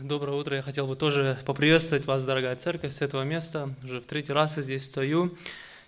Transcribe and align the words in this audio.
Доброе 0.00 0.36
утро. 0.36 0.56
Я 0.56 0.62
хотел 0.62 0.86
бы 0.86 0.94
тоже 0.94 1.38
поприветствовать 1.46 2.04
вас, 2.04 2.22
дорогая 2.24 2.54
церковь, 2.56 2.92
с 2.92 3.00
этого 3.00 3.22
места. 3.22 3.70
Уже 3.82 4.00
в 4.00 4.06
третий 4.06 4.34
раз 4.34 4.58
я 4.58 4.62
здесь 4.62 4.84
стою. 4.84 5.34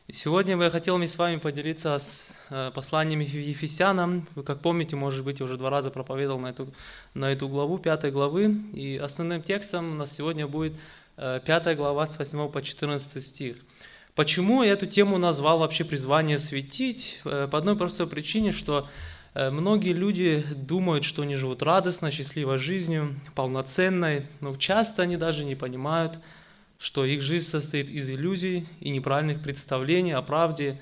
И 0.06 0.14
сегодня 0.14 0.56
я 0.56 0.70
хотел 0.70 0.96
мне 0.96 1.06
с 1.06 1.18
вами 1.18 1.36
поделиться 1.36 1.98
с 1.98 2.34
э, 2.48 2.70
посланием 2.74 3.20
Ефесянам. 3.20 4.26
Вы, 4.34 4.44
как 4.44 4.60
помните, 4.60 4.96
может 4.96 5.24
быть, 5.24 5.42
уже 5.42 5.58
два 5.58 5.68
раза 5.68 5.90
проповедовал 5.90 6.40
на 6.40 6.48
эту, 6.48 6.72
на 7.12 7.30
эту 7.30 7.48
главу, 7.48 7.76
пятой 7.76 8.10
главы. 8.10 8.54
И 8.72 8.96
основным 8.96 9.42
текстом 9.42 9.92
у 9.92 9.94
нас 9.94 10.14
сегодня 10.14 10.46
будет 10.46 10.72
э, 11.18 11.40
пятая 11.44 11.76
глава 11.76 12.06
с 12.06 12.18
8 12.18 12.48
по 12.48 12.62
14 12.62 13.22
стих. 13.22 13.56
Почему 14.14 14.62
я 14.62 14.72
эту 14.72 14.86
тему 14.86 15.18
назвал 15.18 15.58
вообще 15.58 15.84
призвание 15.84 16.38
светить? 16.38 17.20
Э, 17.24 17.46
по 17.50 17.58
одной 17.58 17.76
простой 17.76 18.06
причине, 18.06 18.52
что 18.52 18.88
многие 19.38 19.92
люди 19.92 20.44
думают, 20.54 21.04
что 21.04 21.22
они 21.22 21.36
живут 21.36 21.62
радостно, 21.62 22.10
счастливой 22.10 22.58
жизнью, 22.58 23.14
полноценной, 23.36 24.26
но 24.40 24.56
часто 24.56 25.02
они 25.02 25.16
даже 25.16 25.44
не 25.44 25.54
понимают, 25.54 26.18
что 26.78 27.04
их 27.04 27.22
жизнь 27.22 27.46
состоит 27.46 27.88
из 27.88 28.10
иллюзий 28.10 28.66
и 28.80 28.90
неправильных 28.90 29.40
представлений 29.40 30.12
о 30.12 30.22
правде, 30.22 30.80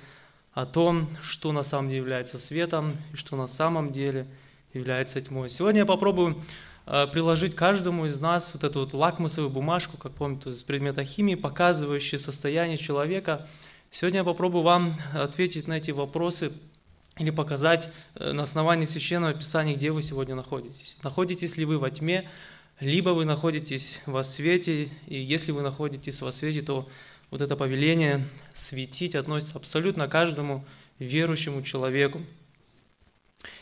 о 0.53 0.65
том, 0.65 1.11
что 1.23 1.53
на 1.53 1.63
самом 1.63 1.91
деле 1.91 2.01
является 2.01 2.39
светом 2.39 2.93
и 3.13 3.17
что 3.17 3.37
на 3.37 3.47
самом 3.47 3.93
деле 3.93 4.27
является 4.73 5.21
тьмой. 5.21 5.51
Сегодня 5.51 5.81
я 5.81 5.87
попробую 5.87 6.43
э, 6.87 7.07
приложить 7.13 7.55
каждому 7.55 8.07
из 8.07 8.19
нас 8.21 8.55
вот 8.55 8.65
эту 8.65 8.81
вот 8.81 8.95
лакмусовую 8.95 9.51
бумажку, 9.51 9.99
как 9.99 10.13
помните, 10.13 10.49
из 10.49 10.63
предмета 10.63 11.05
химии, 11.05 11.35
показывающую 11.35 12.19
состояние 12.19 12.79
человека. 12.79 13.47
Сегодня 13.91 14.21
я 14.21 14.25
попробую 14.25 14.63
вам 14.63 14.97
ответить 15.13 15.69
на 15.69 15.75
эти 15.75 15.91
вопросы 15.91 16.53
или 17.19 17.31
показать 17.31 17.91
э, 18.15 18.33
на 18.33 18.43
основании 18.43 18.85
Священного 18.85 19.33
Писания, 19.33 19.75
где 19.75 19.91
вы 19.91 20.03
сегодня 20.03 20.35
находитесь. 20.35 20.99
Находитесь 21.03 21.57
ли 21.57 21.65
вы 21.65 21.79
во 21.79 21.91
тьме, 21.91 22.29
либо 22.79 23.11
вы 23.11 23.25
находитесь 23.25 24.01
во 24.05 24.23
свете, 24.23 24.91
и 25.07 25.19
если 25.19 25.53
вы 25.53 25.63
находитесь 25.63 26.21
во 26.21 26.31
свете, 26.31 26.61
то 26.61 26.89
вот 27.31 27.41
это 27.41 27.57
повеление 27.57 28.29
светить 28.55 29.15
относится 29.15 29.57
абсолютно 29.57 30.09
каждому 30.09 30.67
верующему 30.99 31.63
человеку. 31.63 32.21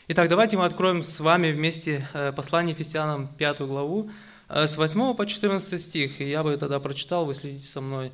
Итак, 0.09 0.27
давайте 0.27 0.57
мы 0.57 0.65
откроем 0.65 1.01
с 1.01 1.19
вами 1.21 1.51
вместе 1.51 2.05
э, 2.13 2.33
послание 2.33 2.75
Ефесянам 2.75 3.29
5 3.37 3.61
главу, 3.61 4.11
э, 4.49 4.67
с 4.67 4.75
8 4.75 5.15
по 5.15 5.25
14 5.25 5.81
стих. 5.81 6.19
Я 6.19 6.43
бы 6.43 6.57
тогда 6.57 6.81
прочитал, 6.81 7.25
вы 7.25 7.33
следите 7.33 7.65
со 7.65 7.79
мной, 7.81 8.11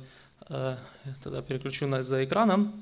тогда 1.22 1.40
переключу 1.40 1.88
за 2.02 2.24
экраном. 2.24 2.81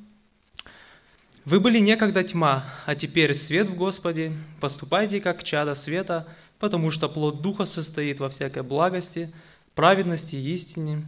Вы 1.44 1.58
были 1.58 1.78
некогда 1.78 2.22
тьма, 2.22 2.64
а 2.84 2.94
теперь 2.94 3.34
свет 3.34 3.68
в 3.68 3.74
Господе. 3.74 4.32
Поступайте 4.60 5.20
как 5.20 5.42
чада 5.42 5.74
света, 5.74 6.26
потому 6.58 6.90
что 6.90 7.08
плод 7.08 7.40
Духа 7.40 7.64
состоит 7.64 8.20
во 8.20 8.28
всякой 8.28 8.62
благости, 8.62 9.32
праведности 9.74 10.36
и 10.36 10.54
истине. 10.54 11.06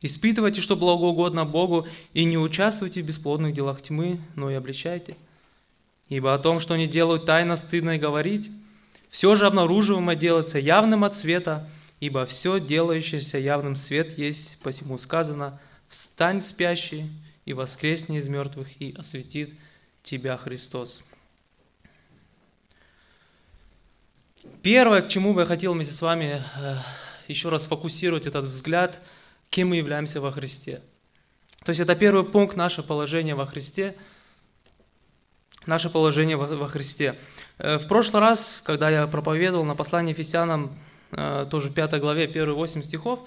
Испытывайте, 0.00 0.60
что 0.60 0.76
благоугодно 0.76 1.44
Богу, 1.44 1.88
и 2.14 2.24
не 2.24 2.38
участвуйте 2.38 3.02
в 3.02 3.06
бесплодных 3.06 3.52
делах 3.52 3.82
тьмы, 3.82 4.20
но 4.36 4.48
и 4.48 4.54
обличайте. 4.54 5.16
Ибо 6.08 6.34
о 6.34 6.38
том, 6.38 6.60
что 6.60 6.74
они 6.74 6.86
делают 6.86 7.26
тайно, 7.26 7.56
стыдно 7.56 7.96
и 7.96 7.98
говорить. 7.98 8.50
Все 9.10 9.34
же 9.34 9.46
обнаруживаемое 9.46 10.14
делается 10.14 10.60
явным 10.60 11.02
от 11.02 11.16
света, 11.16 11.68
ибо 11.98 12.24
все 12.26 12.60
делающееся 12.60 13.38
явным 13.38 13.74
свет 13.74 14.16
есть, 14.16 14.60
посему 14.62 14.98
сказано, 14.98 15.58
«Встань, 15.88 16.40
спящий, 16.40 17.10
и 17.48 17.54
воскресни 17.54 18.18
из 18.18 18.28
мертвых, 18.28 18.68
и 18.78 18.94
осветит 18.98 19.54
тебя 20.02 20.36
Христос. 20.36 21.02
Первое, 24.62 25.00
к 25.00 25.08
чему 25.08 25.32
бы 25.32 25.40
я 25.40 25.46
хотел 25.46 25.72
вместе 25.72 25.94
с 25.94 26.02
вами 26.02 26.42
э, 26.60 26.74
еще 27.26 27.48
раз 27.48 27.64
фокусировать 27.64 28.26
этот 28.26 28.44
взгляд, 28.44 29.00
кем 29.48 29.68
мы 29.68 29.76
являемся 29.76 30.20
во 30.20 30.30
Христе. 30.30 30.82
То 31.64 31.70
есть 31.70 31.80
это 31.80 31.96
первый 31.96 32.24
пункт 32.24 32.54
наше 32.54 32.82
положение 32.82 33.34
во 33.34 33.46
Христе, 33.46 33.96
наше 35.64 35.88
положение 35.88 36.36
во 36.36 36.68
Христе. 36.68 37.18
Э, 37.56 37.78
в 37.78 37.88
прошлый 37.88 38.20
раз, 38.20 38.60
когда 38.62 38.90
я 38.90 39.06
проповедовал 39.06 39.64
на 39.64 39.74
послании 39.74 40.12
Ефесянам, 40.12 40.78
э, 41.12 41.46
тоже 41.50 41.70
в 41.70 41.72
5 41.72 41.98
главе, 41.98 42.26
первые 42.26 42.56
8 42.56 42.82
стихов, 42.82 43.26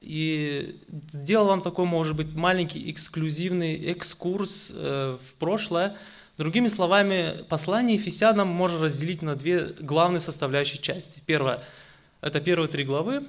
и 0.00 0.80
сделал 1.12 1.46
вам 1.46 1.62
такой, 1.62 1.84
может 1.84 2.16
быть, 2.16 2.34
маленький 2.34 2.90
эксклюзивный 2.90 3.76
экскурс 3.86 4.72
э, 4.74 5.18
в 5.22 5.34
прошлое. 5.34 5.96
Другими 6.38 6.68
словами, 6.68 7.44
послание 7.48 7.96
Ефесянам 7.96 8.48
можно 8.48 8.84
разделить 8.84 9.20
на 9.20 9.36
две 9.36 9.74
главные 9.78 10.20
составляющие 10.20 10.80
части. 10.80 11.20
Первое– 11.26 11.62
это 12.22 12.40
первые 12.40 12.68
три 12.68 12.84
главы. 12.84 13.24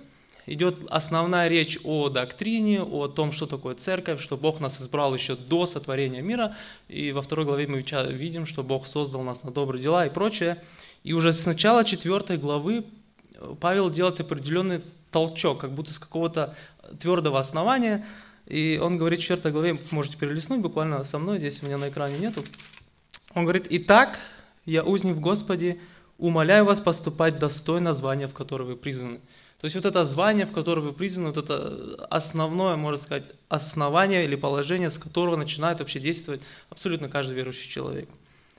Идет 0.48 0.80
основная 0.90 1.50
речь 1.50 1.78
о 1.84 2.10
доктрине, 2.10 2.82
о 2.82 3.08
том, 3.08 3.32
что 3.32 3.46
такое 3.46 3.76
церковь, 3.76 4.22
что 4.22 4.38
Бог 4.38 4.60
нас 4.60 4.82
избрал 4.82 5.14
еще 5.14 5.36
до 5.36 5.66
сотворения 5.66 6.22
мира. 6.22 6.56
И 6.88 7.12
во 7.12 7.22
второй 7.22 7.46
главе 7.46 7.68
мы 7.68 7.82
видим, 7.82 8.46
что 8.46 8.64
Бог 8.64 8.88
создал 8.88 9.22
нас 9.24 9.44
на 9.44 9.52
добрые 9.52 9.84
дела 9.84 10.06
и 10.06 10.10
прочее. 10.10 10.58
И 11.04 11.14
уже 11.14 11.34
с 11.34 11.46
начала 11.46 11.84
четвертой 11.84 12.38
главы 12.38 12.86
Павел 13.60 13.90
делает 13.90 14.20
определенный 14.20 14.82
толчок, 15.12 15.60
как 15.60 15.72
будто 15.72 15.92
с 15.92 16.00
какого-то 16.00 16.56
твердого 17.00 17.40
основания. 17.40 18.06
И 18.48 18.80
он 18.82 18.98
говорит 18.98 19.20
в 19.20 19.24
4 19.24 19.52
главе, 19.52 19.80
можете 19.92 20.18
перелистнуть 20.18 20.62
буквально 20.62 21.04
со 21.04 21.20
мной, 21.20 21.38
здесь 21.38 21.62
у 21.62 21.66
меня 21.66 21.78
на 21.78 21.90
экране 21.90 22.18
нету. 22.18 22.44
Он 23.34 23.44
говорит, 23.44 23.68
«Итак, 23.70 24.20
я 24.66 24.84
узник 24.84 25.16
в 25.16 25.20
Господе, 25.20 25.80
умоляю 26.18 26.66
вас 26.66 26.82
поступать 26.82 27.40
достойно 27.40 27.94
звания, 27.94 28.28
в 28.28 28.34
которое 28.34 28.66
вы 28.66 28.76
призваны». 28.76 29.20
То 29.62 29.66
есть 29.66 29.76
вот 29.76 29.86
это 29.86 30.04
звание, 30.06 30.48
в 30.48 30.52
которое 30.52 30.82
вы 30.82 30.92
призваны, 30.92 31.28
вот 31.28 31.38
это 31.38 32.08
основное, 32.10 32.76
можно 32.76 32.98
сказать, 32.98 33.26
основание 33.48 34.24
или 34.24 34.36
положение, 34.36 34.90
с 34.90 34.98
которого 34.98 35.36
начинает 35.36 35.80
вообще 35.80 36.00
действовать 36.00 36.42
абсолютно 36.72 37.10
каждый 37.10 37.36
верующий 37.36 37.70
человек. 37.70 38.10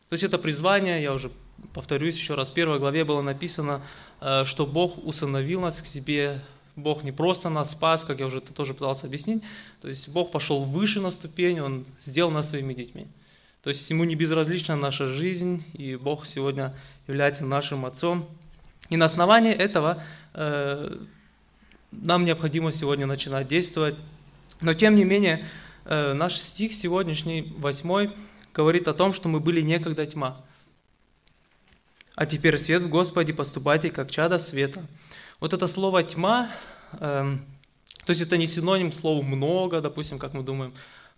То 0.08 0.14
есть 0.14 0.22
это 0.22 0.38
призвание, 0.38 1.02
я 1.02 1.12
уже 1.12 1.30
повторюсь 1.74 2.16
еще 2.16 2.34
раз, 2.34 2.50
в 2.50 2.54
первой 2.54 2.78
главе 2.78 3.04
было 3.04 3.20
написано, 3.20 3.82
что 4.44 4.66
Бог 4.66 5.04
усыновил 5.04 5.60
нас 5.60 5.82
к 5.82 5.86
себе, 5.86 6.40
Бог 6.76 7.02
не 7.02 7.12
просто 7.12 7.48
нас 7.48 7.72
спас, 7.72 8.04
как 8.04 8.20
я 8.20 8.26
уже 8.26 8.40
тоже 8.40 8.72
пытался 8.72 9.06
объяснить, 9.06 9.42
то 9.80 9.88
есть 9.88 10.08
Бог 10.08 10.30
пошел 10.30 10.64
выше 10.64 11.00
на 11.00 11.10
ступень, 11.10 11.60
Он 11.60 11.84
сделал 12.00 12.30
нас 12.30 12.50
своими 12.50 12.72
детьми. 12.72 13.06
То 13.62 13.70
есть 13.70 13.88
Ему 13.90 14.04
не 14.04 14.14
безразлична 14.14 14.76
наша 14.76 15.08
жизнь, 15.08 15.64
и 15.74 15.96
Бог 15.96 16.26
сегодня 16.26 16.74
является 17.06 17.44
нашим 17.44 17.84
Отцом. 17.84 18.28
И 18.88 18.96
на 18.96 19.04
основании 19.04 19.52
этого 19.52 20.02
э, 20.34 20.96
нам 21.92 22.24
необходимо 22.24 22.72
сегодня 22.72 23.06
начинать 23.06 23.48
действовать. 23.48 23.94
Но 24.60 24.74
тем 24.74 24.96
не 24.96 25.04
менее, 25.04 25.44
э, 25.84 26.12
наш 26.12 26.36
стих 26.36 26.72
сегодняшний, 26.72 27.52
восьмой, 27.58 28.10
говорит 28.54 28.88
о 28.88 28.94
том, 28.94 29.12
что 29.12 29.28
мы 29.28 29.40
были 29.40 29.60
некогда 29.60 30.06
тьма. 30.06 30.40
А 32.14 32.26
теперь 32.26 32.58
свет 32.58 32.82
в 32.82 32.88
Господе, 32.88 33.32
поступайте 33.32 33.90
как 33.90 34.10
чада 34.10 34.38
света. 34.38 34.84
Вот 35.40 35.52
это 35.52 35.66
слово 35.66 36.02
«тьма», 36.02 36.50
э, 36.92 37.36
то 38.04 38.10
есть 38.10 38.20
это 38.20 38.36
не 38.36 38.46
синоним 38.46 38.92
слову 38.92 39.22
«много», 39.22 39.80
допустим, 39.80 40.18
как 40.18 40.34
мы 40.34 40.42
думаем, 40.42 40.74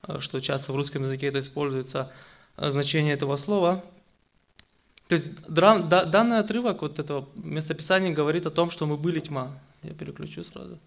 э, 0.06 0.20
что 0.20 0.40
часто 0.40 0.72
в 0.72 0.76
русском 0.76 1.02
языке 1.02 1.26
это 1.26 1.40
используется, 1.40 2.12
э, 2.56 2.70
значение 2.70 3.14
этого 3.14 3.36
слова. 3.36 3.84
То 5.08 5.14
есть 5.14 5.26
данный 5.48 6.38
отрывок 6.38 6.82
вот 6.82 6.98
этого 6.98 7.28
местописания 7.34 8.12
говорит 8.12 8.46
о 8.46 8.50
том, 8.50 8.70
что 8.70 8.86
мы 8.86 8.96
были 8.96 9.20
тьма. 9.20 9.58
Я 9.82 9.92
переключу 9.92 10.44
сразу. 10.44 10.78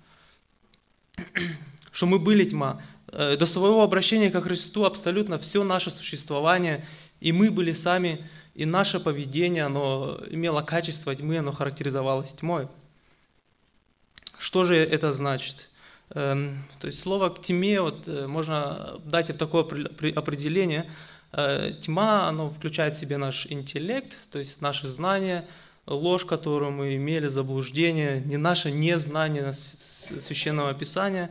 Что 1.91 2.06
мы 2.06 2.18
были 2.18 2.45
тьма. 2.45 2.81
Э, 3.09 3.38
до 3.38 3.45
своего 3.45 3.84
обращения 3.84 4.31
ко 4.31 4.41
Христу 4.41 4.85
абсолютно 4.85 5.38
все 5.38 5.63
наше 5.63 5.91
существование, 5.91 6.85
и 7.19 7.31
мы 7.31 7.51
были 7.51 7.74
сами, 7.74 8.28
и 8.57 8.66
наше 8.66 9.00
поведение, 9.00 9.63
оно 9.63 10.19
имело 10.31 10.63
качество 10.63 11.16
тьмы, 11.16 11.38
оно 11.38 11.51
характеризовалось 11.51 12.34
тьмой. 12.34 12.68
Что 14.39 14.63
же 14.63 14.75
это 14.75 15.13
значит? 15.13 15.69
Эм, 16.09 16.63
то 16.80 16.88
есть 16.88 17.00
слово 17.00 17.30
к 17.30 17.39
тьме 17.39 17.80
вот, 17.80 18.07
э, 18.07 18.25
можно 18.25 19.00
дать 19.06 19.38
такое 19.38 19.62
определение. 19.62 20.89
Э, 21.33 21.71
тьма, 21.80 22.27
оно 22.27 22.50
включает 22.50 22.95
в 22.95 23.00
себе 23.00 23.18
наш 23.18 23.45
интеллект, 23.45 24.18
то 24.31 24.39
есть 24.39 24.60
наши 24.60 24.88
знания, 24.88 25.45
ложь, 25.86 26.25
которую 26.25 26.71
мы 26.71 26.95
имели, 26.95 27.27
заблуждение, 27.27 28.21
не 28.21 28.38
наше 28.38 28.71
незнание 28.71 29.53
священного 29.53 30.74
писания 30.74 31.30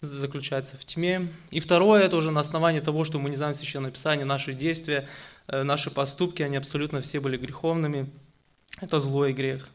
заключается 0.00 0.76
в 0.76 0.84
тьме. 0.84 1.28
И 1.50 1.58
второе, 1.58 2.04
это 2.04 2.16
уже 2.16 2.30
на 2.30 2.38
основании 2.38 2.78
того, 2.78 3.02
что 3.02 3.18
мы 3.18 3.30
не 3.30 3.36
знаем 3.36 3.54
священное 3.54 3.90
писание, 3.90 4.24
наши 4.24 4.52
действия, 4.52 5.08
наши 5.50 5.90
поступки, 5.90 6.42
они 6.42 6.56
абсолютно 6.56 7.00
все 7.00 7.20
были 7.20 7.36
греховными. 7.36 8.08
Это 8.80 9.00
злой 9.00 9.32
грех. 9.32 9.68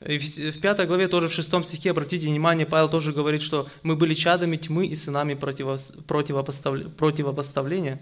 В 0.00 0.60
пятой 0.60 0.86
главе, 0.86 1.08
тоже 1.08 1.28
в 1.28 1.32
шестом 1.32 1.64
стихе, 1.64 1.90
обратите 1.90 2.28
внимание, 2.28 2.66
Павел 2.66 2.88
тоже 2.88 3.12
говорит, 3.12 3.42
что 3.42 3.68
мы 3.82 3.96
были 3.96 4.14
чадами 4.14 4.56
тьмы 4.56 4.86
и 4.86 4.94
сынами 4.94 5.34
противопоставления. 5.34 8.00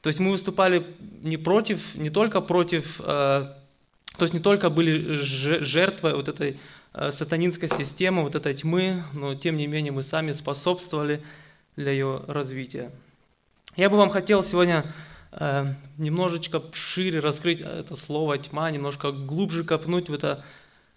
То 0.00 0.08
есть 0.08 0.20
мы 0.20 0.30
выступали 0.30 0.86
не 1.22 1.36
против, 1.36 1.94
не 1.96 2.08
только 2.08 2.40
против 2.40 3.00
э, 3.00 3.04
То 3.04 4.22
есть 4.22 4.32
не 4.32 4.40
только 4.40 4.70
были 4.70 5.14
жертвой 5.14 6.14
вот 6.14 6.28
этой 6.28 6.58
э, 6.94 7.12
сатанинской 7.12 7.68
системы, 7.68 8.22
вот 8.22 8.34
этой 8.34 8.54
тьмы, 8.54 9.04
но 9.12 9.34
тем 9.34 9.56
не 9.56 9.66
менее 9.66 9.92
мы 9.92 10.02
сами 10.02 10.32
способствовали 10.32 11.22
для 11.76 11.92
ее 11.92 12.22
развития. 12.26 12.90
Я 13.78 13.88
бы 13.88 13.96
вам 13.96 14.10
хотел 14.10 14.42
сегодня 14.42 14.84
э, 15.32 15.72
немножечко 15.96 16.60
шире 16.72 17.20
раскрыть 17.20 17.62
это 17.62 17.96
слово 17.96 18.36
тьма, 18.36 18.70
немножко 18.70 19.12
глубже 19.12 19.64
копнуть 19.64 20.10
в 20.10 20.12
это 20.12 20.44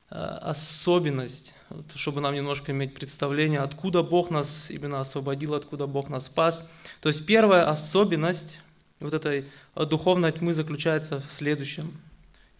э, 0.09 0.15
особенность, 0.15 1.53
чтобы 1.95 2.19
нам 2.19 2.35
немножко 2.35 2.73
иметь 2.73 2.93
представление, 2.93 3.59
откуда 3.59 4.03
Бог 4.03 4.31
нас 4.31 4.69
именно 4.69 4.99
освободил, 4.99 5.53
откуда 5.53 5.87
Бог 5.87 6.09
нас 6.09 6.25
спас. 6.25 6.69
То 6.99 7.07
есть 7.07 7.25
первая 7.25 7.69
особенность 7.69 8.59
вот 8.99 9.13
этой 9.13 9.47
духовной 9.75 10.33
тьмы 10.33 10.53
заключается 10.53 11.21
в 11.21 11.31
следующем– 11.31 11.97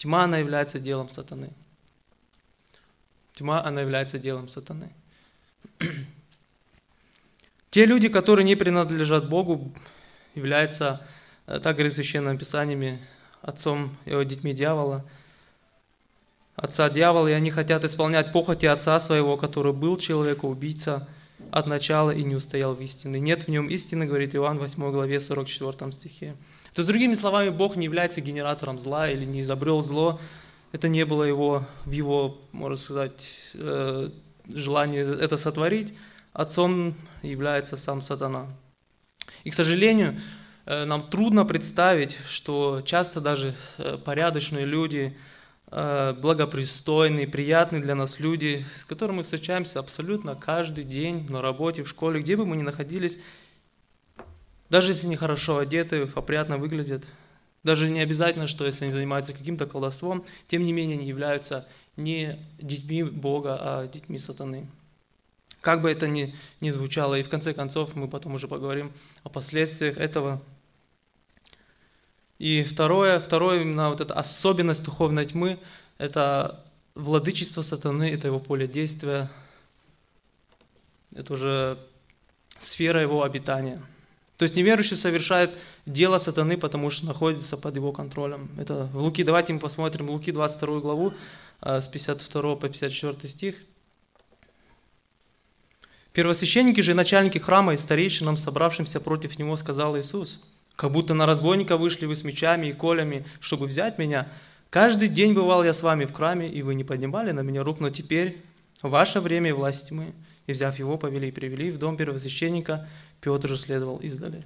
Тьма, 0.02 0.24
она 0.24 0.40
является 0.40 0.80
делом 0.80 1.10
сатаны. 1.10 1.52
Тьма, 3.34 3.64
она 3.64 3.82
является 3.82 4.18
делом 4.18 4.48
сатаны. 4.48 4.92
Те 7.70 7.86
люди, 7.86 8.10
которые 8.10 8.44
не 8.44 8.56
принадлежат 8.56 9.30
Богу, 9.30 9.72
являются, 10.36 11.02
э, 11.48 11.60
так 11.60 11.76
говорит 11.76 11.94
Священным 11.94 12.38
Писаниями, 12.38 13.00
отцом 13.42 13.96
его 14.06 14.24
детьми 14.24 14.54
дьявола, 14.54 15.04
отца 16.56 16.90
дьявола, 16.90 17.28
и 17.28 17.34
они 17.34 17.52
хотят 17.52 17.84
исполнять 17.84 18.32
похоти 18.32 18.66
отца 18.66 19.00
своего, 19.00 19.38
который 19.38 19.74
был 19.74 19.98
человека, 19.98 20.46
убийца 20.46 21.08
от 21.52 21.68
начала 21.68 22.12
и 22.12 22.24
не 22.24 22.36
устоял 22.36 22.76
в 22.76 22.82
истине. 22.82 23.20
Нет 23.20 23.44
в 23.44 23.48
нем 23.48 23.68
истины, 23.68 24.06
говорит 24.06 24.36
Иоанн 24.36 24.58
в 24.58 24.62
8 24.62 24.92
главе 24.92 25.20
44 25.20 25.92
стихе. 25.92 26.36
То 26.74 26.82
есть, 26.82 26.88
другими 26.88 27.16
словами, 27.16 27.50
Бог 27.50 27.76
не 27.76 27.86
является 27.86 28.22
генератором 28.22 28.80
зла 28.80 29.10
или 29.10 29.26
не 29.26 29.42
изобрел 29.42 29.82
зло. 29.82 30.22
Это 30.72 30.88
не 30.88 31.04
было 31.04 31.24
его, 31.24 31.66
в 31.86 31.92
его, 31.92 32.40
можно 32.54 32.78
сказать, 32.78 33.52
э, 33.56 34.08
желании 34.48 35.02
это 35.02 35.36
сотворить. 35.36 35.94
Отцом 36.32 36.96
является 37.24 37.76
сам 37.76 38.02
сатана. 38.02 38.48
И, 39.44 39.50
к 39.50 39.54
сожалению, 39.54 40.16
э, 40.66 40.86
нам 40.86 41.10
трудно 41.10 41.46
представить, 41.46 42.18
что 42.28 42.82
часто 42.84 43.22
даже 43.22 43.56
э, 43.78 43.98
порядочные 43.98 44.66
люди, 44.66 45.18
благопристойные, 45.74 47.30
приятные 47.30 47.82
для 47.82 47.96
нас 47.96 48.20
люди, 48.20 48.66
с 48.76 48.84
которыми 48.84 49.18
мы 49.18 49.24
встречаемся 49.24 49.80
абсолютно 49.80 50.36
каждый 50.36 50.84
день 50.84 51.26
на 51.30 51.42
работе, 51.42 51.84
в 51.84 51.88
школе, 51.88 52.20
где 52.20 52.36
бы 52.36 52.46
мы 52.46 52.58
ни 52.58 52.62
находились, 52.62 53.20
даже 54.70 54.92
если 54.92 55.08
они 55.08 55.16
хорошо 55.16 55.60
одеты, 55.60 56.10
опрятно 56.14 56.58
выглядят, 56.58 57.06
даже 57.64 57.90
не 57.90 58.00
обязательно, 58.00 58.48
что 58.48 58.66
если 58.66 58.86
они 58.86 58.94
занимаются 58.94 59.34
каким-то 59.34 59.66
колдовством, 59.66 60.26
тем 60.48 60.64
не 60.64 60.74
менее 60.74 60.98
они 60.98 61.08
являются 61.08 61.68
не 61.96 62.40
детьми 62.58 63.04
Бога, 63.04 63.58
а 63.60 63.88
детьми 63.88 64.18
сатаны. 64.18 64.70
Как 65.62 65.82
бы 65.82 65.90
это 65.92 66.08
ни, 66.08 66.36
ни 66.60 66.70
звучало, 66.72 67.16
и 67.18 67.24
в 67.24 67.30
конце 67.30 67.54
концов 67.54 67.96
мы 67.96 68.08
потом 68.08 68.34
уже 68.34 68.48
поговорим 68.48 68.92
о 69.24 69.30
последствиях 69.30 69.98
этого. 69.98 70.42
И 72.40 72.64
второе, 72.64 73.20
второе 73.20 73.62
именно 73.62 73.90
вот 73.90 74.02
эта 74.02 74.16
особенность 74.16 74.84
духовной 74.84 75.26
тьмы, 75.26 75.60
это 76.00 76.66
владычество 76.96 77.62
сатаны, 77.62 78.12
это 78.12 78.28
его 78.28 78.40
поле 78.40 78.68
действия, 78.68 79.30
это 81.16 81.34
уже 81.34 81.78
сфера 82.60 83.00
его 83.00 83.24
обитания– 83.24 83.82
то 84.42 84.46
есть 84.46 84.56
неверующий 84.56 84.96
совершает 84.96 85.52
дело 85.86 86.18
сатаны, 86.18 86.58
потому 86.58 86.90
что 86.90 87.06
находится 87.06 87.58
под 87.58 87.76
его 87.76 87.92
контролем. 87.92 88.50
Это 88.58 88.90
в 88.92 88.98
Луки, 88.98 89.24
давайте 89.24 89.54
мы 89.54 89.60
посмотрим 89.60 90.10
Луки 90.10 90.32
22 90.32 90.80
главу, 90.80 91.14
э, 91.62 91.80
с 91.80 91.88
52 91.88 92.56
по 92.56 92.68
54 92.68 93.30
стих. 93.30 93.56
Первосвященники 96.14 96.82
же 96.82 96.94
начальники 96.94 97.38
храма 97.38 97.74
и 97.74 97.78
старейшинам, 97.78 98.36
собравшимся 98.36 99.00
против 99.00 99.40
него, 99.40 99.56
сказал 99.56 99.98
Иисус, 99.98 100.42
«Как 100.76 100.92
будто 100.92 101.14
на 101.14 101.26
разбойника 101.26 101.78
вышли 101.78 102.06
вы 102.06 102.16
с 102.16 102.24
мечами 102.24 102.68
и 102.68 102.74
колями, 102.74 103.26
чтобы 103.40 103.68
взять 103.68 103.98
меня. 103.98 104.28
Каждый 104.70 105.08
день 105.08 105.34
бывал 105.34 105.64
я 105.64 105.74
с 105.74 105.84
вами 105.84 106.06
в 106.06 106.14
храме, 106.14 106.50
и 106.50 106.62
вы 106.64 106.76
не 106.76 106.84
поднимали 106.84 107.32
на 107.32 107.42
меня 107.42 107.64
рук, 107.64 107.80
но 107.80 107.90
теперь 107.90 108.42
ваше 108.82 109.22
время 109.22 109.50
и 109.50 109.54
власть 109.54 109.90
тьмы». 109.90 110.08
И 110.48 110.54
взяв 110.54 110.78
его, 110.80 110.98
повели 110.98 111.30
и 111.30 111.32
привели 111.32 111.72
в 111.72 111.78
дом 111.78 111.96
первосвященника, 111.96 112.88
Петр 113.22 113.48
же 113.48 113.58
следовал 113.58 113.98
издали. 113.98 114.44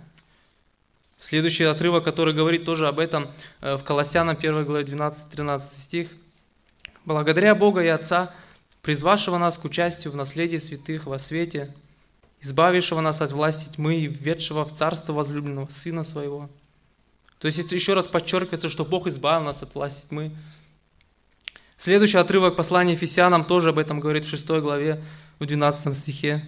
Следующий 1.20 1.64
отрывок, 1.64 2.04
который 2.04 2.34
говорит 2.34 2.66
тоже 2.66 2.88
об 2.88 3.00
этом, 3.00 3.32
э, 3.62 3.78
в 3.78 3.84
Колоссянам 3.84 4.36
1 4.36 4.66
главе 4.66 4.84
12-13 4.84 5.80
стих. 5.80 6.10
«Благодаря 7.06 7.56
Бога 7.56 7.82
и 7.82 7.88
Отца, 7.88 8.34
призвавшего 8.86 9.40
нас 9.40 9.58
к 9.58 9.66
участию 9.66 10.14
в 10.14 10.16
наследии 10.16 10.58
святых 10.60 11.08
во 11.08 11.18
свете, 11.18 11.74
избавившего 12.42 13.02
нас 13.02 13.20
от 13.20 13.32
власти 13.32 13.74
тьмы 13.74 13.96
и 13.96 14.08
введшего 14.08 14.64
в 14.64 14.72
царство 14.76 15.12
возлюбленного 15.12 15.68
Сына 15.70 16.04
Своего». 16.04 16.52
То 17.40 17.48
есть 17.48 17.58
это 17.58 17.74
еще 17.74 17.96
раз 17.96 18.08
подчеркивается, 18.08 18.70
что 18.70 18.86
Бог 18.86 19.08
избавил 19.08 19.44
нас 19.44 19.64
от 19.64 19.74
власти 19.74 20.08
тьмы. 20.08 20.32
Следующий 21.78 22.20
отрывок 22.20 22.56
послания 22.56 22.94
Ефесянам 22.94 23.44
тоже 23.44 23.70
об 23.70 23.80
этом 23.80 24.00
говорит 24.00 24.24
в 24.24 24.30
6 24.30 24.48
главе, 24.62 25.04
в 25.40 25.48
12 25.48 25.98
стихе. 25.98 26.46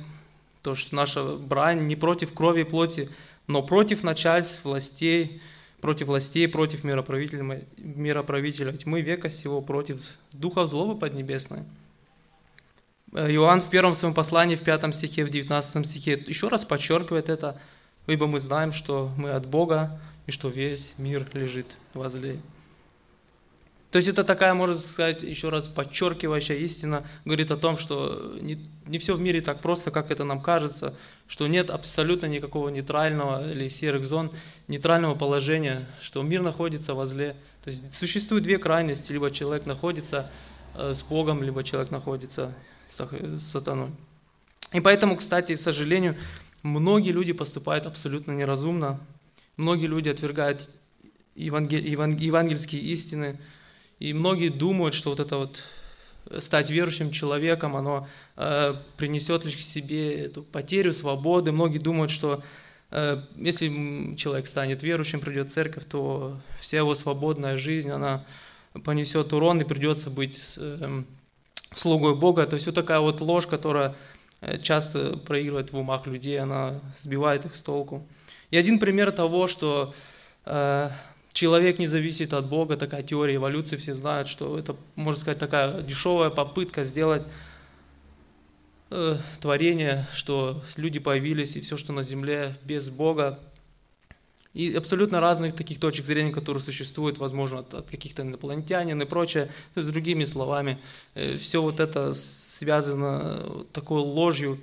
То, 0.61 0.75
что 0.75 0.95
наша 0.95 1.37
брань 1.37 1.87
не 1.87 1.95
против 1.95 2.35
крови 2.35 2.61
и 2.61 2.65
плоти, 2.65 3.09
но 3.47 3.63
против 3.63 4.03
начальств, 4.03 4.63
властей, 4.63 5.41
против 5.81 6.05
властей, 6.05 6.47
против 6.47 6.83
мироправителя, 6.83 7.65
мироправителя 7.77 8.73
тьмы 8.73 9.01
века 9.01 9.31
сего, 9.31 9.59
против 9.59 9.99
духов 10.33 10.69
злобы 10.69 10.99
поднебесной. 10.99 11.63
Э, 13.13 13.31
Иоанн 13.31 13.61
в 13.61 13.69
первом 13.69 13.93
своем 13.93 14.13
послании, 14.13 14.55
в 14.55 14.63
пятом 14.63 14.93
стихе, 14.93 15.25
в 15.25 15.29
девятнадцатом 15.29 15.85
стихе 15.85 16.23
еще 16.27 16.47
раз 16.47 16.65
подчеркивает 16.65 17.29
это, 17.29 17.59
ибо 18.07 18.27
мы 18.27 18.39
знаем, 18.39 18.73
что 18.73 19.11
мы 19.17 19.31
от 19.31 19.45
Бога, 19.45 19.99
и 20.25 20.31
что 20.31 20.49
весь 20.49 20.95
мир 20.97 21.27
лежит 21.33 21.77
возле 21.93 22.39
то 23.91 23.97
есть 23.97 24.09
это 24.09 24.25
такая, 24.25 24.53
можно 24.53 24.75
сказать, 24.75 25.23
еще 25.23 25.47
раз 25.47 25.69
подчеркивающая 25.69 26.57
истина, 26.57 27.05
говорит 27.23 27.51
о 27.51 27.57
том, 27.57 27.77
что 27.77 28.37
не, 28.41 28.59
не 28.85 28.99
все 28.99 29.15
в 29.15 29.21
мире 29.21 29.39
так 29.39 29.61
просто, 29.61 29.91
как 29.91 30.11
это 30.11 30.25
нам 30.25 30.41
кажется, 30.41 30.93
что 31.27 31.47
нет 31.47 31.69
абсолютно 31.69 32.25
никакого 32.25 32.67
нейтрального 32.67 33.49
или 33.49 33.69
серых 33.69 34.05
зон, 34.05 34.31
нейтрального 34.67 35.15
положения, 35.15 35.87
что 36.01 36.21
мир 36.21 36.41
находится 36.41 36.93
возле. 36.93 37.37
То 37.63 37.69
есть 37.69 37.93
существуют 37.93 38.43
две 38.43 38.57
крайности, 38.57 39.13
либо 39.13 39.31
человек 39.31 39.65
находится 39.65 40.29
э, 40.75 40.93
с 40.93 41.01
Богом, 41.03 41.41
либо 41.41 41.63
человек 41.63 41.89
находится 41.89 42.53
сатаной. 42.87 43.89
И 44.73 44.79
поэтому, 44.79 45.15
кстати, 45.15 45.55
к 45.55 45.59
сожалению, 45.59 46.15
многие 46.63 47.11
люди 47.11 47.33
поступают 47.33 47.85
абсолютно 47.85 48.31
неразумно, 48.31 48.99
многие 49.55 49.87
люди 49.87 50.09
отвергают 50.09 50.69
евангель, 51.35 51.87
евангельские 51.87 52.81
истины, 52.81 53.39
и 53.99 54.13
многие 54.13 54.49
думают, 54.49 54.93
что 54.93 55.11
вот 55.11 55.19
это 55.19 55.37
вот 55.37 55.63
стать 56.39 56.69
верующим 56.69 57.11
человеком, 57.11 57.75
оно 57.75 58.07
э, 58.35 58.75
принесет 58.97 59.45
лишь 59.45 59.55
к 59.55 59.59
себе 59.61 60.25
эту 60.25 60.43
потерю 60.43 60.93
свободы. 60.93 61.51
Многие 61.51 61.77
думают, 61.77 62.11
что 62.11 62.43
э, 62.91 63.23
если 63.37 64.15
человек 64.15 64.47
станет 64.47 64.83
верующим, 64.83 65.19
придет 65.19 65.49
в 65.49 65.53
церковь, 65.53 65.85
то 65.85 66.39
вся 66.59 66.77
его 66.77 66.95
свободная 66.95 67.57
жизнь, 67.57 67.89
она 67.89 68.25
понесет 68.83 69.33
урон 69.33 69.61
и 69.61 69.63
придется 69.63 70.09
быть 70.09 70.55
э, 70.57 71.03
слугой 71.73 72.15
Бога. 72.15 72.45
То 72.45 72.55
есть 72.55 72.65
вот 72.65 72.75
такая 72.75 72.99
вот 72.99 73.21
ложь, 73.21 73.47
которая 73.47 73.95
э, 74.41 74.59
часто 74.59 75.17
проигрывает 75.17 75.71
в 75.71 75.77
умах 75.77 76.07
людей, 76.07 76.39
она 76.39 76.79
сбивает 76.99 77.45
их 77.45 77.55
с 77.55 77.61
толку. 77.61 78.05
И 78.51 78.57
один 78.57 78.79
пример 78.79 79.11
того, 79.11 79.47
что 79.47 79.93
э, 80.45 80.89
человек 81.33 81.79
не 81.79 81.87
зависит 81.87 82.33
от 82.33 82.47
Бога, 82.47 82.77
такая 82.77 83.03
теория 83.03 83.35
эволюции, 83.35 83.75
все 83.75 83.93
знают, 83.93 84.27
что 84.27 84.57
это, 84.57 84.75
можно 84.95 85.19
сказать, 85.19 85.39
такая 85.39 85.81
дешевая 85.81 86.29
попытка 86.29 86.83
сделать 86.83 87.23
э, 88.89 89.17
творение, 89.41 90.07
что 90.13 90.63
люди 90.77 90.99
появились, 90.99 91.55
и 91.55 91.61
все, 91.61 91.77
что 91.77 91.93
на 91.93 92.03
земле 92.03 92.55
без 92.63 92.89
Бога. 92.89 93.39
И 94.57 94.75
абсолютно 94.75 95.19
разных 95.19 95.55
таких 95.55 95.79
точек 95.79 96.07
зрения, 96.07 96.31
которые 96.31 96.63
существуют, 96.63 97.19
возможно, 97.19 97.59
от, 97.59 97.75
от 97.75 97.91
каких-то 97.91 98.23
инопланетянин 98.23 98.99
и 98.99 99.05
прочее. 99.05 99.45
То 99.75 99.81
есть, 99.81 99.91
другими 99.91 100.25
словами, 100.25 100.79
э, 101.13 101.37
все 101.37 101.61
вот 101.61 101.79
это 101.79 102.15
связано 102.15 103.65
такой 103.71 104.01
ложью 104.01 104.59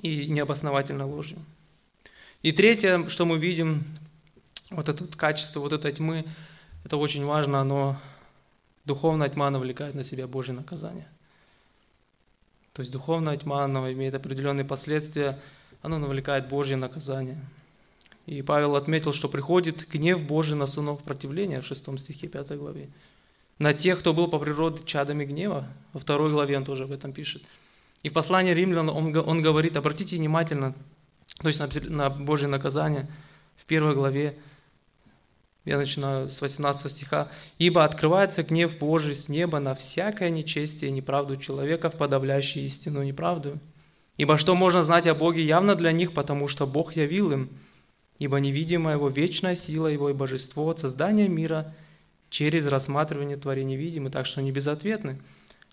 и 0.00 0.28
необосновательной 0.28 1.06
ложью. 1.06 1.38
И 2.42 2.52
третье, 2.52 3.08
что 3.08 3.24
мы 3.24 3.38
видим 3.38 3.82
вот 4.70 4.88
это 4.88 5.02
вот 5.02 5.16
качество, 5.16 5.58
вот 5.58 5.72
этой 5.72 5.90
тьмы, 5.90 6.24
это 6.84 6.96
очень 6.96 7.24
важно, 7.24 7.60
оно, 7.60 8.00
духовная 8.84 9.28
тьма 9.28 9.50
навлекает 9.50 9.96
на 9.96 10.04
себя 10.04 10.28
Божье 10.28 10.54
наказание. 10.54 11.08
То 12.74 12.80
есть 12.82 12.92
духовная 12.92 13.36
тьма, 13.36 13.64
она 13.64 13.92
имеет 13.92 14.14
определенные 14.14 14.64
последствия, 14.64 15.36
она 15.82 15.98
навлекает 15.98 16.48
Божье 16.48 16.76
наказание. 16.76 17.40
И 18.26 18.42
Павел 18.42 18.74
отметил, 18.74 19.12
что 19.12 19.28
приходит 19.28 19.88
гнев 19.88 20.22
Божий 20.22 20.56
на 20.56 20.66
сынов 20.66 21.02
противления 21.02 21.60
в 21.60 21.66
6 21.66 21.98
стихе 22.00 22.28
5 22.28 22.56
главе. 22.58 22.88
на 23.58 23.72
тех, 23.72 24.00
кто 24.00 24.12
был 24.12 24.28
по 24.28 24.38
природе 24.38 24.82
чадами 24.84 25.24
гнева. 25.24 25.66
Во 25.94 26.00
второй 26.00 26.30
главе 26.30 26.58
он 26.58 26.64
тоже 26.64 26.84
об 26.84 26.92
этом 26.92 27.12
пишет. 27.12 27.42
И 28.02 28.10
в 28.10 28.12
послании 28.12 28.52
римлян 28.52 28.90
он, 28.90 29.16
он 29.16 29.40
говорит, 29.40 29.76
обратите 29.78 30.16
внимательно, 30.16 30.74
то 31.40 31.48
есть 31.48 31.60
на, 31.60 31.68
на 31.88 32.10
Божье 32.10 32.48
наказание, 32.48 33.08
в 33.56 33.64
первой 33.64 33.94
главе, 33.94 34.36
я 35.64 35.78
начинаю 35.78 36.28
с 36.28 36.40
18 36.40 36.92
стиха. 36.92 37.28
«Ибо 37.58 37.84
открывается 37.84 38.42
гнев 38.42 38.78
Божий 38.78 39.16
с 39.16 39.28
неба 39.28 39.58
на 39.58 39.74
всякое 39.74 40.30
нечестие 40.30 40.90
и 40.90 40.92
неправду 40.92 41.36
человеков, 41.36 41.94
подавляющие 41.94 42.64
истину 42.64 43.02
неправду. 43.02 43.58
Ибо 44.16 44.38
что 44.38 44.54
можно 44.54 44.82
знать 44.82 45.06
о 45.08 45.14
Боге 45.14 45.42
явно 45.42 45.74
для 45.74 45.92
них, 45.92 46.14
потому 46.14 46.46
что 46.46 46.66
Бог 46.66 46.94
явил 46.94 47.32
им, 47.32 47.50
ибо 48.18 48.38
невидимая 48.38 48.94
Его 48.94 49.08
вечная 49.08 49.54
сила 49.54 49.86
Его 49.86 50.10
и 50.10 50.14
божество 50.14 50.68
от 50.68 50.78
создания 50.78 51.28
мира 51.28 51.74
через 52.30 52.66
рассматривание 52.66 53.36
творений 53.36 53.76
видимы, 53.76 54.10
так 54.10 54.26
что 54.26 54.40
они 54.40 54.52
безответны. 54.52 55.20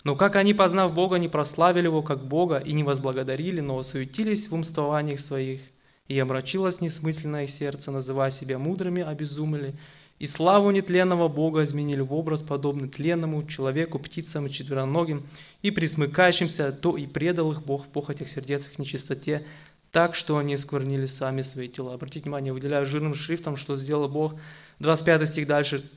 Но 0.03 0.15
как 0.15 0.35
они, 0.35 0.53
познав 0.53 0.93
Бога, 0.93 1.17
не 1.17 1.29
прославили 1.29 1.85
Его 1.85 2.01
как 2.01 2.25
Бога 2.25 2.57
и 2.57 2.73
не 2.73 2.83
возблагодарили, 2.83 3.61
но 3.61 3.79
осуетились 3.79 4.49
в 4.49 4.53
умствованиях 4.53 5.19
своих, 5.19 5.61
и 6.07 6.19
омрачилось 6.19 6.81
несмысленное 6.81 7.47
сердце, 7.47 7.91
называя 7.91 8.29
себя 8.29 8.59
мудрыми, 8.59 9.01
обезумели, 9.01 9.75
и 10.19 10.27
славу 10.27 10.71
нетленного 10.71 11.27
Бога 11.27 11.63
изменили 11.63 12.01
в 12.01 12.13
образ, 12.13 12.43
подобный 12.43 12.87
тленному 12.87 13.45
человеку, 13.47 13.99
птицам 13.99 14.47
и 14.47 14.49
четвероногим, 14.49 15.25
и 15.61 15.71
присмыкающимся, 15.71 16.71
то 16.71 16.97
и 16.97 17.07
предал 17.07 17.51
их 17.51 17.63
Бог 17.63 17.85
в 17.85 17.89
похотях 17.89 18.27
сердец 18.27 18.67
их 18.67 18.79
нечистоте, 18.79 19.45
так, 19.93 20.15
что 20.15 20.39
они 20.39 20.57
сквернили 20.57 21.05
сами 21.05 21.43
свои 21.43 21.69
тела. 21.69 21.93
Обратите 21.93 22.23
внимание, 22.23 22.51
выделяю 22.51 22.83
жирным 22.87 23.13
шрифтом, 23.13 23.55
что 23.55 23.77
сделал 23.77 24.09
Бог. 24.09 24.33
25 24.79 25.29
стих 25.29 25.45
дальше. 25.45 25.87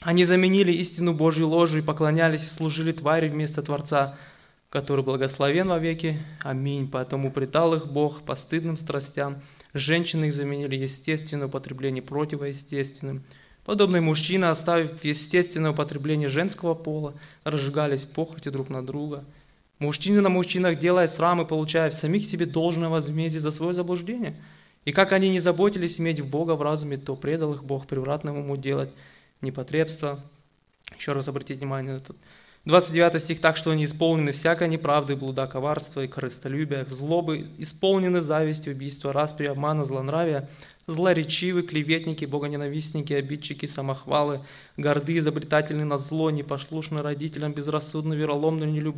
Они 0.00 0.24
заменили 0.24 0.72
истину 0.72 1.12
Божью 1.12 1.48
ложью 1.48 1.82
и 1.82 1.84
поклонялись 1.84 2.42
и 2.42 2.46
служили 2.46 2.90
твари 2.92 3.28
вместо 3.28 3.62
Творца, 3.62 4.16
который 4.70 5.04
благословен 5.04 5.68
во 5.68 5.78
веки. 5.78 6.18
Аминь. 6.42 6.88
Поэтому 6.90 7.30
предал 7.30 7.74
их 7.74 7.86
Бог 7.86 8.22
постыдным 8.22 8.78
страстям. 8.78 9.42
Женщины 9.74 10.24
их 10.26 10.32
заменили 10.32 10.76
естественное 10.76 11.48
употребление 11.48 12.02
противоестественным. 12.02 13.24
Подобные 13.66 14.00
мужчины, 14.00 14.46
оставив 14.46 15.04
естественное 15.04 15.72
употребление 15.72 16.30
женского 16.30 16.72
пола, 16.72 17.12
разжигались 17.44 18.04
похоти 18.04 18.48
друг 18.48 18.70
на 18.70 18.84
друга. 18.84 19.22
Мужчины 19.84 20.22
на 20.22 20.30
мужчинах 20.30 20.78
делая 20.78 21.06
срамы, 21.08 21.44
получая 21.44 21.90
в 21.90 21.94
самих 21.94 22.24
себе 22.24 22.46
должное 22.46 22.88
возмездие 22.88 23.42
за 23.42 23.50
свое 23.50 23.74
заблуждение. 23.74 24.34
И 24.86 24.92
как 24.92 25.12
они 25.12 25.28
не 25.28 25.40
заботились 25.40 26.00
иметь 26.00 26.20
в 26.20 26.26
Бога 26.26 26.52
в 26.52 26.62
разуме, 26.62 26.96
то 26.96 27.16
предал 27.16 27.52
их 27.52 27.64
Бог 27.64 27.86
превратному 27.86 28.38
ему 28.38 28.56
делать 28.56 28.90
непотребство. 29.42 30.18
Еще 30.96 31.12
раз 31.12 31.28
обратите 31.28 31.58
внимание 31.58 31.92
на 31.92 31.96
этот 31.98 32.16
29 32.66 33.22
стих, 33.22 33.40
так 33.42 33.58
что 33.58 33.72
они 33.72 33.84
исполнены 33.84 34.32
всякой 34.32 34.68
неправды, 34.68 35.16
блуда, 35.16 35.46
коварства 35.46 36.02
и 36.02 36.08
корыстолюбия, 36.08 36.86
злобы, 36.86 37.46
исполнены 37.58 38.22
завистью, 38.22 38.72
убийства, 38.72 39.12
распри, 39.12 39.46
обмана, 39.46 39.84
злонравия, 39.84 40.48
злоречивы, 40.86 41.62
клеветники, 41.62 42.24
богоненавистники, 42.24 43.12
обидчики, 43.12 43.66
самохвалы, 43.66 44.40
горды, 44.78 45.18
изобретательны 45.18 45.84
на 45.84 45.98
зло, 45.98 46.30
непослушны 46.30 47.02
родителям, 47.02 47.52
безрассудны, 47.52 48.14
вероломны, 48.14 48.64
нелюб... 48.64 48.96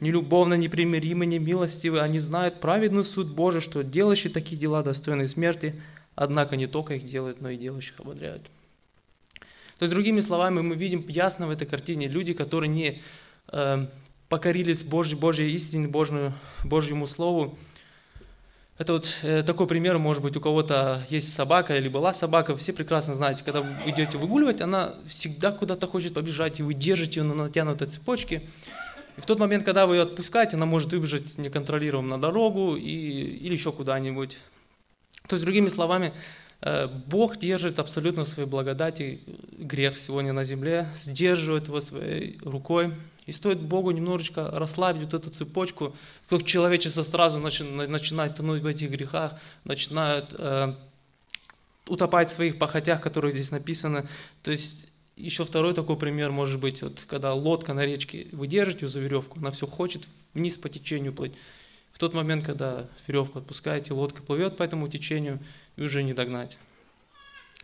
нелюбовно, 0.00 0.54
непримиримы, 0.54 1.24
немилостивы. 1.24 2.00
Они 2.00 2.18
знают 2.18 2.60
праведный 2.60 3.04
суд 3.04 3.28
Божий, 3.28 3.62
что 3.62 3.82
делающие 3.82 4.30
такие 4.30 4.60
дела 4.60 4.82
достойны 4.82 5.26
смерти, 5.26 5.80
однако 6.16 6.56
не 6.56 6.66
только 6.66 6.96
их 6.96 7.06
делают, 7.06 7.40
но 7.40 7.48
и 7.48 7.56
делающих 7.56 7.98
ободряют. 7.98 8.50
То 9.78 9.82
есть, 9.82 9.92
другими 9.92 10.20
словами, 10.20 10.60
мы 10.60 10.74
видим 10.74 11.04
ясно 11.08 11.46
в 11.46 11.50
этой 11.50 11.66
картине 11.66 12.08
люди, 12.08 12.32
которые 12.32 12.68
не 12.68 13.02
э, 13.52 13.86
покорились 14.28 14.82
Божьей, 14.82 15.16
Божьей 15.16 15.52
истине, 15.52 15.88
Божьему, 15.88 16.32
Божьему 16.64 17.06
Слову. 17.06 17.58
Это 18.78 18.94
вот 18.94 19.18
э, 19.22 19.42
такой 19.42 19.66
пример, 19.66 19.98
может 19.98 20.22
быть, 20.22 20.36
у 20.36 20.40
кого-то 20.40 21.04
есть 21.10 21.32
собака 21.32 21.76
или 21.76 21.88
была 21.88 22.14
собака, 22.14 22.56
все 22.56 22.72
прекрасно 22.72 23.14
знаете, 23.14 23.44
когда 23.44 23.60
вы 23.60 23.74
идете 23.86 24.16
выгуливать, 24.16 24.62
она 24.62 24.94
всегда 25.06 25.52
куда-то 25.52 25.86
хочет 25.86 26.14
побежать, 26.14 26.58
и 26.60 26.62
вы 26.62 26.72
держите 26.72 27.20
ее 27.20 27.24
на 27.24 27.34
натянутой 27.34 27.88
цепочке. 27.88 28.42
И 29.16 29.20
в 29.20 29.26
тот 29.26 29.38
момент, 29.38 29.64
когда 29.64 29.86
вы 29.86 29.96
ее 29.96 30.02
отпускаете, 30.02 30.56
она 30.56 30.66
может 30.66 30.92
выбежать 30.92 31.36
неконтролируемо 31.38 32.16
на 32.16 32.20
дорогу 32.20 32.76
и, 32.76 32.90
или 32.90 33.52
еще 33.52 33.72
куда-нибудь. 33.72 34.38
То 35.26 35.34
есть, 35.36 35.44
другими 35.44 35.68
словами, 35.68 36.12
Бог 37.06 37.38
держит 37.38 37.78
абсолютно 37.78 38.24
своей 38.24 38.48
благодати 38.48 39.20
грех 39.58 39.98
сегодня 39.98 40.32
на 40.32 40.44
земле, 40.44 40.88
сдерживает 40.94 41.68
его 41.68 41.80
своей 41.80 42.38
рукой. 42.42 42.94
И 43.26 43.32
стоит 43.32 43.60
Богу 43.60 43.90
немножечко 43.90 44.50
расслабить 44.52 45.02
вот 45.02 45.14
эту 45.14 45.30
цепочку, 45.30 45.96
как 46.28 46.44
человечество 46.44 47.02
сразу 47.02 47.40
начинает 47.40 48.36
тонуть 48.36 48.62
в 48.62 48.66
этих 48.66 48.90
грехах, 48.90 49.34
начинает 49.64 50.26
э, 50.38 50.74
утопать 51.88 52.28
в 52.28 52.32
своих 52.32 52.58
похотях, 52.58 53.00
которые 53.00 53.32
здесь 53.32 53.50
написаны. 53.50 54.04
То 54.44 54.52
есть 54.52 54.86
еще 55.16 55.44
второй 55.44 55.74
такой 55.74 55.96
пример 55.96 56.30
может 56.30 56.60
быть, 56.60 56.82
вот, 56.82 57.04
когда 57.08 57.34
лодка 57.34 57.74
на 57.74 57.84
речке, 57.84 58.28
вы 58.30 58.46
держите 58.46 58.86
ее 58.86 58.88
за 58.88 59.00
веревку, 59.00 59.40
она 59.40 59.50
все 59.50 59.66
хочет 59.66 60.06
вниз 60.34 60.56
по 60.56 60.68
течению 60.68 61.12
плыть. 61.12 61.32
В 61.90 61.98
тот 61.98 62.12
момент, 62.12 62.44
когда 62.44 62.86
веревку 63.06 63.38
отпускаете, 63.38 63.94
лодка 63.94 64.22
плывет 64.22 64.56
по 64.56 64.62
этому 64.62 64.86
течению, 64.88 65.40
и 65.76 65.82
уже 65.82 66.02
не 66.02 66.14
догнать. 66.14 66.58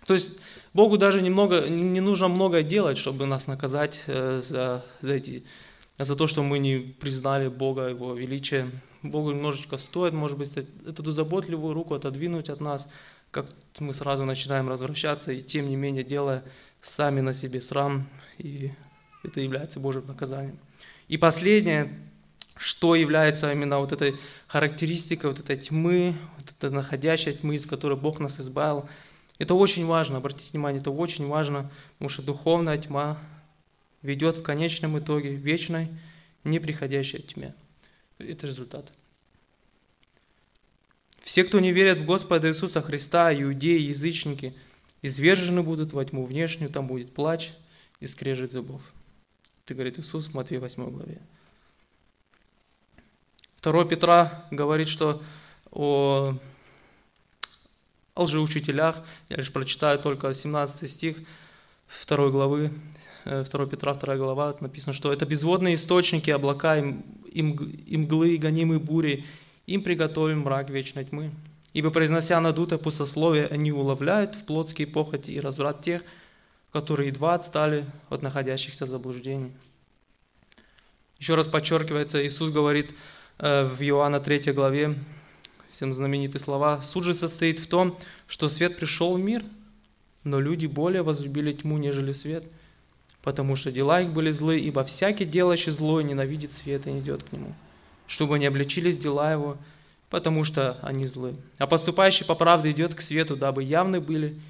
То 0.07 0.15
есть 0.15 0.39
Богу 0.75 0.99
даже 0.99 1.23
немного, 1.23 1.69
не 1.69 2.01
нужно 2.01 2.29
много 2.29 2.63
делать, 2.63 2.99
чтобы 2.99 3.27
нас 3.27 3.47
наказать 3.47 4.03
э, 4.07 4.41
за, 4.47 4.85
за, 5.01 5.13
эти, 5.13 5.45
за 5.99 6.17
то, 6.17 6.27
что 6.27 6.43
мы 6.43 6.59
не 6.59 6.79
признали 6.79 7.49
Бога, 7.49 7.89
Его 7.89 8.15
величие. 8.15 8.69
Богу 9.03 9.33
немножечко 9.33 9.77
стоит, 9.77 10.13
может 10.13 10.39
быть, 10.39 10.57
эту 10.57 11.11
заботливую 11.11 11.75
руку 11.75 11.95
отодвинуть 11.95 12.49
от 12.49 12.61
нас, 12.61 12.89
как 13.31 13.47
мы 13.79 13.95
сразу 13.95 14.25
начинаем 14.25 14.69
развращаться, 14.69 15.33
и 15.33 15.43
тем 15.43 15.69
не 15.69 15.77
менее 15.77 16.05
делая 16.05 16.45
сами 16.81 17.21
на 17.21 17.33
себе 17.33 17.61
срам, 17.61 18.09
и 18.39 18.73
это 19.25 19.41
является 19.41 19.81
Божьим 19.81 20.07
наказанием. 20.07 20.59
И 21.09 21.17
последнее, 21.17 21.93
что 22.63 22.95
является 22.95 23.51
именно 23.51 23.81
вот 23.81 23.91
этой 23.91 24.17
характеристикой 24.47 25.31
вот 25.31 25.41
этой 25.41 25.57
тьмы, 25.57 26.15
вот 26.39 26.51
этой 26.51 26.71
находящей 26.71 27.33
тьмы, 27.33 27.57
из 27.57 27.67
которой 27.67 27.99
Бог 27.99 28.21
нас 28.21 28.39
избавил. 28.39 28.89
Это 29.39 29.55
очень 29.55 29.85
важно, 29.85 30.19
обратите 30.19 30.53
внимание, 30.53 30.81
это 30.81 30.93
очень 30.93 31.27
важно, 31.27 31.73
потому 31.95 32.09
что 32.09 32.23
духовная 32.23 32.79
тьма 32.79 33.19
ведет 34.03 34.39
в 34.39 34.43
конечном 34.43 34.97
итоге 34.97 35.35
вечной, 35.35 35.89
неприходящей 36.45 37.19
тьме. 37.19 37.53
Это 38.19 38.47
результат. 38.47 38.93
Все, 41.21 41.43
кто 41.43 41.59
не 41.59 41.73
верят 41.73 41.99
в 41.99 42.05
Господа 42.05 42.49
Иисуса 42.49 42.81
Христа, 42.81 43.35
иудеи, 43.35 43.81
язычники, 43.81 44.55
извержены 45.03 45.63
будут 45.63 45.93
во 45.93 46.05
тьму 46.05 46.25
внешнюю, 46.25 46.71
там 46.71 46.87
будет 46.87 47.13
плач 47.13 47.51
и 47.99 48.07
скрежет 48.07 48.53
зубов. 48.53 48.83
Это 49.65 49.75
говорит 49.75 49.99
Иисус 49.99 50.29
в 50.29 50.35
Матвея 50.35 50.61
8 50.61 50.91
главе. 50.91 51.21
2 53.63 53.85
Петра 53.85 54.45
говорит, 54.51 54.89
что 54.89 55.23
о, 55.71 56.37
лжеучителях, 58.17 58.97
я 59.29 59.37
лишь 59.37 59.53
прочитаю 59.53 59.99
только 59.99 60.35
17 60.35 60.91
стих 60.91 61.17
2 62.07 62.29
главы, 62.31 62.73
2 63.25 63.43
э, 63.43 63.67
Петра 63.71 63.95
2 63.95 64.17
глава, 64.17 64.57
написано, 64.61 64.93
что 64.93 65.13
это 65.13 65.27
безводные 65.27 65.75
источники, 65.75 66.31
облака, 66.31 66.77
им 66.77 67.05
мглы, 67.87 68.37
гонимые 68.37 68.81
бури, 68.81 69.25
им 69.67 69.83
приготовим 69.83 70.41
мрак 70.41 70.69
вечной 70.69 71.05
тьмы. 71.05 71.31
Ибо, 71.73 71.91
произнося 71.91 72.41
надутое 72.41 72.79
пустословие, 72.79 73.47
они 73.47 73.73
уловляют 73.73 74.35
в 74.35 74.45
плотские 74.45 74.87
похоти 74.87 75.31
и 75.31 75.41
разврат 75.41 75.83
тех, 75.83 76.03
которые 76.73 77.09
едва 77.09 77.35
отстали 77.35 77.87
от 78.11 78.23
находящихся 78.23 78.87
в 78.87 78.89
заблуждении. 78.89 79.53
Еще 81.19 81.35
раз 81.35 81.47
подчеркивается, 81.47 82.27
Иисус 82.27 82.51
говорит, 82.51 82.93
в 83.43 83.83
Иоанна 83.83 84.21
3 84.21 84.53
главе, 84.53 84.97
всем 85.69 85.93
знаменитые 85.93 86.41
слова. 86.41 86.81
«Суд 86.81 87.03
же 87.03 87.13
состоит 87.13 87.59
в 87.59 87.67
том, 87.67 87.99
что 88.29 88.49
свет 88.49 88.77
пришел 88.77 89.17
в 89.17 89.21
мир, 89.21 89.43
но 90.23 90.39
люди 90.39 90.67
более 90.67 91.03
возлюбили 91.03 91.51
тьму, 91.51 91.77
нежели 91.77 92.13
свет, 92.13 92.45
потому 93.21 93.57
что 93.57 93.73
дела 93.73 94.01
их 94.01 94.11
были 94.11 94.31
злы, 94.31 94.61
ибо 94.61 94.85
всякий 94.85 95.25
делающий 95.25 95.73
злое 95.73 96.05
ненавидит 96.05 96.53
свет 96.53 96.87
и 96.87 96.93
не 96.93 97.01
идет 97.01 97.25
к 97.25 97.33
нему, 97.33 97.53
чтобы 98.07 98.39
не 98.39 98.47
обличились 98.47 98.97
дела 98.97 99.33
его, 99.33 99.57
потому 100.09 100.45
что 100.45 100.79
они 100.81 101.09
злы. 101.09 101.35
А 101.59 101.67
поступающий 101.67 102.25
по 102.25 102.37
правде 102.37 102.71
идет 102.71 102.95
к 102.95 103.01
свету, 103.01 103.37
дабы 103.37 103.65
явны 103.65 104.01
были 104.01 104.41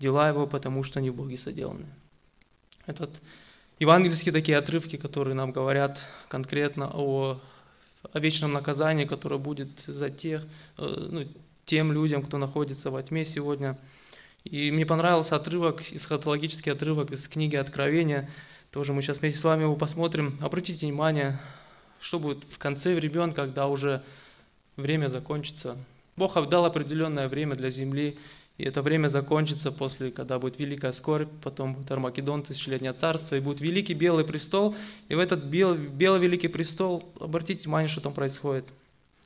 дела 0.00 0.28
его, 0.28 0.48
потому 0.48 0.82
что 0.82 0.98
они 0.98 1.10
в 1.10 1.14
Боге 1.14 1.38
соделаны». 1.38 1.86
Этот 2.86 3.10
евангельские 3.78 4.32
такие 4.32 4.58
отрывки, 4.58 4.96
которые 4.96 5.34
нам 5.34 5.52
говорят 5.52 6.04
конкретно 6.26 6.90
о 6.92 7.40
о 8.12 8.20
вечном 8.20 8.52
наказании, 8.52 9.04
которое 9.04 9.38
будет 9.38 9.68
за 9.86 10.10
тех, 10.10 10.42
э, 10.78 11.08
ну, 11.10 11.28
тем 11.64 11.92
людям, 11.92 12.22
кто 12.22 12.38
находится 12.38 12.90
во 12.90 13.02
тьме 13.02 13.24
сегодня. 13.24 13.78
И 14.44 14.70
мне 14.70 14.84
понравился 14.84 15.36
отрывок, 15.36 15.82
эсхатологический 15.92 16.72
отрывок 16.72 17.10
из 17.12 17.26
книги 17.28 17.56
Откровения. 17.56 18.30
Тоже 18.70 18.92
мы 18.92 19.00
сейчас 19.00 19.18
вместе 19.18 19.38
с 19.38 19.44
вами 19.44 19.62
его 19.62 19.76
посмотрим. 19.76 20.38
Обратите 20.42 20.86
внимание, 20.86 21.40
что 22.00 22.18
будет 22.18 22.44
в 22.44 22.58
конце 22.58 22.94
времен, 22.94 23.32
когда 23.32 23.68
уже 23.68 24.02
время 24.76 25.08
закончится. 25.08 25.76
Бог 26.16 26.34
дал 26.48 26.66
определенное 26.66 27.28
время 27.28 27.54
для 27.54 27.70
земли, 27.70 28.18
и 28.56 28.64
это 28.64 28.82
время 28.82 29.08
закончится 29.08 29.72
после, 29.72 30.12
когда 30.12 30.38
будет 30.38 30.60
великая 30.60 30.92
скорбь, 30.92 31.28
потом 31.42 31.74
будет 31.74 31.90
Армагеддон, 31.90 32.44
тысячелетнее 32.44 32.92
царство, 32.92 33.34
и 33.34 33.40
будет 33.40 33.60
великий 33.60 33.94
белый 33.94 34.24
престол. 34.24 34.76
И 35.08 35.14
в 35.16 35.18
этот 35.18 35.44
белый, 35.44 35.78
белый 35.88 36.20
великий 36.20 36.46
престол, 36.46 37.12
обратите 37.20 37.64
внимание, 37.64 37.88
что 37.88 38.00
там 38.00 38.12
происходит. 38.12 38.64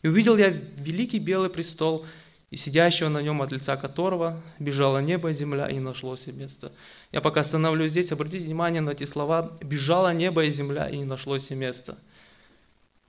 И 0.03 0.09
увидел 0.09 0.37
я 0.39 0.49
великий 0.49 1.19
белый 1.19 1.51
престол, 1.51 2.07
и 2.51 2.57
сидящего 2.57 3.11
на 3.11 3.21
нем, 3.21 3.43
от 3.43 3.53
лица 3.53 3.77
которого 3.77 4.43
бежало 4.59 5.03
небо 5.03 5.31
и 5.31 5.35
земля, 5.35 5.69
и 5.69 5.75
не 5.75 5.81
нашлось 5.81 6.27
места. 6.29 6.73
Я 7.13 7.21
пока 7.21 7.41
остановлюсь 7.41 7.91
здесь, 7.91 8.11
обратите 8.11 8.47
внимание 8.47 8.81
на 8.81 8.91
эти 8.91 9.05
слова 9.05 9.59
«бежало 9.61 10.15
небо 10.15 10.43
и 10.45 10.51
земля, 10.51 10.89
и 10.89 10.97
не 10.97 11.05
нашлось 11.05 11.51
места». 11.51 11.99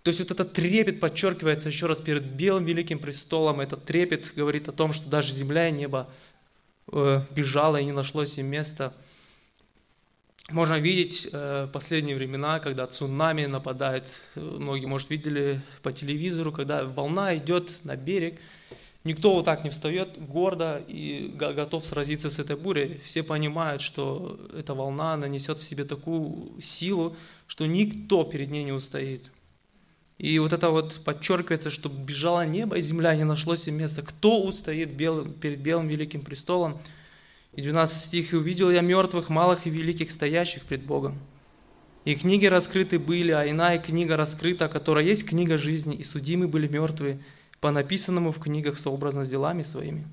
То 0.04 0.10
есть 0.10 0.20
вот 0.20 0.32
этот 0.32 0.54
трепет 0.54 1.00
подчеркивается 1.00 1.70
еще 1.70 1.86
раз 1.86 2.00
перед 2.00 2.24
белым 2.24 2.66
великим 2.66 3.00
престолом. 3.00 3.60
Этот 3.60 3.86
трепет 3.86 4.34
говорит 4.34 4.68
о 4.70 4.72
том, 4.72 4.94
что 4.94 5.10
даже 5.10 5.34
земля 5.34 5.68
и 5.68 5.72
небо 5.72 6.10
э, 6.92 7.22
бежало 7.32 7.78
и 7.78 7.86
не 7.86 7.92
нашлось 7.92 8.38
им 8.38 8.48
места. 8.48 8.94
Можно 10.52 10.80
видеть 10.80 11.28
э, 11.32 11.68
последние 11.72 12.16
времена, 12.16 12.60
когда 12.60 12.88
цунами 12.88 13.46
нападает. 13.46 14.06
Многие, 14.36 14.86
может, 14.86 15.10
видели 15.10 15.62
по 15.84 15.92
телевизору, 15.92 16.52
когда 16.52 16.86
волна 16.86 17.36
идет 17.36 17.82
на 17.84 17.96
берег. 17.96 18.40
Никто 19.04 19.34
вот 19.36 19.46
так 19.46 19.64
не 19.64 19.70
встает 19.70 20.18
гордо 20.18 20.84
и 20.88 21.32
готов 21.36 21.86
сразиться 21.86 22.30
с 22.30 22.40
этой 22.40 22.56
бурей. 22.56 23.00
Все 23.06 23.22
понимают, 23.22 23.82
что 23.82 24.40
эта 24.58 24.74
волна 24.74 25.16
нанесет 25.18 25.60
в 25.60 25.64
себе 25.64 25.86
такую 25.86 26.60
силу, 26.60 27.16
что 27.48 27.66
никто 27.66 28.24
перед 28.24 28.50
ней 28.50 28.64
не 28.64 28.72
устоит. 28.72 29.30
И 30.20 30.38
вот 30.38 30.52
это 30.52 30.70
вот 30.70 31.00
подчеркивается, 31.06 31.72
что 31.72 31.88
бежало 31.88 32.46
небо 32.46 32.78
и 32.78 32.82
земля, 32.82 33.16
не 33.16 33.24
нашлось 33.24 33.68
им 33.70 33.78
места. 33.78 34.02
Кто 34.02 34.42
устоит 34.42 34.90
белым, 34.92 35.32
перед 35.32 35.60
белым 35.60 35.88
великим 35.88 36.22
престолом? 36.22 36.78
И 37.54 37.62
12 37.62 38.04
стих, 38.04 38.34
«И 38.34 38.36
увидел 38.36 38.70
я 38.70 38.82
мертвых, 38.82 39.30
малых 39.30 39.66
и 39.66 39.70
великих, 39.70 40.12
стоящих 40.12 40.64
пред 40.64 40.84
Богом. 40.84 41.18
И 42.04 42.16
книги 42.16 42.46
раскрыты 42.46 43.00
были, 43.00 43.32
а 43.32 43.50
иная 43.50 43.80
книга 43.80 44.18
раскрыта, 44.18 44.68
которая 44.68 45.06
есть 45.06 45.26
книга 45.26 45.58
жизни, 45.58 45.96
и 45.96 46.04
судимы 46.04 46.50
были 46.50 46.68
мертвые, 46.68 47.20
по 47.62 47.72
написанному 47.72 48.34
в 48.34 48.40
книгах 48.40 48.78
сообразно 48.78 49.24
с 49.24 49.30
делами 49.30 49.64
своими. 49.64 50.06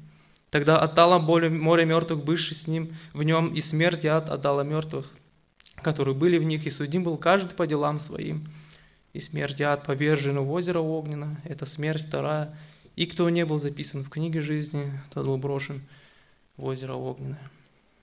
Тогда 0.50 0.78
отдала 0.78 1.18
море 1.18 1.84
мертвых, 1.84 2.24
бывших 2.24 2.56
с 2.56 2.68
ним 2.68 2.94
в 3.12 3.24
нем, 3.24 3.52
и 3.52 3.60
смерть 3.60 4.04
и 4.04 4.08
ад 4.08 4.28
отдала 4.28 4.62
мертвых, 4.62 5.10
которые 5.82 6.14
были 6.14 6.38
в 6.38 6.44
них, 6.44 6.64
и 6.64 6.70
судим 6.70 7.02
был 7.02 7.16
каждый 7.16 7.54
по 7.54 7.66
делам 7.66 7.98
своим 7.98 8.46
и 9.16 9.20
смерть 9.20 9.62
ад 9.62 9.84
повержены 9.84 10.40
в 10.40 10.52
озеро 10.52 10.80
огненно, 10.80 11.40
это 11.44 11.64
смерть 11.64 12.06
вторая. 12.06 12.54
И 12.96 13.06
кто 13.06 13.30
не 13.30 13.46
был 13.46 13.58
записан 13.58 14.04
в 14.04 14.10
книге 14.10 14.42
жизни, 14.42 14.92
тот 15.12 15.24
был 15.24 15.38
брошен 15.38 15.80
в 16.58 16.64
озеро 16.66 16.92
огненное. 16.92 17.50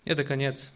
Это 0.06 0.24
конец. 0.24 0.72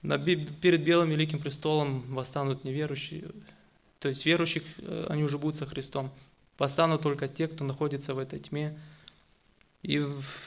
Перед 0.00 0.82
белым 0.82 1.10
великим 1.10 1.40
престолом 1.40 2.14
восстанут 2.14 2.64
неверующие, 2.64 3.24
то 3.98 4.08
есть 4.08 4.24
верующих, 4.24 4.62
э, 4.78 5.06
они 5.10 5.24
уже 5.24 5.36
будут 5.36 5.56
со 5.56 5.66
Христом. 5.66 6.10
Восстанут 6.56 7.02
только 7.02 7.28
те, 7.28 7.48
кто 7.48 7.64
находится 7.64 8.14
в 8.14 8.18
этой 8.18 8.38
тьме. 8.38 8.78
И 9.82 9.98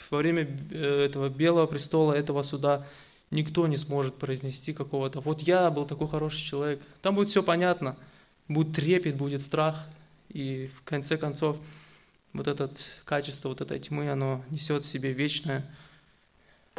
во 0.10 0.18
время 0.18 0.48
э, 0.72 1.06
этого 1.06 1.30
белого 1.30 1.68
престола, 1.68 2.14
этого 2.14 2.42
суда, 2.42 2.88
никто 3.32 3.66
не 3.68 3.78
сможет 3.78 4.16
произнести 4.16 4.74
какого-то, 4.74 5.22
вот 5.22 5.42
я 5.42 5.72
был 5.72 5.86
такой 5.86 6.08
хороший 6.08 6.44
человек. 6.46 6.82
Там 7.02 7.16
будет 7.16 7.30
все 7.30 7.42
понятно, 7.42 7.98
будет 8.48 8.76
трепет, 8.76 9.16
будет 9.16 9.42
страх, 9.42 9.86
и 10.30 10.70
в 10.76 10.84
конце 10.84 11.18
концов 11.18 11.58
вот 12.34 12.48
это 12.48 12.70
качество 13.04 13.50
вот 13.50 13.62
этой 13.62 13.80
тьмы, 13.80 14.10
оно 14.10 14.44
несет 14.50 14.84
в 14.84 14.88
себе 14.88 15.12
вечное 15.12 15.66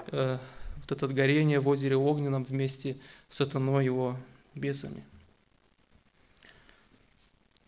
э, 0.09 0.39
вот 0.77 0.93
это 0.93 1.09
горение 1.09 1.61
в 1.61 1.69
озере 1.69 1.97
огненном 1.97 2.45
вместе 2.45 2.97
с 3.29 3.37
сатаной 3.37 3.85
его 3.85 4.17
бесами. 4.55 5.05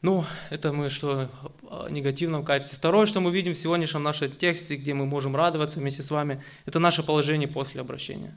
Ну, 0.03 0.25
это 0.51 0.71
мы 0.73 0.91
что 0.91 1.31
о 1.63 1.89
негативном 1.89 2.45
качестве. 2.45 2.77
Второе, 2.77 3.07
что 3.07 3.21
мы 3.21 3.33
видим 3.33 3.55
в 3.55 3.59
сегодняшнем 3.59 4.03
нашем 4.03 4.31
тексте, 4.31 4.77
где 4.77 4.93
мы 4.93 5.07
можем 5.07 5.35
радоваться 5.35 5.79
вместе 5.79 6.03
с 6.03 6.11
вами, 6.11 6.43
это 6.67 6.79
наше 6.79 7.03
положение 7.03 7.49
после 7.49 7.81
обращения. 7.81 8.35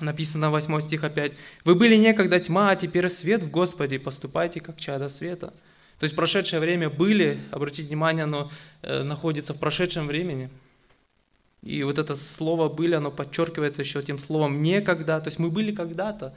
Написано 0.00 0.50
8 0.50 0.80
стих 0.80 1.04
опять. 1.04 1.32
«Вы 1.64 1.74
были 1.74 1.96
некогда 1.96 2.40
тьма, 2.40 2.70
а 2.70 2.76
теперь 2.76 3.08
свет 3.08 3.42
в 3.42 3.50
Господе, 3.50 3.98
поступайте 3.98 4.60
как 4.60 4.78
чада 4.80 5.08
света». 5.08 5.52
То 5.98 6.04
есть 6.04 6.16
прошедшее 6.16 6.60
время 6.60 6.88
были, 6.88 7.38
обратите 7.50 7.88
внимание, 7.88 8.24
оно 8.24 8.50
э, 8.80 9.02
находится 9.02 9.52
в 9.52 9.58
прошедшем 9.58 10.06
времени. 10.06 10.48
И 11.62 11.82
вот 11.82 11.98
это 11.98 12.14
слово 12.14 12.70
«были», 12.70 12.94
оно 12.94 13.10
подчеркивается 13.10 13.82
еще 13.82 14.02
тем 14.02 14.18
словом 14.18 14.62
«некогда». 14.62 15.20
То 15.20 15.28
есть 15.28 15.38
мы 15.38 15.50
были 15.50 15.74
когда-то. 15.74 16.34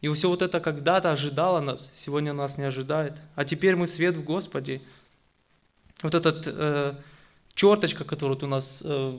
И 0.00 0.08
все 0.12 0.28
вот 0.28 0.42
это 0.42 0.60
когда-то 0.60 1.10
ожидало 1.10 1.60
нас, 1.60 1.90
сегодня 1.96 2.32
нас 2.32 2.58
не 2.58 2.64
ожидает. 2.64 3.14
А 3.34 3.44
теперь 3.44 3.74
мы 3.74 3.88
свет 3.88 4.14
в 4.14 4.22
Господе. 4.22 4.80
Вот 6.02 6.14
этот 6.14 6.46
э, 6.46 6.94
черточка, 7.54 8.04
которая 8.04 8.34
вот 8.34 8.44
у 8.44 8.46
нас 8.46 8.78
э, 8.82 9.18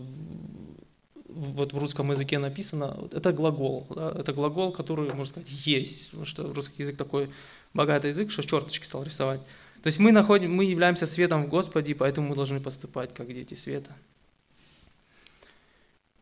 вот 1.37 1.73
в 1.73 1.77
русском 1.77 2.11
языке 2.11 2.39
написано, 2.39 2.97
это 3.11 3.31
глагол. 3.31 3.87
Да? 3.89 4.13
Это 4.17 4.33
глагол, 4.33 4.71
который, 4.71 5.09
можно 5.13 5.25
сказать, 5.25 5.49
есть. 5.49 6.09
Потому 6.11 6.25
что 6.25 6.53
русский 6.53 6.83
язык 6.83 6.97
такой 6.97 7.29
богатый 7.73 8.07
язык, 8.07 8.31
что 8.31 8.43
черточки 8.43 8.85
стал 8.85 9.03
рисовать. 9.03 9.41
То 9.83 9.87
есть 9.87 9.99
мы, 9.99 10.11
находим, 10.11 10.53
мы 10.53 10.65
являемся 10.65 11.05
светом 11.05 11.43
в 11.43 11.49
Господе, 11.49 11.93
поэтому 11.95 12.29
мы 12.29 12.35
должны 12.35 12.59
поступать 12.59 13.13
как 13.13 13.31
дети 13.33 13.53
света. 13.53 13.95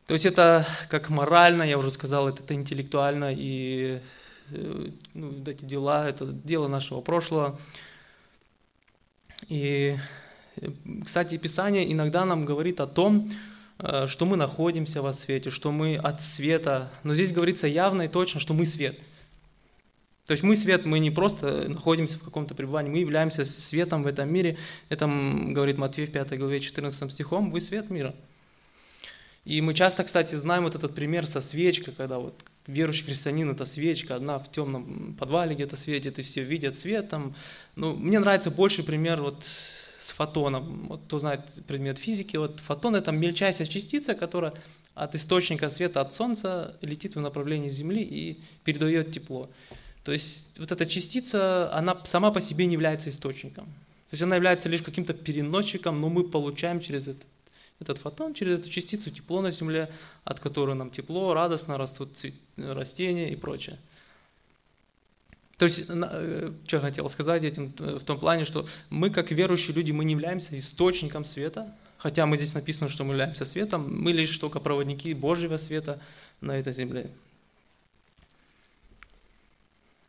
То 0.06 0.14
есть 0.14 0.26
это 0.26 0.66
как 0.88 1.08
морально, 1.08 1.64
я 1.64 1.78
уже 1.78 1.90
сказал, 1.90 2.28
это, 2.28 2.54
интеллектуально, 2.54 3.32
и 3.34 4.00
э, 4.50 4.90
ну, 5.14 5.32
эти 5.46 5.64
дела, 5.64 6.08
это 6.08 6.26
дело 6.26 6.68
нашего 6.68 7.00
прошлого. 7.00 7.58
И, 9.48 9.96
э, 10.56 10.68
кстати, 11.04 11.36
Писание 11.38 11.90
иногда 11.92 12.24
нам 12.24 12.44
говорит 12.44 12.80
о 12.80 12.86
том, 12.86 13.32
что 13.78 14.24
мы 14.24 14.36
находимся 14.36 15.02
во 15.02 15.12
свете, 15.12 15.50
что 15.50 15.72
мы 15.72 15.96
от 15.96 16.22
света. 16.22 16.90
Но 17.02 17.14
здесь 17.14 17.32
говорится 17.32 17.66
явно 17.66 18.02
и 18.02 18.08
точно, 18.08 18.40
что 18.40 18.54
мы 18.54 18.64
свет. 18.66 18.98
То 20.26 20.32
есть 20.32 20.42
мы 20.42 20.56
свет, 20.56 20.84
мы 20.84 20.98
не 20.98 21.12
просто 21.12 21.68
находимся 21.68 22.18
в 22.18 22.22
каком-то 22.22 22.54
пребывании, 22.54 22.90
мы 22.90 22.98
являемся 22.98 23.44
светом 23.44 24.02
в 24.02 24.08
этом 24.08 24.32
мире. 24.32 24.58
Это 24.88 25.06
говорит 25.06 25.78
Матфей 25.78 26.06
в 26.06 26.12
5 26.12 26.36
главе 26.36 26.58
14 26.58 27.12
стихом, 27.12 27.50
вы 27.50 27.60
свет 27.60 27.90
мира. 27.90 28.12
И 29.44 29.60
мы 29.60 29.74
часто, 29.74 30.02
кстати, 30.02 30.34
знаем 30.34 30.64
вот 30.64 30.74
этот 30.74 30.92
пример 30.96 31.24
со 31.28 31.40
свечкой, 31.40 31.94
когда 31.94 32.18
вот 32.18 32.34
верующий 32.66 33.04
христианин– 33.04 33.48
это 33.52 33.64
свечка, 33.64 34.16
одна 34.16 34.40
в 34.40 34.50
темном 34.50 35.14
подвале 35.16 35.54
где-то 35.54 35.76
светит, 35.76 36.18
и 36.18 36.22
все 36.22 36.42
видят 36.42 36.76
свет 36.76 37.08
там. 37.08 37.32
Ну, 37.76 37.94
мне 37.94 38.18
нравится 38.18 38.50
больше 38.50 38.82
пример 38.82 39.22
вот 39.22 39.44
с 40.06 40.12
фотоном. 40.12 40.86
Вот 40.88 41.00
кто 41.06 41.18
знает 41.18 41.40
предмет 41.66 41.98
физики, 41.98 42.36
вот 42.36 42.60
фотон– 42.60 42.94
это 42.96 43.10
мельчайшая 43.10 43.66
частица, 43.66 44.14
которая 44.14 44.52
от 44.94 45.14
источника 45.14 45.68
света, 45.68 46.00
от 46.00 46.14
Солнца 46.14 46.76
летит 46.80 47.16
в 47.16 47.20
направлении 47.20 47.68
Земли 47.68 48.02
и 48.02 48.40
передает 48.64 49.12
тепло. 49.12 49.50
То 50.04 50.12
есть 50.12 50.58
вот 50.58 50.70
эта 50.70 50.86
частица, 50.86 51.72
она 51.72 52.00
сама 52.04 52.30
по 52.30 52.40
себе 52.40 52.66
не 52.66 52.74
является 52.74 53.10
источником. 53.10 53.64
То 53.64 54.12
есть 54.12 54.22
она 54.22 54.36
является 54.36 54.68
лишь 54.68 54.82
каким-то 54.82 55.12
переносчиком, 55.12 56.00
но 56.00 56.08
мы 56.08 56.22
получаем 56.22 56.80
через 56.80 57.08
этот, 57.08 57.26
этот 57.80 57.98
фотон, 57.98 58.32
через 58.32 58.60
эту 58.60 58.70
частицу 58.70 59.10
тепло 59.10 59.42
на 59.42 59.50
Земле, 59.50 59.90
от 60.24 60.38
которой 60.38 60.76
нам 60.76 60.90
тепло, 60.90 61.34
радостно 61.34 61.76
растут 61.76 62.10
растения 62.56 63.32
и 63.32 63.36
прочее. 63.36 63.76
То 65.58 65.64
есть, 65.64 65.86
э, 65.88 66.52
что 66.66 66.76
я 66.76 66.80
хотел 66.80 67.08
сказать 67.08 67.44
этим, 67.44 67.72
э, 67.78 67.98
в 67.98 68.04
том 68.04 68.18
плане, 68.18 68.44
что 68.44 68.66
мы, 68.90 69.10
как 69.10 69.30
верующие 69.30 69.74
люди, 69.74 69.90
мы 69.90 70.04
не 70.04 70.12
являемся 70.12 70.58
источником 70.58 71.24
света, 71.24 71.74
хотя 71.96 72.26
мы 72.26 72.36
здесь 72.36 72.54
написано, 72.54 72.90
что 72.90 73.04
мы 73.04 73.12
являемся 73.12 73.44
светом, 73.46 74.02
мы 74.02 74.12
лишь 74.12 74.36
только 74.36 74.60
проводники 74.60 75.14
Божьего 75.14 75.56
света 75.56 75.98
на 76.42 76.58
этой 76.58 76.74
земле. 76.74 77.10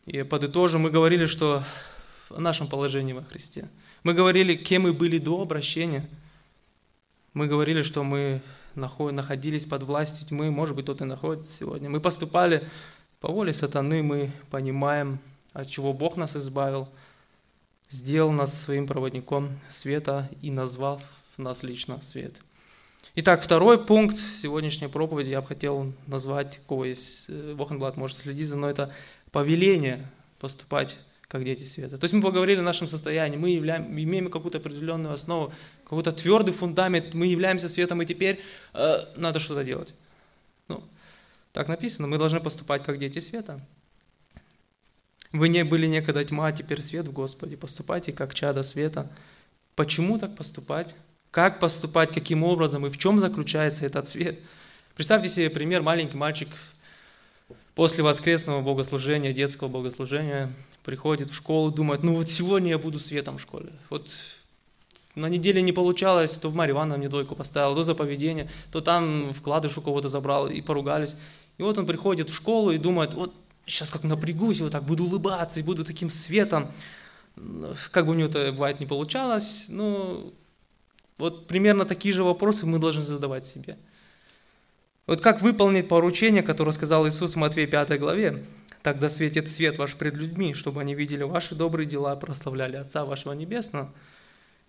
И 0.05 0.23
подытожим, 0.23 0.81
мы 0.81 0.89
говорили, 0.89 1.25
что 1.25 1.63
о 2.29 2.41
нашем 2.41 2.67
положении 2.67 3.13
во 3.13 3.23
Христе. 3.23 3.69
Мы 4.03 4.13
говорили, 4.13 4.55
кем 4.55 4.83
мы 4.83 4.93
были 4.93 5.17
до 5.17 5.41
обращения. 5.41 6.07
Мы 7.33 7.47
говорили, 7.47 7.81
что 7.81 8.03
мы 8.03 8.41
находились 8.75 9.65
под 9.65 9.83
властью 9.83 10.27
тьмы, 10.27 10.51
может 10.51 10.75
быть, 10.75 10.85
кто-то 10.85 11.05
и 11.05 11.07
находится 11.07 11.51
сегодня. 11.51 11.89
Мы 11.89 11.99
поступали 11.99 12.67
по 13.21 13.31
воле 13.31 13.53
сатаны, 13.53 14.03
мы 14.03 14.31
понимаем, 14.49 15.19
от 15.57 15.67
чего 15.67 15.91
Бог 15.91 16.17
нас 16.17 16.35
избавил, 16.35 16.87
сделал 17.89 18.31
нас 18.31 18.61
своим 18.61 18.85
проводником 18.85 19.57
света 19.69 20.29
и 20.41 20.51
назвав 20.51 21.01
нас 21.37 21.63
лично 21.63 21.99
свет. 22.03 22.35
Итак, 23.15 23.41
второй 23.41 23.83
пункт 23.83 24.19
сегодняшней 24.19 24.87
проповеди 24.87 25.31
я 25.31 25.41
бы 25.41 25.47
хотел 25.47 25.91
назвать, 26.05 26.61
кого 26.67 26.85
есть 26.85 27.27
Вохенблат 27.29 27.97
может 27.97 28.17
следить 28.17 28.47
за 28.47 28.55
мной, 28.55 28.69
это 28.69 28.93
повеление 29.31 30.05
поступать 30.37 30.95
как 31.27 31.43
дети 31.43 31.63
света. 31.63 31.97
То 31.97 32.03
есть 32.03 32.13
мы 32.13 32.21
поговорили 32.21 32.59
о 32.59 32.63
нашем 32.63 32.85
состоянии, 32.85 33.37
мы 33.37 33.49
являем, 33.49 33.99
имеем 33.99 34.29
какую-то 34.29 34.59
определенную 34.59 35.13
основу, 35.15 35.51
какой-то 35.85 36.11
твердый 36.11 36.53
фундамент, 36.53 37.15
мы 37.15 37.25
являемся 37.25 37.67
светом, 37.67 38.03
и 38.03 38.05
теперь 38.05 38.39
э, 38.75 39.05
надо 39.15 39.39
что-то 39.39 39.63
делать. 39.63 39.91
Ну, 40.67 40.83
так 41.51 41.67
написано, 41.67 42.07
мы 42.07 42.19
должны 42.19 42.41
поступать 42.41 42.83
как 42.83 42.99
дети 42.99 43.17
света. 43.17 43.59
Вы 45.31 45.49
не 45.49 45.63
были 45.63 45.87
некогда 45.87 46.23
тьма, 46.23 46.47
а 46.47 46.51
теперь 46.51 46.81
свет 46.81 47.07
в 47.07 47.11
Господе. 47.11 47.57
Поступайте 47.57 48.11
как 48.11 48.33
чада 48.33 48.63
света. 48.63 49.09
Почему 49.75 50.17
так 50.17 50.35
поступать? 50.35 50.95
Как 51.31 51.59
поступать, 51.59 52.11
каким 52.13 52.43
образом 52.43 52.85
и 52.85 52.89
в 52.89 52.97
чем 52.97 53.19
заключается 53.19 53.85
этот 53.85 54.07
свет? 54.07 54.39
Представьте 54.95 55.29
себе 55.29 55.49
пример, 55.49 55.83
маленький 55.83 56.17
мальчик 56.17 56.49
после 57.75 58.03
воскресного 58.03 58.61
богослужения, 58.61 59.33
детского 59.33 59.67
богослужения, 59.67 60.51
приходит 60.83 61.29
в 61.29 61.35
школу, 61.35 61.69
думает, 61.69 62.01
ну 62.01 62.15
вот 62.15 62.27
сегодня 62.27 62.69
я 62.69 62.79
буду 62.79 62.97
светом 62.97 63.37
в 63.37 63.41
школе. 63.41 63.69
Вот 63.91 64.09
на 65.13 65.27
неделе 65.27 65.61
не 65.61 65.73
получалось, 65.73 66.31
то 66.37 66.49
в 66.49 66.55
Марья 66.55 66.73
Ивановна 66.73 66.97
мне 66.97 67.09
двойку 67.09 67.35
поставил, 67.35 67.75
то 67.75 67.83
за 67.83 67.93
поведение, 67.93 68.49
то 68.71 68.81
там 68.81 69.31
вкладыш 69.31 69.77
у 69.77 69.81
кого-то 69.81 70.09
забрал 70.09 70.47
и 70.47 70.61
поругались. 70.61 71.15
И 71.59 71.63
вот 71.63 71.77
он 71.77 71.85
приходит 71.85 72.31
в 72.31 72.35
школу 72.35 72.71
и 72.71 72.79
думает, 72.79 73.13
вот 73.13 73.31
сейчас 73.67 73.91
как 73.91 74.03
напрягусь, 74.03 74.61
вот 74.61 74.71
так 74.71 74.83
буду 74.83 75.03
улыбаться 75.03 75.59
и 75.59 75.63
буду 75.63 75.83
таким 75.85 76.09
светом. 76.09 76.71
Как 77.91 78.05
бы 78.05 78.13
у 78.13 78.15
него 78.15 78.29
это 78.29 78.51
бывает 78.51 78.79
не 78.79 78.87
получалось, 78.87 79.67
но 79.69 80.33
вот 81.17 81.47
примерно 81.47 81.85
такие 81.85 82.13
же 82.13 82.23
вопросы 82.23 82.65
мы 82.65 82.79
должны 82.79 83.03
задавать 83.03 83.45
себе. 83.45 83.77
Вот 85.05 85.21
как 85.21 85.41
выполнить 85.41 85.87
поручение, 85.87 86.43
которое 86.43 86.71
сказал 86.71 87.07
Иисус 87.07 87.33
в 87.33 87.37
Матвея 87.37 87.67
5 87.67 87.99
главе? 87.99 88.43
«Тогда 88.83 89.09
светит 89.09 89.51
свет 89.51 89.77
ваш 89.77 89.95
пред 89.95 90.15
людьми, 90.15 90.53
чтобы 90.53 90.81
они 90.81 90.95
видели 90.95 91.23
ваши 91.23 91.55
добрые 91.55 91.87
дела 91.87 92.15
и 92.15 92.19
прославляли 92.19 92.77
Отца 92.77 93.05
вашего 93.05 93.33
Небесного». 93.33 93.93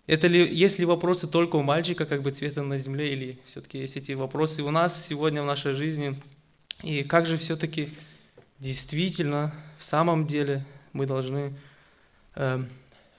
Это 0.07 0.27
ли, 0.27 0.43
есть 0.43 0.79
ли 0.79 0.87
вопросы 0.87 1.29
только 1.29 1.57
у 1.57 1.63
мальчика, 1.63 2.07
как 2.07 2.23
бы 2.23 2.31
цветом 2.31 2.69
на 2.69 2.79
земле, 2.79 3.13
или 3.13 3.39
все-таки 3.45 3.79
есть 3.79 3.97
эти 3.97 4.13
вопросы 4.13 4.63
у 4.63 4.71
нас 4.71 5.07
сегодня 5.07 5.43
в 5.43 5.47
нашей 5.47 5.75
жизни? 5.75 6.21
И 6.83 7.03
как 7.03 7.27
же 7.27 7.37
все-таки 7.37 7.91
действительно, 8.59 9.55
в 9.79 9.85
самом 9.85 10.27
деле, 10.27 10.65
мы 10.93 11.07
должны 11.07 11.55
э, 12.35 12.65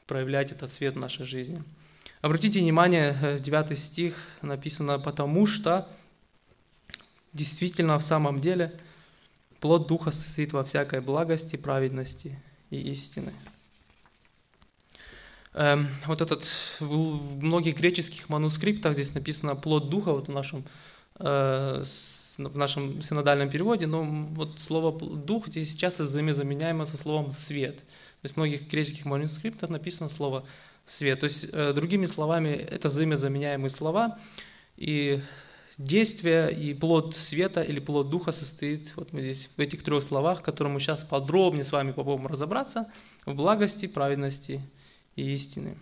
проявлять 0.08 0.52
этот 0.52 0.72
свет 0.72 0.96
в 0.96 1.00
нашей 1.00 1.26
жизни? 1.26 1.64
Обратите 2.22 2.60
внимание, 2.60 3.40
9 3.40 3.72
э, 3.72 3.76
стих 3.76 4.16
написано 4.42 5.00
«потому 5.00 5.46
что» 5.46 5.88
Действительно, 7.34 8.00
в 8.00 8.04
самом 8.04 8.42
деле, 8.42 8.74
плод 9.60 9.88
Духа 9.88 10.10
состоит 10.10 10.52
во 10.52 10.64
всякой 10.64 11.02
благости, 11.02 11.58
праведности 11.58 12.42
и 12.72 12.80
истины. 12.92 13.32
Эм, 15.54 15.90
вот 16.08 16.22
этот, 16.22 16.46
в 16.80 17.44
многих 17.44 17.78
греческих 17.78 18.30
манускриптах 18.30 18.94
здесь 18.94 19.14
написано 19.14 19.56
плод 19.56 19.90
Духа, 19.90 20.12
вот 20.12 20.28
в 20.28 20.32
нашем, 20.32 20.64
э, 21.20 21.84
в 22.48 22.58
нашем 22.58 23.02
синодальном 23.02 23.50
переводе, 23.50 23.88
но 23.88 24.04
вот 24.04 24.60
слово 24.60 24.98
Дух 25.00 25.48
здесь 25.48 25.76
часто 25.76 26.08
заменяемо 26.08 26.86
со 26.86 26.98
словом 26.98 27.32
свет. 27.32 27.78
То 27.78 28.24
есть 28.24 28.36
в 28.36 28.38
многих 28.38 28.70
греческих 28.70 29.06
манускриптах 29.06 29.70
написано 29.70 30.10
слово 30.10 30.46
свет. 30.86 31.20
То 31.20 31.26
есть, 31.26 31.48
э, 31.52 31.74
другими 31.74 32.06
словами, 32.06 32.50
это 32.50 32.90
взаимозаменяемые 32.90 33.70
слова, 33.70 34.20
и 34.78 35.22
действие 35.78 36.54
и 36.54 36.74
плод 36.74 37.16
света 37.16 37.62
или 37.64 37.80
плод 37.80 38.10
духа 38.10 38.32
состоит, 38.32 38.94
вот 38.96 39.14
мы 39.14 39.22
здесь 39.22 39.50
в 39.56 39.60
этих 39.60 39.84
трех 39.84 40.04
словах, 40.04 40.42
которые 40.42 40.74
мы 40.74 40.80
сейчас 40.80 41.04
подробнее 41.04 41.64
с 41.64 41.72
вами 41.72 41.92
попробуем 41.92 42.28
разобраться, 42.28 42.92
в 43.26 43.34
благости, 43.34 43.88
праведности 43.88 44.62
и 45.16 45.34
истины. 45.34 45.78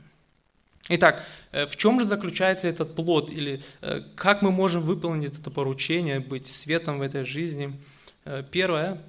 Итак, 0.89 1.23
э, 1.51 1.65
в 1.65 1.75
чем 1.75 1.99
же 1.99 2.05
заключается 2.05 2.67
этот 2.67 2.95
плод, 2.95 3.29
или 3.29 3.61
э, 3.81 4.01
как 4.15 4.41
мы 4.41 4.51
можем 4.51 4.81
выполнить 4.81 5.37
это 5.37 5.51
поручение, 5.51 6.19
быть 6.19 6.47
светом 6.47 6.99
в 6.99 7.01
этой 7.01 7.25
жизни? 7.25 7.77
Э, 8.23 8.43
первое, 8.49 9.01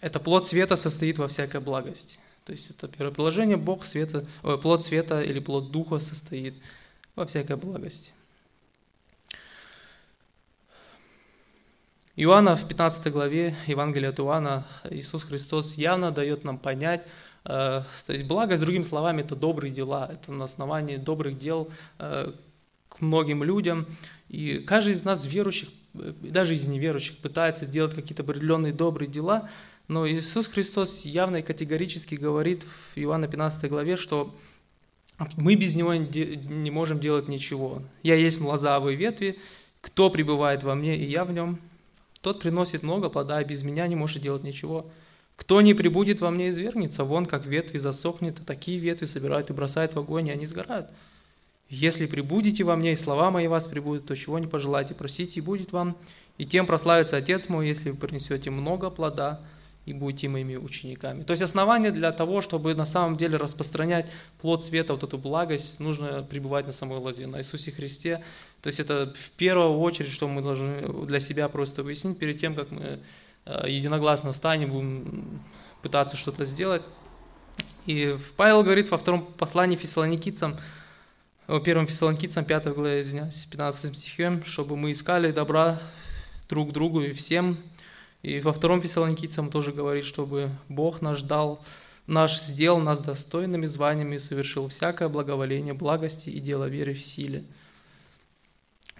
это 0.00 0.18
плод 0.18 0.48
света 0.48 0.76
состоит 0.76 1.18
во 1.18 1.28
всякой 1.28 1.60
благости. 1.60 2.18
То 2.44 2.52
есть 2.52 2.70
это 2.70 2.88
первое 2.88 3.12
положение, 3.12 3.58
Бог 3.58 3.84
света, 3.84 4.24
плод 4.62 4.84
света 4.86 5.20
или 5.20 5.38
плод 5.38 5.70
духа 5.70 5.98
состоит 5.98 6.54
во 7.14 7.26
всякой 7.26 7.56
благости. 7.56 8.12
Иоанна 12.16 12.56
в 12.56 12.66
15 12.66 13.12
главе 13.12 13.54
Евангелия 13.66 14.08
от 14.08 14.18
Иоанна 14.20 14.66
Иисус 14.90 15.24
Христос 15.24 15.74
явно 15.74 16.10
дает 16.10 16.42
нам 16.42 16.58
понять, 16.58 17.06
то 17.48 18.12
есть 18.12 18.24
благость, 18.24 18.60
другими 18.60 18.82
словами, 18.82 19.22
это 19.22 19.34
добрые 19.34 19.72
дела, 19.72 20.10
это 20.12 20.32
на 20.32 20.44
основании 20.44 20.96
добрых 20.96 21.38
дел 21.38 21.70
э, 21.98 22.32
к 22.90 23.00
многим 23.00 23.42
людям. 23.42 23.86
И 24.28 24.58
каждый 24.58 24.92
из 24.92 25.02
нас 25.02 25.24
верующих, 25.24 25.70
э, 25.94 26.12
даже 26.20 26.54
из 26.54 26.68
неверующих, 26.68 27.16
пытается 27.18 27.64
делать 27.64 27.94
какие-то 27.94 28.22
определенные 28.22 28.74
добрые 28.74 29.08
дела, 29.08 29.48
но 29.88 30.06
Иисус 30.06 30.46
Христос 30.46 31.06
явно 31.06 31.38
и 31.38 31.42
категорически 31.42 32.16
говорит 32.16 32.64
в 32.64 32.98
Иоанна 32.98 33.28
15 33.28 33.70
главе, 33.70 33.96
что 33.96 34.34
мы 35.36 35.54
без 35.54 35.74
Него 35.74 35.94
не 35.94 36.70
можем 36.70 37.00
делать 37.00 37.28
ничего. 37.28 37.82
«Я 38.02 38.14
есть 38.14 38.40
лозавые 38.42 38.94
ветви, 38.94 39.38
кто 39.80 40.10
пребывает 40.10 40.62
во 40.62 40.74
мне, 40.74 40.98
и 40.98 41.04
я 41.04 41.24
в 41.24 41.32
нем, 41.32 41.58
тот 42.20 42.40
приносит 42.40 42.82
много 42.82 43.08
плода, 43.08 43.38
а 43.38 43.44
без 43.44 43.62
меня 43.62 43.86
не 43.86 43.96
может 43.96 44.22
делать 44.22 44.42
ничего. 44.42 44.90
Кто 45.38 45.60
не 45.60 45.72
прибудет 45.72 46.20
во 46.20 46.30
мне, 46.30 46.48
извергнется, 46.48 47.04
вон 47.04 47.24
как 47.24 47.46
ветви 47.46 47.78
засохнет, 47.78 48.40
а 48.40 48.44
такие 48.44 48.78
ветви 48.80 49.04
собирают 49.04 49.50
и 49.50 49.52
бросают 49.52 49.94
в 49.94 49.98
огонь, 49.98 50.26
и 50.26 50.32
они 50.32 50.46
сгорают. 50.46 50.90
Если 51.70 52.06
прибудете 52.06 52.64
во 52.64 52.74
мне, 52.74 52.92
и 52.92 52.96
слова 52.96 53.30
мои 53.30 53.46
вас 53.46 53.68
прибудут, 53.68 54.04
то 54.04 54.16
чего 54.16 54.40
не 54.40 54.48
пожелайте, 54.48 54.94
просите, 54.94 55.38
и 55.38 55.42
будет 55.42 55.70
вам. 55.70 55.96
И 56.38 56.44
тем 56.44 56.66
прославится 56.66 57.16
Отец 57.16 57.48
мой, 57.48 57.68
если 57.68 57.90
вы 57.90 57.96
принесете 57.96 58.50
много 58.50 58.90
плода, 58.90 59.40
и 59.86 59.92
будете 59.92 60.28
моими 60.28 60.56
учениками. 60.56 61.22
То 61.22 61.30
есть 61.30 61.42
основание 61.42 61.92
для 61.92 62.10
того, 62.12 62.40
чтобы 62.42 62.74
на 62.74 62.84
самом 62.84 63.16
деле 63.16 63.36
распространять 63.36 64.10
плод 64.40 64.66
света, 64.66 64.92
вот 64.92 65.04
эту 65.04 65.18
благость, 65.18 65.78
нужно 65.78 66.22
пребывать 66.24 66.66
на 66.66 66.72
самой 66.72 66.98
лозе, 66.98 67.26
на 67.26 67.38
Иисусе 67.38 67.70
Христе. 67.70 68.22
То 68.60 68.66
есть 68.66 68.80
это 68.80 69.14
в 69.16 69.30
первую 69.30 69.78
очередь, 69.78 70.10
что 70.10 70.28
мы 70.28 70.42
должны 70.42 71.06
для 71.06 71.20
себя 71.20 71.48
просто 71.48 71.82
выяснить 71.84 72.18
перед 72.18 72.38
тем, 72.38 72.54
как 72.54 72.70
мы 72.70 72.98
единогласно 73.66 74.32
встанем, 74.32 74.70
будем 74.70 75.40
пытаться 75.82 76.16
что-то 76.16 76.44
сделать. 76.44 76.82
И 77.86 78.16
Павел 78.36 78.62
говорит 78.62 78.90
во 78.90 78.98
втором 78.98 79.24
послании 79.24 79.76
фессалоникийцам, 79.76 80.56
первым 81.64 81.86
фессалоникийцам, 81.86 82.44
5 82.44 82.66
главе, 82.74 83.02
извиняюсь, 83.02 83.46
15 83.46 83.96
стихе, 83.96 84.42
чтобы 84.44 84.76
мы 84.76 84.90
искали 84.90 85.32
добра 85.32 85.80
друг 86.48 86.72
другу 86.72 87.02
и 87.02 87.12
всем, 87.12 87.56
и 88.22 88.40
во 88.40 88.52
втором 88.52 88.82
Фессалоникийцам 88.82 89.50
тоже 89.50 89.72
говорит, 89.72 90.04
чтобы 90.04 90.50
Бог 90.68 91.00
наш 91.02 91.22
дал, 91.22 91.64
наш 92.06 92.40
сделал 92.40 92.80
нас 92.80 93.00
достойными 93.00 93.66
званиями 93.66 94.16
и 94.16 94.18
совершил 94.18 94.68
всякое 94.68 95.08
благоволение, 95.08 95.72
благости 95.72 96.28
и 96.28 96.40
дело 96.40 96.64
веры 96.64 96.94
в 96.94 97.00
силе. 97.00 97.44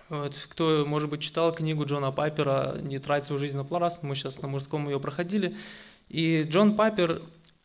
Вот, 0.09 0.47
кто, 0.49 0.85
может 0.87 1.11
быть, 1.11 1.21
читал 1.21 1.55
книгу 1.55 1.85
Джона 1.85 2.11
Пайпера 2.11 2.79
«Не 2.81 2.99
трать 2.99 3.25
свою 3.25 3.38
жизнь 3.38 3.59
на 3.59 3.64
плараст», 3.64 4.03
мы 4.03 4.14
сейчас 4.14 4.40
на 4.40 4.49
мужском 4.49 4.88
ее 4.88 4.99
проходили, 4.99 5.55
и 6.09 6.47
Джон 6.49 6.77
Пайпер 6.77 7.21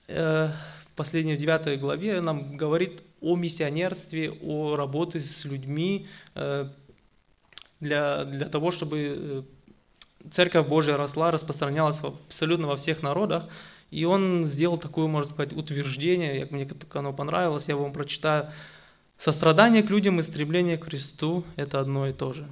э, 0.10 0.49
в 0.86 0.91
последней, 0.95 1.38
девятой 1.38 1.77
главе 1.77 2.19
нам 2.19 2.58
говорит 2.58 3.01
о 3.21 3.38
миссионерстве, 3.38 4.32
о 4.41 4.75
работе 4.75 5.21
с 5.21 5.45
людьми 5.45 6.08
э, 6.36 6.69
для, 7.79 8.25
для 8.25 8.49
того, 8.49 8.71
чтобы 8.71 9.45
э, 10.23 10.29
Церковь 10.29 10.67
Божья 10.67 10.97
росла, 10.97 11.32
распространялась 11.32 12.01
абсолютно 12.01 12.67
во 12.67 12.75
всех 12.75 13.03
народах, 13.03 13.45
и 13.89 14.03
он 14.03 14.43
сделал 14.43 14.77
такое, 14.77 15.08
можно 15.08 15.29
сказать, 15.29 15.53
утверждение, 15.53 16.47
мне 16.51 16.67
оно 16.93 17.13
понравилось, 17.13 17.69
я 17.69 17.77
вам 17.77 17.93
прочитаю. 17.93 18.51
Сострадание 19.17 19.84
к 19.84 19.89
людям 19.89 20.19
и 20.19 20.23
стремление 20.23 20.78
к 20.78 20.86
Христу– 20.86 21.43
это 21.56 21.80
одно 21.80 22.08
и 22.08 22.13
то 22.13 22.34
же. 22.34 22.47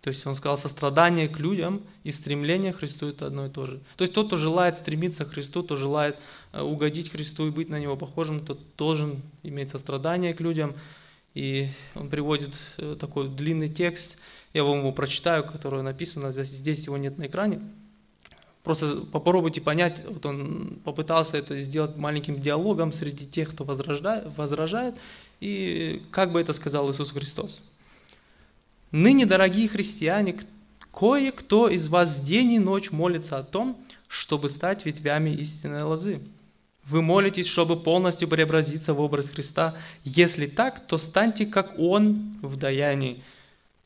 То 0.00 0.08
есть 0.08 0.24
он 0.26 0.34
сказал, 0.36 0.56
сострадание 0.56 1.28
к 1.28 1.38
людям 1.38 1.82
и 2.04 2.12
стремление 2.12 2.72
к 2.72 2.78
Христу– 2.78 3.08
это 3.08 3.26
одно 3.26 3.46
и 3.46 3.50
то 3.50 3.66
же. 3.66 3.80
То 3.96 4.02
есть 4.02 4.14
тот, 4.14 4.28
кто 4.28 4.36
желает 4.36 4.76
стремиться 4.76 5.24
к 5.24 5.32
Христу, 5.32 5.64
кто 5.64 5.74
желает 5.74 6.16
э, 6.52 6.62
угодить 6.62 7.10
Христу 7.10 7.48
и 7.48 7.50
быть 7.50 7.68
на 7.68 7.80
Него 7.80 7.96
похожим, 7.96 8.44
тот 8.44 8.60
должен 8.78 9.20
иметь 9.42 9.70
сострадание 9.70 10.32
к 10.32 10.40
людям. 10.40 10.74
И 11.34 11.68
он 11.94 12.08
приводит 12.08 12.54
э, 12.78 12.96
такой 12.98 13.28
длинный 13.28 13.68
текст– 13.68 14.18
я 14.56 14.64
вам 14.64 14.78
его 14.78 14.90
прочитаю, 14.90 15.44
которое 15.44 15.82
написано, 15.82 16.32
здесь 16.32 16.86
его 16.86 16.96
нет 16.96 17.18
на 17.18 17.26
экране. 17.26 17.60
Просто 18.64 19.02
попробуйте 19.12 19.60
понять, 19.60 20.02
вот 20.08 20.24
он 20.24 20.78
попытался 20.82 21.36
это 21.36 21.58
сделать 21.58 21.96
маленьким 21.96 22.40
диалогом 22.40 22.90
среди 22.90 23.26
тех, 23.26 23.50
кто 23.50 23.64
возражает, 23.64 24.34
возражает, 24.38 24.94
и 25.40 26.02
как 26.10 26.32
бы 26.32 26.40
это 26.40 26.52
сказал 26.52 26.90
Иисус 26.90 27.12
Христос. 27.12 27.62
Ныне, 28.90 29.26
дорогие 29.26 29.68
христиане, 29.68 30.38
кое-кто 30.92 31.68
из 31.68 31.88
вас 31.88 32.20
день 32.20 32.52
и 32.52 32.58
ночь 32.58 32.90
молится 32.90 33.38
о 33.38 33.42
том, 33.42 33.76
чтобы 34.08 34.48
стать 34.48 34.86
ветвями 34.86 35.30
истинной 35.30 35.82
лозы. 35.82 36.20
Вы 36.84 37.02
молитесь, 37.02 37.48
чтобы 37.48 37.76
полностью 37.76 38.28
преобразиться 38.28 38.94
в 38.94 39.00
образ 39.00 39.30
Христа. 39.30 39.74
Если 40.04 40.46
так, 40.46 40.86
то 40.86 40.98
станьте 40.98 41.44
как 41.44 41.78
Он 41.78 42.38
в 42.42 42.56
даянии, 42.56 43.22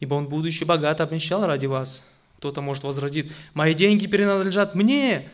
ибо 0.01 0.15
Он, 0.15 0.27
будучи 0.27 0.65
богат, 0.65 1.01
обнищал 1.01 1.47
ради 1.47 1.67
вас. 1.67 2.07
Кто-то 2.37 2.61
может 2.61 2.85
возразить, 2.85 3.33
мои 3.55 3.75
деньги 3.75 4.07
принадлежат 4.07 4.75
мне. 4.75 5.29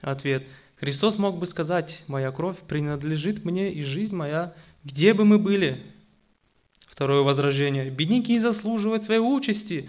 Ответ, 0.00 0.44
Христос 0.76 1.16
мог 1.16 1.38
бы 1.38 1.46
сказать, 1.46 2.02
моя 2.06 2.32
кровь 2.32 2.58
принадлежит 2.66 3.44
мне 3.44 3.70
и 3.70 3.82
жизнь 3.82 4.16
моя, 4.16 4.52
где 4.84 5.14
бы 5.14 5.24
мы 5.24 5.38
были. 5.38 5.82
Второе 6.88 7.22
возражение, 7.22 7.90
бедняки 7.90 8.38
заслуживают 8.38 9.02
своей 9.04 9.20
участи. 9.20 9.88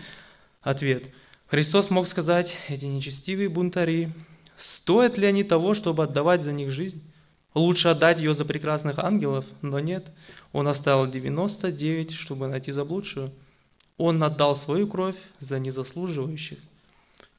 Ответ, 0.61 1.09
Христос 1.47 1.89
мог 1.89 2.07
сказать, 2.07 2.57
эти 2.69 2.85
нечестивые 2.85 3.49
бунтари, 3.49 4.11
стоят 4.55 5.17
ли 5.17 5.27
они 5.27 5.43
того, 5.43 5.73
чтобы 5.73 6.03
отдавать 6.03 6.43
за 6.43 6.53
них 6.53 6.71
жизнь? 6.71 7.01
Лучше 7.53 7.89
отдать 7.89 8.19
ее 8.19 8.33
за 8.33 8.45
прекрасных 8.45 8.97
ангелов, 8.97 9.45
но 9.61 9.79
нет. 9.79 10.11
Он 10.53 10.67
оставил 10.67 11.05
99, 11.05 12.11
чтобы 12.11 12.47
найти 12.47 12.71
заблудшую. 12.71 13.31
Он 13.97 14.23
отдал 14.23 14.55
свою 14.55 14.87
кровь 14.87 15.17
за 15.39 15.59
незаслуживающих. 15.59 16.57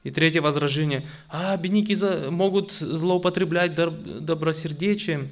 И 0.03 0.11
третье 0.11 0.41
возражение. 0.41 1.05
А, 1.27 1.57
бедняки 1.57 1.97
могут 2.29 2.71
злоупотреблять 2.71 3.75
добросердечием. 3.75 5.29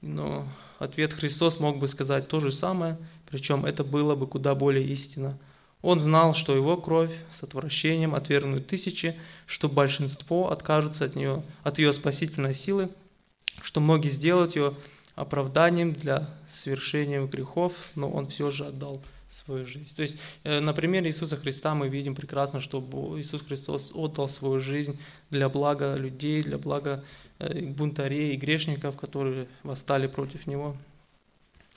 Но 0.00 0.46
ответ 0.80 1.12
Христос 1.12 1.60
мог 1.60 1.78
бы 1.78 1.86
сказать 1.86 2.26
то 2.26 2.40
же 2.40 2.50
самое, 2.50 2.98
причем 3.30 3.64
это 3.64 3.84
было 3.84 4.16
бы 4.16 4.26
куда 4.26 4.56
более 4.56 4.84
истинно. 4.84 5.38
Он 5.82 6.00
знал, 6.00 6.34
что 6.34 6.56
его 6.56 6.76
кровь 6.76 7.12
с 7.30 7.42
отвращением 7.42 8.14
отвергнут 8.14 8.66
тысячи, 8.66 9.14
что 9.46 9.68
большинство 9.68 10.50
откажутся 10.50 11.04
от 11.04 11.14
нее, 11.14 11.42
от 11.62 11.78
ее 11.78 11.92
спасительной 11.92 12.54
силы, 12.54 12.88
что 13.62 13.80
многие 13.80 14.08
сделают 14.08 14.56
ее 14.56 14.74
оправданием 15.14 15.92
для 15.92 16.30
совершения 16.48 17.24
грехов, 17.24 17.90
но 17.94 18.10
он 18.10 18.26
все 18.28 18.50
же 18.50 18.66
отдал 18.66 19.02
свою 19.28 19.64
жизнь. 19.64 19.94
То 19.94 20.02
есть 20.02 20.18
э, 20.44 20.60
на 20.60 20.72
примере 20.72 21.08
Иисуса 21.08 21.36
Христа 21.36 21.74
мы 21.74 21.88
видим 21.88 22.14
прекрасно, 22.14 22.60
что 22.60 22.80
Иисус 23.18 23.42
Христос 23.42 23.92
отдал 23.94 24.28
свою 24.28 24.58
жизнь 24.60 24.98
для 25.30 25.48
блага 25.48 25.94
людей, 25.94 26.42
для 26.42 26.58
блага 26.58 27.04
бунтарей 27.40 28.34
и 28.34 28.36
грешников, 28.36 28.96
которые 28.96 29.48
восстали 29.62 30.06
против 30.06 30.46
Него. 30.46 30.76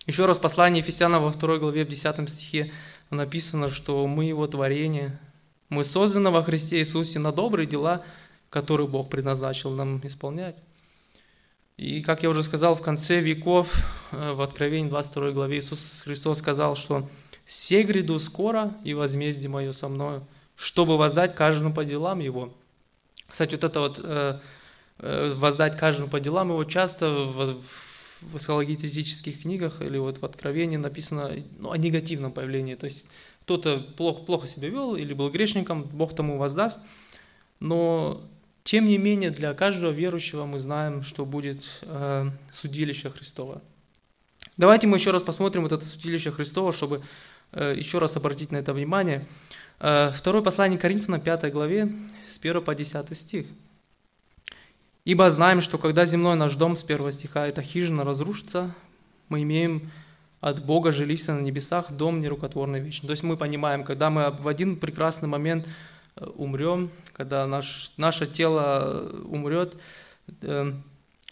Еще 0.05 0.25
раз 0.25 0.37
послание 0.37 0.83
Ефесяна 0.83 1.19
во 1.19 1.31
второй 1.31 1.59
главе 1.59 1.85
в 1.85 1.87
10 1.87 2.29
стихе 2.29 2.71
написано, 3.09 3.69
что 3.69 4.05
мы 4.07 4.25
Его 4.25 4.47
творение, 4.47 5.17
мы 5.69 5.83
созданы 5.83 6.29
во 6.29 6.43
Христе 6.43 6.79
Иисусе 6.79 7.19
на 7.19 7.31
добрые 7.31 7.65
дела, 7.65 8.03
которые 8.49 8.87
Бог 8.87 9.09
предназначил 9.09 9.71
нам 9.71 9.99
исполнять. 10.03 10.55
И, 11.77 12.01
как 12.01 12.21
я 12.21 12.29
уже 12.29 12.43
сказал, 12.43 12.75
в 12.75 12.81
конце 12.81 13.19
веков, 13.19 13.73
э, 14.11 14.33
в 14.33 14.41
Откровении 14.41 14.89
22 14.89 15.31
главе 15.31 15.59
Иисус 15.59 16.03
Христос 16.05 16.39
сказал, 16.39 16.75
что 16.75 17.09
«Се 17.45 17.83
гряду 17.83 18.19
скоро, 18.19 18.73
и 18.83 18.93
возмездие 18.93 19.49
мое 19.49 19.71
со 19.71 19.87
мною, 19.87 20.25
чтобы 20.55 20.97
воздать 20.97 21.33
каждому 21.33 21.73
по 21.73 21.83
делам 21.83 22.19
его». 22.19 22.53
Кстати, 23.27 23.55
вот 23.55 23.63
это 23.63 23.79
вот 23.79 23.99
э, 23.99 24.03
э, 24.03 24.39
«воздать 25.35 25.77
каждому 25.77 26.09
по 26.09 26.19
делам 26.19 26.49
его» 26.49 26.63
часто 26.63 27.09
в, 27.09 27.61
в 28.21 28.37
эсхологетических 28.37 29.41
книгах 29.41 29.81
или 29.81 29.97
вот 29.97 30.19
в 30.19 30.25
Откровении 30.25 30.77
написано 30.77 31.31
ну, 31.59 31.71
о 31.71 31.77
негативном 31.77 32.31
появлении. 32.31 32.75
То 32.75 32.85
есть 32.85 33.05
кто-то 33.41 33.79
плохо, 33.97 34.23
плохо 34.23 34.47
себя 34.47 34.69
вел 34.69 34.95
или 34.95 35.13
был 35.13 35.29
грешником, 35.29 35.83
Бог 35.83 36.15
тому 36.15 36.37
воздаст. 36.37 36.79
Но 37.59 38.21
тем 38.63 38.87
не 38.87 38.97
менее 38.97 39.31
для 39.31 39.53
каждого 39.53 39.91
верующего 39.91 40.45
мы 40.45 40.59
знаем, 40.59 41.03
что 41.03 41.25
будет 41.25 41.81
э, 41.81 42.29
судилище 42.51 43.09
Христова. 43.09 43.61
Давайте 44.55 44.87
мы 44.87 44.97
еще 44.97 45.11
раз 45.11 45.23
посмотрим 45.23 45.63
вот 45.63 45.71
это 45.71 45.85
судилище 45.85 46.31
Христова, 46.31 46.71
чтобы 46.71 47.01
э, 47.51 47.73
еще 47.75 47.97
раз 47.99 48.15
обратить 48.15 48.51
на 48.51 48.57
это 48.57 48.73
внимание. 48.73 49.25
Э, 49.79 50.11
второе 50.13 50.41
послание 50.41 50.79
Коринфянам, 50.79 51.19
5 51.19 51.51
главе, 51.51 51.91
с 52.25 52.37
1 52.37 52.61
по 52.61 52.73
10 52.73 53.17
стих. 53.17 53.47
Ибо 55.05 55.29
знаем, 55.29 55.61
что 55.61 55.77
когда 55.77 56.05
земной 56.05 56.35
наш 56.35 56.55
дом 56.55 56.77
с 56.77 56.83
первого 56.83 57.11
стиха, 57.11 57.45
эта 57.45 57.61
хижина 57.61 58.05
разрушится, 58.05 58.73
мы 59.27 59.43
имеем 59.43 59.91
от 60.39 60.65
Бога 60.65 60.91
жилище 60.91 61.33
на 61.33 61.41
небесах, 61.41 61.91
дом 61.91 62.21
нерукотворный 62.21 62.79
вечный. 62.79 63.07
То 63.07 63.11
есть 63.11 63.23
мы 63.23 63.35
понимаем, 63.35 63.83
когда 63.83 64.09
мы 64.09 64.31
в 64.31 64.47
один 64.47 64.77
прекрасный 64.77 65.27
момент 65.27 65.67
э, 66.15 66.25
умрем, 66.35 66.89
когда 67.11 67.45
наш, 67.47 67.91
наше 67.97 68.27
тело 68.27 69.09
умрет, 69.25 69.75
э, 70.41 70.73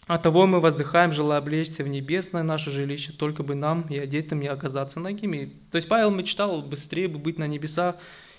от 0.06 0.22
того 0.22 0.46
мы 0.46 0.60
воздыхаем, 0.60 1.12
желая 1.12 1.38
облечься 1.38 1.82
в 1.82 1.88
небесное 1.88 2.42
наше 2.42 2.70
жилище, 2.70 3.12
только 3.12 3.42
бы 3.42 3.54
нам 3.54 3.82
и 3.88 3.96
одетым 3.96 4.40
не 4.40 4.48
оказаться 4.48 5.00
ногими. 5.00 5.52
То 5.70 5.76
есть 5.76 5.88
Павел 5.88 6.10
мечтал 6.10 6.60
быстрее 6.60 7.08
бы 7.08 7.18
быть 7.18 7.38
на 7.38 7.46
небесах, 7.46 7.96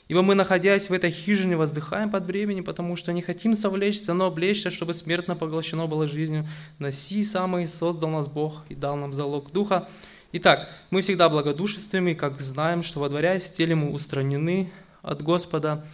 Ибо 0.10 0.22
мы, 0.22 0.36
находясь 0.36 0.90
в 0.90 0.94
этой 0.94 1.12
хижине, 1.12 1.56
воздыхаем 1.56 2.12
под 2.12 2.26
бременем, 2.26 2.64
потому 2.64 2.96
что 2.96 3.14
не 3.14 3.22
хотим 3.22 3.54
совлечься, 3.54 4.14
но 4.14 4.26
облечься, 4.26 4.70
чтобы 4.70 4.94
смертно 4.94 5.36
поглощено 5.36 5.88
было 5.88 6.08
жизнью. 6.08 6.48
На 6.78 6.92
си 6.92 7.24
самый 7.24 7.68
создал 7.68 8.10
нас 8.10 8.28
Бог 8.28 8.64
и 8.68 8.76
дал 8.76 8.98
нам 8.98 9.14
залог 9.14 9.52
Духа. 9.52 9.88
Итак, 10.34 10.70
мы 10.90 11.02
всегда 11.02 11.30
благодушествуем, 11.30 12.10
и 12.10 12.16
как 12.16 12.42
знаем, 12.42 12.84
что 12.84 13.00
водворяясь 13.00 13.44
в 13.44 13.54
теле 13.54 13.76
мы 13.76 13.92
устранены 13.92 14.72
от 15.02 15.22
Господа, 15.22 15.86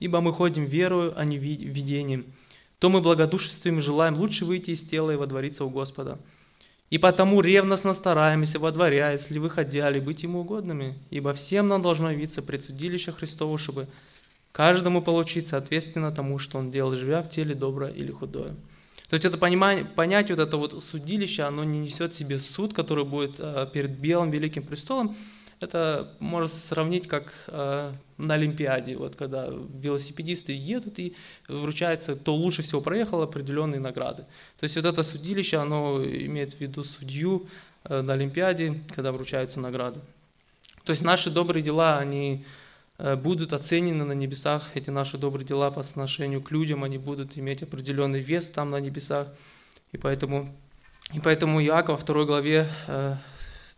ибо 0.00 0.20
мы 0.20 0.32
ходим 0.32 0.64
верою, 0.64 1.12
а 1.16 1.24
не 1.24 1.38
видением. 1.38 2.26
То 2.78 2.88
мы 2.88 3.00
благодушествуем 3.00 3.78
и 3.78 3.82
желаем 3.82 4.16
лучше 4.16 4.44
выйти 4.44 4.70
из 4.70 4.82
тела 4.82 5.12
и 5.12 5.16
водвориться 5.16 5.64
у 5.64 5.70
Господа. 5.70 6.18
И 6.90 6.98
потому 6.98 7.40
ревностно 7.40 7.94
стараемся 7.94 8.58
во 8.58 8.70
дворе, 8.70 9.08
если 9.12 9.38
выходяли, 9.38 9.98
быть 9.98 10.22
ему 10.22 10.40
угодными, 10.40 10.94
ибо 11.10 11.34
всем 11.34 11.66
нам 11.68 11.82
должно 11.82 12.12
явиться 12.12 12.42
предсудилище 12.42 13.10
Христово, 13.10 13.58
чтобы 13.58 13.88
каждому 14.52 15.02
получить 15.02 15.48
соответственно 15.48 16.12
тому, 16.12 16.38
что 16.38 16.58
он 16.58 16.70
делал, 16.70 16.92
живя 16.92 17.22
в 17.22 17.28
теле 17.28 17.54
доброе 17.54 17.90
или 17.90 18.12
худое. 18.12 18.54
То 19.08 19.14
есть 19.14 19.24
это 19.24 19.36
понимание, 19.36 19.84
понять 19.84 20.30
вот 20.30 20.38
это 20.38 20.56
вот 20.56 20.82
судилище, 20.82 21.42
оно 21.42 21.64
не 21.64 21.78
несет 21.78 22.12
в 22.12 22.16
себе 22.16 22.38
суд, 22.38 22.72
который 22.72 23.04
будет 23.04 23.36
э, 23.38 23.68
перед 23.72 23.90
белым 23.98 24.30
великим 24.30 24.64
престолом, 24.64 25.16
это 25.60 26.14
можно 26.20 26.48
сравнить 26.48 27.08
как 27.08 27.32
э, 27.48 27.92
на 28.18 28.34
Олимпиаде, 28.34 28.96
вот 28.96 29.16
когда 29.16 29.48
велосипедисты 29.48 30.52
едут 30.52 30.98
и 30.98 31.14
вручается, 31.48 32.14
кто 32.14 32.34
лучше 32.34 32.62
всего 32.62 32.80
проехал, 32.80 33.22
определенные 33.22 33.80
награды. 33.80 34.24
То 34.58 34.64
есть 34.64 34.76
вот 34.76 34.84
это 34.84 35.02
судилище, 35.02 35.56
оно 35.56 36.02
имеет 36.04 36.54
в 36.54 36.60
виду 36.60 36.82
судью 36.84 37.48
э, 37.84 38.02
на 38.02 38.12
Олимпиаде, 38.14 38.80
когда 38.94 39.12
вручаются 39.12 39.60
награды. 39.60 40.00
То 40.84 40.90
есть 40.90 41.02
наши 41.02 41.30
добрые 41.30 41.62
дела, 41.62 41.98
они 41.98 42.44
э, 42.98 43.16
будут 43.16 43.52
оценены 43.52 44.04
на 44.04 44.12
небесах, 44.12 44.70
эти 44.74 44.90
наши 44.90 45.16
добрые 45.16 45.46
дела 45.46 45.70
по 45.70 45.80
отношению 45.80 46.42
к 46.42 46.50
людям, 46.50 46.84
они 46.84 46.98
будут 46.98 47.38
иметь 47.38 47.62
определенный 47.62 48.20
вес 48.20 48.50
там 48.50 48.70
на 48.70 48.80
небесах. 48.80 49.28
И 49.92 49.96
поэтому, 49.96 50.54
и 51.14 51.20
поэтому 51.20 51.62
Иаков 51.62 51.96
во 51.96 51.96
второй 51.96 52.26
главе 52.26 52.68
э, 52.88 53.16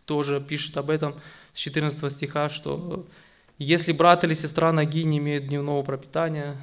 тоже 0.05 0.41
пишет 0.41 0.75
об 0.75 0.89
этом, 0.89 1.15
с 1.59 1.61
14 1.61 2.09
стиха, 2.09 2.47
что 2.47 3.05
если 3.57 3.91
брат 3.91 4.23
или 4.23 4.33
сестра 4.33 4.71
ноги 4.71 5.03
не 5.03 5.17
имеют 5.17 5.47
дневного 5.47 5.83
пропитания, 5.83 6.55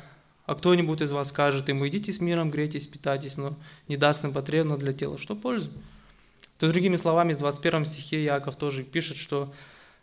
а 0.47 0.55
кто-нибудь 0.55 1.03
из 1.03 1.13
вас 1.13 1.29
скажет 1.29 1.69
ему, 1.69 1.87
идите 1.87 2.15
с 2.15 2.21
миром, 2.23 2.51
грейтесь, 2.51 2.87
питайтесь, 2.87 3.37
но 3.37 3.59
не 3.89 3.99
даст 3.99 4.25
им 4.25 4.33
потребно 4.33 4.79
для 4.79 4.95
тела, 4.95 5.19
что 5.19 5.35
пользу? 5.35 5.71
То 6.59 6.71
другими 6.71 6.97
словами, 6.97 7.35
в 7.35 7.39
21 7.39 7.85
стихе 7.85 8.25
Яков 8.25 8.57
тоже 8.57 8.85
пишет, 8.85 9.19
что 9.19 9.53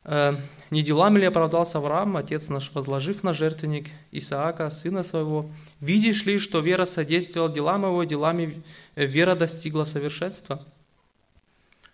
э, 0.04 0.38
«Не 0.70 0.84
делами 0.84 1.18
ли 1.18 1.26
оправдался 1.26 1.80
Авраам, 1.80 2.16
отец 2.16 2.50
наш, 2.50 2.70
возложив 2.76 3.24
на 3.24 3.34
жертвенник 3.34 3.90
Исаака, 4.12 4.70
сына 4.70 5.02
своего? 5.02 5.50
Видишь 5.80 6.26
ли, 6.26 6.38
что 6.38 6.60
вера 6.60 6.86
содействовала 6.86 7.52
делам 7.52 7.84
его, 7.86 8.04
делами 8.04 8.62
э, 8.94 9.08
вера 9.08 9.34
достигла 9.34 9.86
совершенства?» 9.86 10.64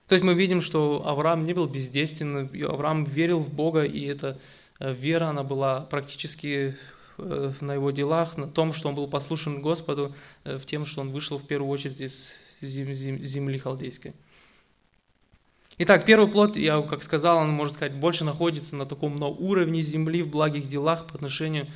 То 0.10 0.16
есть 0.16 0.26
мы 0.26 0.34
видим, 0.34 0.60
что 0.60 1.04
Авраам 1.06 1.44
не 1.44 1.54
был 1.54 1.68
бездейственным, 1.68 2.50
Авраам 2.68 3.04
верил 3.04 3.38
в 3.38 3.54
Бога, 3.54 3.84
и 3.84 4.06
эта 4.06 4.40
э, 4.80 4.92
вера, 4.92 5.28
она 5.28 5.44
была 5.44 5.82
практически 5.82 6.76
э, 7.20 7.54
на 7.62 7.76
его 7.76 7.92
делах, 7.92 8.36
на 8.36 8.48
том, 8.48 8.74
что 8.74 8.90
он 8.90 8.96
был 8.96 9.08
послушен 9.08 9.62
Господу, 9.62 10.16
э, 10.46 10.58
в 10.58 10.66
тем, 10.66 10.88
что 10.88 11.02
он 11.02 11.12
вышел 11.12 11.38
в 11.38 11.46
первую 11.46 11.70
очередь 11.70 12.02
из 12.02 12.34
земли 12.60 13.60
халдейской. 13.60 14.14
Итак, 15.78 16.06
первый 16.06 16.28
плод, 16.28 16.58
я 16.58 16.82
как 16.82 17.04
сказал, 17.04 17.38
он, 17.38 17.52
можно 17.52 17.76
сказать, 17.76 17.94
больше 17.94 18.24
находится 18.24 18.76
на 18.76 18.88
таком 18.88 19.16
на 19.18 19.28
уровне 19.28 19.84
земли 19.84 20.24
в 20.24 20.30
благих 20.30 20.68
делах 20.68 21.06
по 21.06 21.14
отношению 21.14 21.68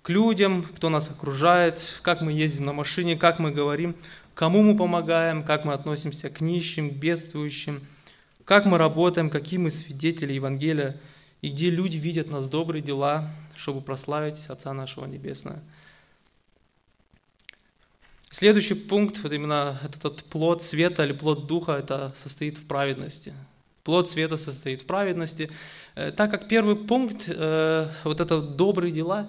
к 0.00 0.08
людям, 0.08 0.62
кто 0.62 0.88
нас 0.88 1.10
окружает, 1.10 2.00
как 2.00 2.22
мы 2.22 2.32
ездим 2.32 2.64
на 2.64 2.72
машине, 2.72 3.16
как 3.16 3.38
мы 3.38 3.50
говорим 3.50 3.94
кому 4.34 4.62
мы 4.62 4.76
помогаем, 4.76 5.42
как 5.42 5.64
мы 5.64 5.72
относимся 5.72 6.30
к 6.30 6.40
нищим, 6.40 6.90
бедствующим, 6.90 7.80
как 8.44 8.66
мы 8.66 8.78
работаем, 8.78 9.30
какие 9.30 9.58
мы 9.58 9.70
свидетели 9.70 10.32
Евангелия. 10.32 11.00
и 11.40 11.50
где 11.50 11.70
люди 11.70 11.96
видят 11.96 12.30
нас 12.30 12.46
добрые 12.46 12.82
дела, 12.82 13.30
чтобы 13.56 13.80
прославить 13.80 14.46
Отца 14.46 14.72
нашего 14.72 15.06
Небесного. 15.06 15.60
Следующий 18.30 18.74
пункт, 18.74 19.22
вот 19.22 19.32
именно 19.32 19.78
этот 19.84 20.24
плод 20.24 20.62
света 20.62 21.04
или 21.04 21.12
плод 21.12 21.46
духа, 21.46 21.72
это 21.72 22.14
состоит 22.16 22.56
в 22.58 22.66
праведности. 22.66 23.34
Плод 23.84 24.08
света 24.10 24.36
состоит 24.36 24.82
в 24.82 24.86
праведности. 24.86 25.50
Э, 25.96 26.12
так 26.12 26.30
как 26.30 26.48
первый 26.48 26.76
пункт, 26.76 27.24
э, 27.26 27.88
вот 28.04 28.20
это 28.20 28.40
добрые 28.40 28.90
дела, 28.90 29.28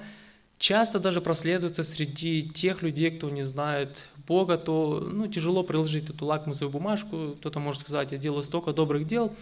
часто 0.57 0.99
даже 0.99 1.19
проследуется 1.19 1.83
среди 1.83 2.49
тех 2.49 2.81
людей, 2.81 3.11
кто 3.11 3.29
не 3.29 3.43
знает 3.43 4.07
Бога, 4.27 4.57
то 4.57 4.99
ну, 5.11 5.27
тяжело 5.27 5.63
приложить 5.63 6.09
эту 6.09 6.25
лакмусовую 6.25 6.71
бумажку. 6.71 7.35
Кто-то 7.39 7.59
может 7.59 7.81
сказать, 7.81 8.11
я 8.11 8.17
делаю 8.17 8.43
столько 8.43 8.73
добрых 8.73 9.05
дел. 9.05 9.33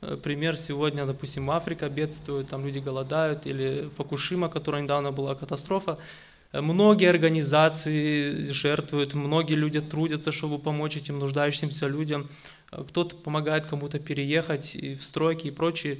Э, 0.00 0.16
пример 0.16 0.56
сегодня, 0.56 1.06
допустим, 1.06 1.50
Африка 1.50 1.88
бедствует, 1.88 2.48
там 2.48 2.64
люди 2.64 2.78
голодают, 2.78 3.46
или 3.46 3.88
Фукушима, 3.96 4.48
которая 4.48 4.82
недавно 4.82 5.12
была 5.12 5.34
катастрофа. 5.34 5.98
Э, 6.52 6.60
многие 6.60 7.08
организации 7.08 8.44
жертвуют, 8.50 9.14
многие 9.14 9.54
люди 9.54 9.80
трудятся, 9.80 10.32
чтобы 10.32 10.58
помочь 10.58 10.96
этим 10.96 11.18
нуждающимся 11.18 11.86
людям. 11.86 12.28
Э, 12.72 12.84
кто-то 12.88 13.16
помогает 13.16 13.66
кому-то 13.66 13.98
переехать 13.98 14.74
и 14.74 14.94
в 14.94 15.02
стройки 15.02 15.48
и 15.48 15.50
прочее. 15.50 15.98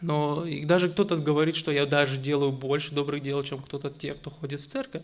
Но 0.00 0.44
и 0.44 0.64
даже 0.64 0.90
кто-то 0.90 1.16
говорит, 1.16 1.56
что 1.56 1.72
я 1.72 1.86
даже 1.86 2.18
делаю 2.18 2.52
больше 2.52 2.94
добрых 2.94 3.22
дел, 3.22 3.42
чем 3.42 3.58
кто-то 3.62 3.90
те, 3.90 4.14
кто 4.14 4.30
ходит 4.30 4.60
в 4.60 4.66
церковь. 4.66 5.02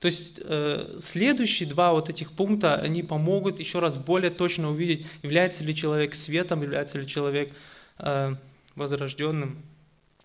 То 0.00 0.06
есть 0.06 0.40
э, 0.42 0.96
следующие 1.00 1.68
два 1.68 1.92
вот 1.92 2.10
этих 2.10 2.32
пункта, 2.32 2.76
они 2.76 3.02
помогут 3.02 3.60
еще 3.60 3.78
раз 3.78 3.96
более 3.96 4.30
точно 4.30 4.70
увидеть, 4.70 5.06
является 5.22 5.64
ли 5.64 5.74
человек 5.74 6.14
светом, 6.14 6.62
является 6.62 6.98
ли 6.98 7.06
человек 7.06 7.52
э, 7.98 8.34
возрожденным. 8.74 9.62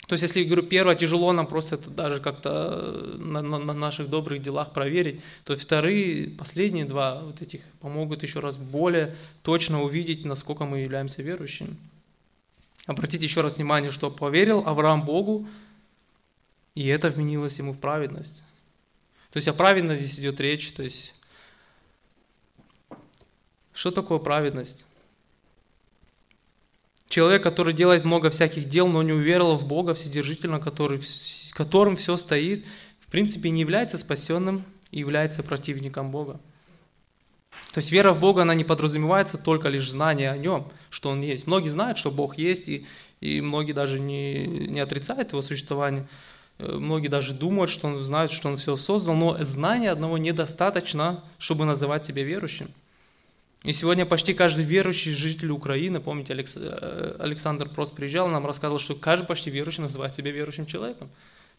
То 0.08 0.14
есть, 0.14 0.24
если, 0.24 0.44
говорю, 0.44 0.64
первое, 0.64 0.96
тяжело 0.96 1.32
нам 1.32 1.48
просто 1.48 1.76
это 1.76 1.90
даже 1.90 2.20
как-то 2.20 3.16
на, 3.18 3.42
на, 3.42 3.60
на 3.60 3.74
наших 3.74 4.10
добрых 4.10 4.42
делах 4.42 4.74
проверить, 4.74 5.22
то 5.46 5.56
вторые, 5.56 6.28
последние 6.32 6.84
два 6.84 7.22
вот 7.22 7.42
этих 7.42 7.62
помогут 7.80 8.22
еще 8.24 8.40
раз 8.40 8.58
более 8.58 9.16
точно 9.42 9.84
увидеть, 9.84 10.26
насколько 10.26 10.66
мы 10.66 10.80
являемся 10.80 11.22
верующими. 11.22 11.78
Обратите 12.88 13.24
еще 13.24 13.40
раз 13.40 13.56
внимание, 13.56 13.92
что 13.92 14.12
поверил 14.12 14.64
Авраам 14.66 15.06
Богу, 15.06 15.48
и 16.76 16.88
это 16.88 17.10
вменилось 17.10 17.58
ему 17.60 17.72
в 17.72 17.80
праведность. 17.80 18.44
То 19.32 19.38
есть 19.38 19.48
о 19.48 19.54
праведности 19.54 20.04
здесь 20.04 20.20
идет 20.20 20.40
речь. 20.40 20.72
То 20.74 20.84
есть, 20.84 21.16
что 23.74 23.92
такое 23.92 24.20
праведность? 24.20 24.86
Человек, 27.08 27.44
который 27.44 27.74
делает 27.74 28.06
много 28.06 28.30
всяких 28.30 28.70
дел, 28.70 28.88
но 28.88 29.02
не 29.04 29.12
уверовал 29.12 29.58
в 29.58 29.68
Бога 29.68 29.94
Вседержительно, 29.94 30.60
который, 30.60 31.02
которым 31.52 31.96
все 31.96 32.16
стоит, 32.16 32.66
в 33.00 33.08
принципе, 33.12 33.50
не 33.50 33.62
является 33.62 33.98
спасенным 33.98 34.64
и 34.92 35.00
является 35.00 35.44
противником 35.44 36.12
Бога. 36.12 36.40
То 37.74 37.80
есть 37.80 37.92
вера 37.92 38.14
в 38.14 38.20
Бога, 38.20 38.44
она 38.44 38.56
не 38.56 38.64
подразумевается 38.64 39.38
только 39.38 39.68
лишь 39.68 39.90
знание 39.90 40.30
о 40.30 40.38
Нем, 40.38 40.72
что 40.90 41.10
Он 41.10 41.22
есть. 41.22 41.48
Многие 41.48 41.70
знают, 41.70 41.98
что 41.98 42.12
Бог 42.12 42.38
есть, 42.38 42.70
и, 42.70 42.86
и 43.20 43.42
многие 43.42 43.74
даже 43.74 44.00
не, 44.00 44.48
не 44.48 44.80
отрицают 44.80 45.32
Его 45.32 45.42
существование. 45.42 46.08
Э, 46.62 46.78
многие 46.78 47.08
даже 47.08 47.34
думают, 47.34 47.72
что 47.72 47.88
он 47.88 48.00
знает, 48.00 48.32
что 48.32 48.48
он 48.48 48.58
все 48.58 48.76
создал, 48.76 49.16
но 49.16 49.44
знания 49.44 49.92
одного 49.92 50.18
недостаточно, 50.18 51.24
чтобы 51.40 51.66
называть 51.66 52.06
себя 52.06 52.24
верующим. 52.24 52.68
И 53.64 53.74
сегодня 53.74 54.06
почти 54.06 54.34
каждый 54.34 54.64
верующий 54.64 55.14
житель 55.14 55.52
Украины, 55.52 56.00
помните, 56.00 56.34
э, 56.34 57.16
Александр 57.20 57.70
просто 57.70 57.96
приезжал, 57.96 58.28
нам 58.28 58.46
рассказывал, 58.46 58.80
что 58.80 58.96
каждый 58.96 59.26
почти 59.26 59.50
верующий 59.50 59.82
называет 59.82 60.16
себя 60.16 60.32
верующим 60.32 60.66
человеком. 60.66 61.10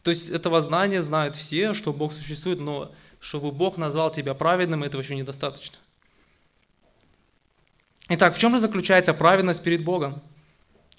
То 0.03 0.11
есть 0.11 0.29
этого 0.29 0.61
знания 0.61 1.01
знают 1.01 1.35
все, 1.35 1.73
что 1.73 1.93
Бог 1.93 2.11
существует, 2.11 2.59
но 2.59 2.91
чтобы 3.19 3.51
Бог 3.51 3.77
назвал 3.77 4.11
тебя 4.11 4.33
праведным, 4.33 4.83
этого 4.83 5.01
еще 5.01 5.15
недостаточно. 5.15 5.77
Итак, 8.09 8.35
в 8.35 8.37
чем 8.37 8.51
же 8.51 8.59
заключается 8.59 9.13
праведность 9.13 9.63
перед 9.63 9.83
Богом? 9.83 10.21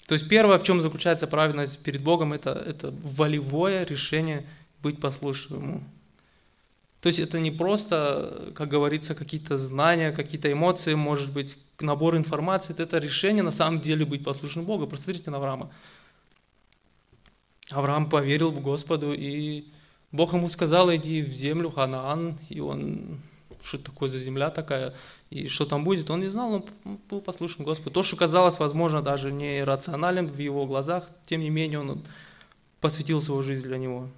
То 0.07 0.13
есть 0.13 0.29
первое, 0.29 0.59
в 0.59 0.63
чем 0.63 0.81
заключается 0.81 1.27
праведность 1.27 1.83
перед 1.83 2.01
Богом, 2.01 2.33
это, 2.33 2.51
это 2.51 2.93
волевое 3.03 3.85
решение 3.85 4.45
быть 4.81 4.99
послушным. 4.99 5.83
То 7.01 7.07
есть 7.07 7.19
это 7.19 7.39
не 7.39 7.51
просто, 7.51 8.51
как 8.55 8.69
говорится, 8.69 9.15
какие-то 9.15 9.57
знания, 9.57 10.11
какие-то 10.11 10.51
эмоции, 10.51 10.93
может 10.93 11.31
быть, 11.31 11.57
набор 11.79 12.17
информации, 12.17 12.75
это 12.77 12.97
решение 12.97 13.43
на 13.43 13.51
самом 13.51 13.79
деле 13.79 14.05
быть 14.05 14.23
послушным 14.23 14.65
Богу. 14.65 14.87
Посмотрите 14.87 15.31
на 15.31 15.37
Авраама. 15.37 15.71
Авраам 17.71 18.09
поверил 18.09 18.51
в 18.51 18.61
Господу, 18.61 19.13
и 19.13 19.65
Бог 20.11 20.33
ему 20.33 20.49
сказал, 20.49 20.93
иди 20.95 21.21
в 21.21 21.31
землю 21.31 21.71
Ханаан, 21.71 22.37
и 22.49 22.59
он 22.59 23.21
что 23.65 23.79
такое 23.79 24.09
за 24.09 24.19
земля 24.19 24.49
такая, 24.49 24.93
и 25.29 25.47
что 25.47 25.65
там 25.65 25.83
будет, 25.83 26.09
он 26.09 26.19
не 26.19 26.27
знал, 26.27 26.63
он 26.83 26.99
был 27.09 27.19
послушен 27.19 27.65
Господу. 27.65 27.91
То, 27.91 28.03
что 28.03 28.15
казалось, 28.15 28.59
возможно, 28.59 29.01
даже 29.01 29.31
не 29.31 29.63
рациональным 29.63 30.27
в 30.27 30.37
его 30.37 30.65
глазах, 30.65 31.09
тем 31.25 31.41
не 31.41 31.49
менее 31.49 31.79
он 31.79 32.03
посвятил 32.79 33.21
свою 33.21 33.41
жизнь 33.43 33.63
для 33.63 33.77
него. 33.77 34.09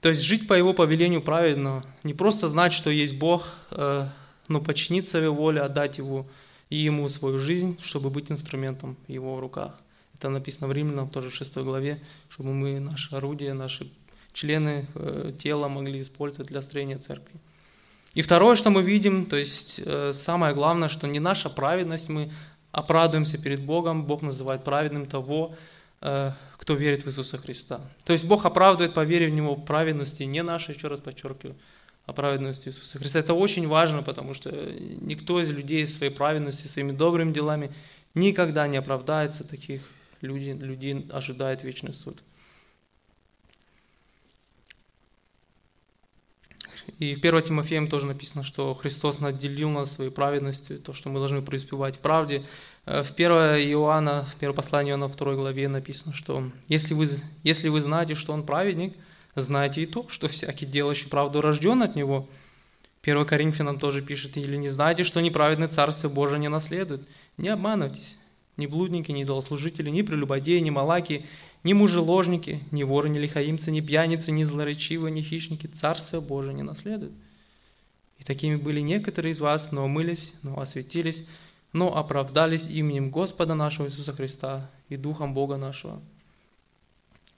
То 0.00 0.08
есть 0.08 0.22
жить 0.22 0.48
по 0.48 0.54
его 0.54 0.74
повелению 0.74 1.22
правильно, 1.22 1.82
не 2.02 2.14
просто 2.14 2.48
знать, 2.48 2.72
что 2.72 2.90
есть 2.90 3.16
Бог, 3.18 3.48
э, 3.70 4.06
но 4.48 4.60
подчиниться 4.60 5.18
его 5.18 5.34
воле, 5.34 5.62
отдать 5.62 5.98
его 5.98 6.26
и 6.68 6.76
ему 6.76 7.08
свою 7.08 7.38
жизнь, 7.38 7.78
чтобы 7.82 8.10
быть 8.10 8.30
инструментом 8.30 8.96
в 9.06 9.10
его 9.10 9.40
руках. 9.40 9.78
Это 10.14 10.28
написано 10.28 10.68
в 10.68 10.72
Римлянам, 10.72 11.08
тоже 11.08 11.30
в 11.30 11.34
6 11.34 11.56
главе, 11.56 12.02
чтобы 12.28 12.52
мы, 12.52 12.80
наше 12.80 13.14
орудие, 13.16 13.54
наши 13.54 13.90
члены 14.34 14.86
э, 14.94 15.32
тела 15.38 15.68
могли 15.68 16.00
использовать 16.00 16.48
для 16.48 16.60
строения 16.60 16.98
церкви. 16.98 17.40
И 18.14 18.22
второе, 18.22 18.56
что 18.56 18.70
мы 18.70 18.82
видим, 18.82 19.26
то 19.26 19.36
есть 19.36 19.80
э, 19.84 20.12
самое 20.12 20.54
главное, 20.54 20.88
что 20.88 21.06
не 21.06 21.20
наша 21.20 21.48
праведность, 21.48 22.10
мы 22.10 22.30
оправдываемся 22.72 23.42
перед 23.42 23.60
Богом, 23.64 24.04
Бог 24.04 24.22
называет 24.22 24.64
праведным 24.64 25.06
того, 25.06 25.54
э, 26.00 26.32
кто 26.58 26.74
верит 26.74 27.04
в 27.04 27.08
Иисуса 27.08 27.38
Христа. 27.38 27.80
То 28.04 28.12
есть 28.12 28.24
Бог 28.24 28.44
оправдывает 28.44 28.94
по 28.94 29.04
вере 29.04 29.28
в 29.28 29.30
Него 29.30 29.56
праведности, 29.56 30.24
не 30.24 30.42
нашей, 30.42 30.74
еще 30.74 30.88
раз 30.88 31.00
подчеркиваю, 31.00 31.56
а 32.06 32.12
праведности 32.12 32.68
Иисуса 32.68 32.98
Христа. 32.98 33.20
Это 33.20 33.34
очень 33.34 33.68
важно, 33.68 34.02
потому 34.02 34.34
что 34.34 34.50
никто 34.50 35.40
из 35.40 35.52
людей 35.52 35.86
своей 35.86 36.12
праведностью, 36.12 36.68
своими 36.68 36.92
добрыми 36.92 37.32
делами 37.32 37.72
никогда 38.14 38.66
не 38.66 38.76
оправдается, 38.76 39.44
таких 39.44 39.82
людей, 40.20 40.54
людей 40.54 41.06
ожидает 41.12 41.64
вечный 41.64 41.92
суд. 41.92 42.18
И 46.98 47.14
в 47.14 47.18
1 47.18 47.42
Тимофеем 47.42 47.88
тоже 47.88 48.06
написано, 48.06 48.44
что 48.44 48.74
Христос 48.74 49.18
наделил 49.20 49.70
нас 49.70 49.92
своей 49.92 50.10
праведностью, 50.10 50.78
то, 50.78 50.92
что 50.92 51.08
мы 51.08 51.18
должны 51.18 51.42
преуспевать 51.42 51.96
в 51.96 51.98
правде. 52.00 52.44
Э, 52.86 53.02
в 53.02 53.12
1 53.12 53.30
Иоанна, 53.72 54.24
в 54.24 54.36
1 54.36 54.54
послании 54.54 54.90
Иоанна 54.90 55.08
2 55.08 55.34
главе 55.34 55.68
написано, 55.68 56.14
что 56.14 56.50
если 56.68 56.94
вы, 56.94 57.08
если 57.42 57.68
вы 57.68 57.80
знаете, 57.80 58.14
что 58.14 58.32
Он 58.32 58.44
праведник, 58.44 58.94
знайте 59.34 59.82
и 59.82 59.86
то, 59.86 60.06
что 60.08 60.28
всякий 60.28 60.66
делающий 60.66 61.08
правду 61.08 61.40
рожден 61.40 61.82
от 61.82 61.96
Него. 61.96 62.28
1 63.02 63.26
Коринфянам 63.26 63.78
тоже 63.78 64.00
пишет, 64.00 64.36
или 64.36 64.56
не 64.56 64.70
знаете, 64.70 65.04
что 65.04 65.20
неправедный 65.20 65.68
Царство 65.68 66.08
Божие 66.08 66.38
не 66.38 66.48
наследует. 66.48 67.06
Не 67.36 67.48
обманывайтесь, 67.48 68.18
ни 68.56 68.66
блудники, 68.66 69.12
ни 69.12 69.24
долослужители, 69.24 69.90
ни 69.90 70.02
прелюбодеи, 70.02 70.60
ни 70.60 70.70
малаки, 70.70 71.26
ни 71.64 71.72
мужеложники, 71.72 72.62
ни 72.70 72.82
воры, 72.82 73.08
ни 73.08 73.18
лихаимцы, 73.18 73.70
ни 73.70 73.80
пьяницы, 73.80 74.30
ни 74.30 74.44
злоречивые, 74.44 75.10
ни 75.10 75.22
хищники 75.22 75.66
Царство 75.66 76.20
Божие 76.20 76.54
не 76.54 76.62
наследуют. 76.62 77.14
И 78.18 78.24
такими 78.24 78.56
были 78.56 78.80
некоторые 78.80 79.32
из 79.32 79.40
вас, 79.40 79.72
но 79.72 79.86
умылись, 79.86 80.34
но 80.42 80.60
осветились, 80.60 81.24
но 81.72 81.96
оправдались 81.96 82.68
именем 82.68 83.10
Господа 83.10 83.54
нашего 83.54 83.86
Иисуса 83.86 84.12
Христа 84.12 84.70
и 84.88 84.96
Духом 84.96 85.34
Бога 85.34 85.56
нашего. 85.56 86.00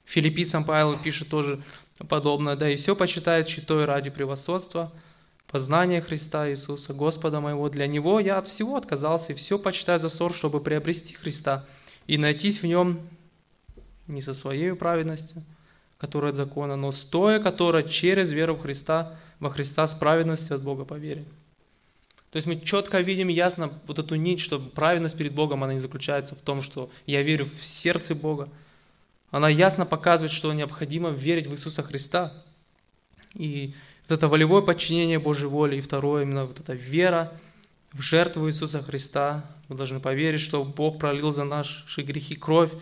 Филиппийцам 0.04 0.64
Павел 0.64 0.98
пишет 0.98 1.28
тоже 1.28 1.60
подобное, 2.08 2.56
да 2.56 2.68
и 2.68 2.76
все 2.76 2.94
почитает 2.94 3.48
щитой 3.48 3.84
ради 3.86 4.10
превосходства, 4.10 4.92
познания 5.48 6.00
Христа 6.00 6.50
Иисуса, 6.50 6.92
Господа 6.92 7.40
моего. 7.40 7.68
Для 7.68 7.86
Него 7.86 8.20
я 8.20 8.38
от 8.38 8.46
всего 8.46 8.76
отказался 8.76 9.32
и 9.32 9.36
все 9.36 9.58
почитаю 9.58 9.98
за 9.98 10.08
ссор, 10.08 10.34
чтобы 10.34 10.60
приобрести 10.60 11.14
Христа 11.14 11.64
и 12.06 12.18
найтись 12.18 12.62
в 12.62 12.66
Нем 12.66 13.00
не 14.08 14.22
со 14.22 14.34
своей 14.34 14.74
праведностью, 14.74 15.42
которая 15.98 16.30
от 16.30 16.36
закона, 16.36 16.76
но 16.76 16.92
стоя, 16.92 17.40
которая 17.40 17.82
через 17.82 18.32
веру 18.32 18.54
в 18.54 18.60
Христа, 18.60 19.16
во 19.40 19.50
Христа 19.50 19.86
с 19.86 19.94
праведностью 19.94 20.56
от 20.56 20.62
Бога 20.62 20.84
по 20.84 20.94
вере. 20.94 21.24
То 22.30 22.36
есть 22.36 22.46
мы 22.46 22.60
четко 22.60 23.00
видим 23.00 23.28
ясно 23.28 23.72
вот 23.86 23.98
эту 23.98 24.14
нить, 24.16 24.40
что 24.40 24.58
праведность 24.58 25.16
перед 25.16 25.32
Богом, 25.32 25.64
она 25.64 25.72
не 25.72 25.78
заключается 25.78 26.34
в 26.34 26.40
том, 26.40 26.60
что 26.60 26.90
я 27.06 27.22
верю 27.22 27.46
в 27.46 27.64
сердце 27.64 28.14
Бога. 28.14 28.48
Она 29.30 29.48
ясно 29.48 29.86
показывает, 29.86 30.32
что 30.32 30.52
необходимо 30.52 31.10
верить 31.10 31.46
в 31.46 31.52
Иисуса 31.52 31.82
Христа. 31.82 32.32
И 33.34 33.74
вот 34.06 34.16
это 34.16 34.28
волевое 34.28 34.62
подчинение 34.62 35.18
Божьей 35.18 35.46
воле, 35.46 35.78
и 35.78 35.80
второе, 35.80 36.24
именно 36.24 36.44
вот 36.46 36.60
эта 36.60 36.74
вера 36.74 37.32
в 37.92 38.02
жертву 38.02 38.48
Иисуса 38.48 38.82
Христа. 38.82 39.44
Мы 39.68 39.76
должны 39.76 40.00
поверить, 40.00 40.40
что 40.40 40.64
Бог 40.64 40.98
пролил 40.98 41.32
за 41.32 41.44
наши 41.44 42.02
грехи 42.02 42.34
кровь, 42.34 42.72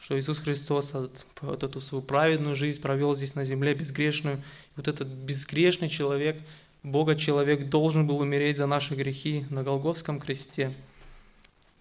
что 0.00 0.18
Иисус 0.18 0.38
Христос 0.38 0.94
вот 1.42 1.62
эту 1.62 1.80
свою 1.80 2.02
праведную 2.02 2.54
жизнь 2.54 2.80
провел 2.80 3.14
здесь 3.14 3.34
на 3.34 3.44
земле, 3.44 3.74
безгрешную. 3.74 4.42
Вот 4.76 4.88
этот 4.88 5.08
безгрешный 5.08 5.90
человек, 5.90 6.40
Бога 6.82 7.14
человек, 7.14 7.68
должен 7.68 8.06
был 8.06 8.18
умереть 8.18 8.56
за 8.56 8.66
наши 8.66 8.94
грехи 8.94 9.44
на 9.50 9.62
Голговском 9.62 10.18
кресте. 10.18 10.72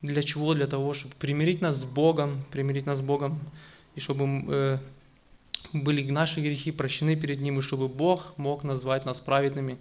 Для 0.01 0.21
чего? 0.21 0.53
Для 0.53 0.67
того, 0.67 0.93
чтобы 0.93 1.15
примирить 1.15 1.61
нас 1.61 1.77
с 1.77 1.85
Богом, 1.85 2.43
примирить 2.51 2.85
нас 2.85 2.99
с 2.99 3.01
Богом, 3.01 3.39
и 3.95 4.01
чтобы 4.01 4.25
э, 4.47 4.77
были 5.71 6.09
наши 6.09 6.41
грехи 6.41 6.71
прощены 6.71 7.15
перед 7.15 7.39
Ним, 7.39 7.59
и 7.59 7.61
чтобы 7.61 7.87
Бог 7.87 8.37
мог 8.37 8.63
назвать 8.63 9.05
нас 9.05 9.21
праведными. 9.21 9.77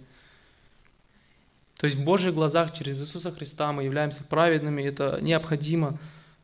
То 1.77 1.85
есть 1.85 1.97
в 1.97 2.03
Божьих 2.05 2.33
глазах 2.33 2.73
через 2.73 3.01
Иисуса 3.01 3.31
Христа 3.31 3.71
мы 3.73 3.83
являемся 3.83 4.23
праведными, 4.23 4.81
это 4.81 5.19
необходимо 5.21 5.97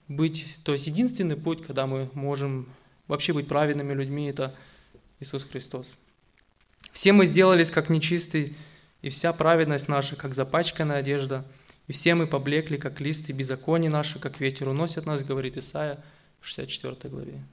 быть, 0.08 0.46
то 0.64 0.72
есть 0.72 0.88
единственный 0.88 1.36
путь, 1.36 1.64
когда 1.64 1.88
мы 1.88 2.10
можем 2.14 2.70
вообще 3.08 3.34
быть 3.34 3.48
праведными 3.48 3.94
людьми, 3.94 4.28
это 4.28 4.56
Иисус 5.20 5.44
Христос. 5.44 5.92
Все 6.92 7.12
мы 7.12 7.26
сделались 7.26 7.72
как 7.72 7.90
нечистый, 7.90 8.56
и 9.02 9.10
вся 9.10 9.34
праведность 9.34 9.88
наша, 9.88 10.16
как 10.16 10.34
запачканная 10.34 10.98
одежда, 10.98 11.46
и 11.88 11.94
все 11.94 12.16
мы 12.16 12.26
поблекли, 12.26 12.78
как 12.78 13.00
листы, 13.00 13.34
беззаконие 13.34 13.90
наши, 13.90 14.20
как 14.20 14.40
ветер 14.40 14.70
уносят 14.70 15.06
нас, 15.06 15.24
говорит 15.24 15.58
Исаия 15.58 16.04
в 16.42 16.48
64 16.48 17.12
главе. 17.12 17.44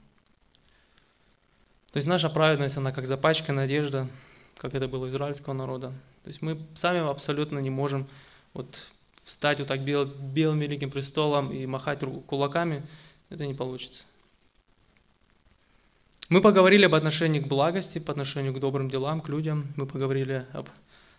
То 1.93 1.99
есть 1.99 2.09
наша 2.09 2.31
праведность, 2.31 2.77
она 2.79 2.93
как 2.93 3.07
запачканная 3.07 3.65
одежда, 3.65 4.09
как 4.57 4.75
это 4.75 4.89
было 4.89 5.05
у 5.05 5.09
израильского 5.09 5.53
народа. 5.53 5.89
То 6.23 6.29
есть 6.29 6.41
мы 6.41 6.59
сами 6.75 7.01
абсолютно 7.01 7.59
не 7.59 7.69
можем 7.69 8.07
вот 8.55 8.91
встать 9.23 9.59
вот 9.59 9.69
так 9.69 9.81
бел, 9.83 10.05
белым 10.05 10.59
великим 10.59 10.91
престолом 10.91 11.53
и 11.53 11.67
махать 11.67 12.01
кулаками, 12.27 12.87
это 13.31 13.47
не 13.47 13.55
получится. 13.55 14.05
Мы 16.29 16.41
поговорили 16.41 16.87
об 16.87 16.95
отношении 16.95 17.41
к 17.41 17.47
благости, 17.47 17.99
по 17.99 18.11
отношению 18.13 18.55
к 18.55 18.59
добрым 18.59 18.89
делам, 18.89 19.21
к 19.21 19.29
людям. 19.29 19.73
Мы 19.77 19.87
поговорили 19.87 20.47
об 20.53 20.69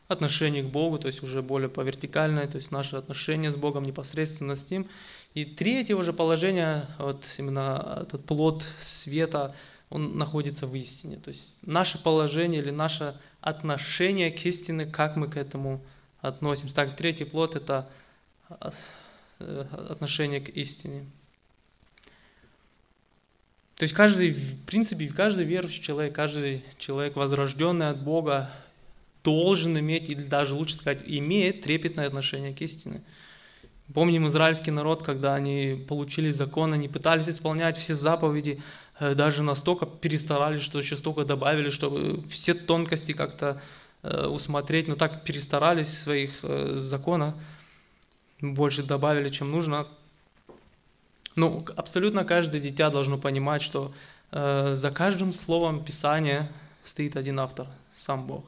отношении 0.07 0.61
к 0.61 0.65
Богу, 0.65 0.97
то 0.97 1.07
есть 1.07 1.21
уже 1.23 1.41
более 1.41 1.69
по 1.69 1.81
вертикальной, 1.81 2.47
то 2.47 2.55
есть 2.55 2.71
наше 2.71 2.95
отношение 2.95 3.51
с 3.51 3.55
Богом 3.55 3.83
непосредственно 3.83 4.55
с 4.55 4.69
Ним. 4.71 4.87
И 5.33 5.45
третье 5.45 5.95
уже 5.95 6.13
положение, 6.13 6.87
вот 6.97 7.25
именно 7.37 8.01
этот 8.03 8.25
плод 8.25 8.63
света, 8.79 9.55
он 9.89 10.17
находится 10.17 10.65
в 10.65 10.75
истине. 10.75 11.17
То 11.17 11.29
есть 11.29 11.65
наше 11.65 12.01
положение 12.01 12.61
или 12.61 12.71
наше 12.71 13.15
отношение 13.41 14.31
к 14.31 14.45
истине, 14.45 14.85
как 14.85 15.15
мы 15.15 15.27
к 15.27 15.37
этому 15.37 15.83
относимся. 16.23 16.73
Так, 16.73 16.95
третий 16.95 17.25
плод– 17.25 17.55
это 17.55 17.87
э, 18.49 19.65
отношение 19.89 20.41
к 20.41 20.49
истине. 20.49 21.05
То 23.75 23.83
есть 23.83 23.93
каждый, 23.93 24.31
в 24.31 24.65
принципе, 24.65 25.07
каждый 25.07 25.45
верующий 25.45 25.83
человек, 25.83 26.15
каждый 26.15 26.63
человек, 26.79 27.15
возрожденный 27.15 27.89
от 27.89 28.01
Бога, 28.01 28.49
должен 29.23 29.77
иметь, 29.77 30.09
или 30.09 30.23
даже 30.23 30.55
лучше 30.55 30.75
сказать, 30.75 31.01
имеет 31.05 31.61
трепетное 31.61 32.07
отношение 32.07 32.53
к 32.53 32.61
истине. 32.61 33.01
Помним 33.93 34.27
израильский 34.27 34.71
народ, 34.71 35.03
когда 35.03 35.35
они 35.35 35.85
получили 35.87 36.31
закон, 36.31 36.73
они 36.73 36.87
пытались 36.87 37.29
исполнять 37.29 37.77
все 37.77 37.93
заповеди, 37.93 38.61
Э, 38.99 39.15
даже 39.15 39.43
настолько 39.43 39.85
перестарались, 39.85 40.61
что 40.61 40.79
еще 40.79 40.95
столько 40.95 41.25
добавили, 41.25 41.69
чтобы 41.69 42.23
все 42.29 42.53
тонкости 42.53 43.13
как-то 43.13 43.61
усмотреть, 44.27 44.87
но 44.87 44.95
так 44.95 45.23
перестарались 45.23 45.97
своих 45.97 46.39
э, 46.43 46.75
законах, 46.75 47.35
больше 48.41 48.83
добавили, 48.83 49.29
чем 49.29 49.51
нужно. 49.51 49.87
Ну, 51.35 51.65
абсолютно 51.75 52.25
каждое 52.25 52.59
дитя 52.59 52.89
должно 52.89 53.17
понимать, 53.17 53.61
что 53.61 53.93
за 54.31 54.91
каждым 54.93 55.31
словом 55.31 55.83
Писания 55.83 56.51
стоит 56.83 57.15
один 57.15 57.39
автор, 57.39 57.67
сам 57.93 58.25
Бог. 58.25 58.45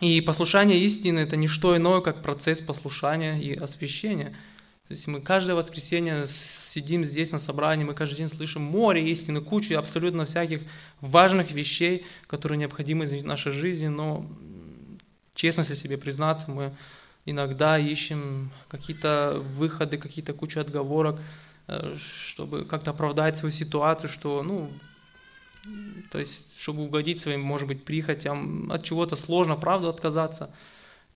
И 0.00 0.20
послушание 0.20 0.80
истины– 0.80 1.18
это 1.20 1.36
не 1.36 1.48
что 1.48 1.76
иное, 1.76 2.00
как 2.00 2.22
процесс 2.22 2.60
послушания 2.60 3.40
и 3.40 3.54
освящения– 3.54 4.36
то 4.88 4.94
есть 4.94 5.08
мы 5.08 5.20
каждое 5.20 5.56
воскресенье 5.56 6.26
сидим 6.28 7.04
здесь 7.04 7.32
на 7.32 7.40
собрании, 7.40 7.84
мы 7.84 7.94
каждый 7.94 8.18
день 8.18 8.28
слышим 8.28 8.62
море 8.62 9.04
истины, 9.10 9.40
кучу 9.40 9.76
абсолютно 9.76 10.26
всяких 10.26 10.60
важных 11.00 11.50
вещей, 11.50 12.06
которые 12.28 12.56
необходимы 12.56 13.04
в 13.06 13.24
нашей 13.24 13.50
жизни, 13.50 13.88
но 13.88 14.24
честно 15.34 15.62
если 15.62 15.74
себе 15.74 15.98
признаться, 15.98 16.48
мы 16.52 16.72
иногда 17.24 17.76
ищем 17.80 18.52
какие-то 18.68 19.42
выходы, 19.44 19.98
какие-то 19.98 20.32
кучу 20.32 20.60
отговорок, 20.60 21.20
э, 21.66 21.96
чтобы 21.98 22.64
как-то 22.64 22.92
оправдать 22.92 23.38
свою 23.38 23.52
ситуацию, 23.52 24.08
что, 24.08 24.44
ну, 24.44 24.70
то 26.12 26.20
есть, 26.20 26.60
чтобы 26.60 26.84
угодить 26.84 27.20
своим, 27.20 27.40
может 27.40 27.66
быть, 27.66 27.84
прихотям, 27.84 28.70
от 28.70 28.84
чего-то 28.84 29.16
сложно, 29.16 29.56
правда, 29.56 29.88
отказаться– 29.88 30.54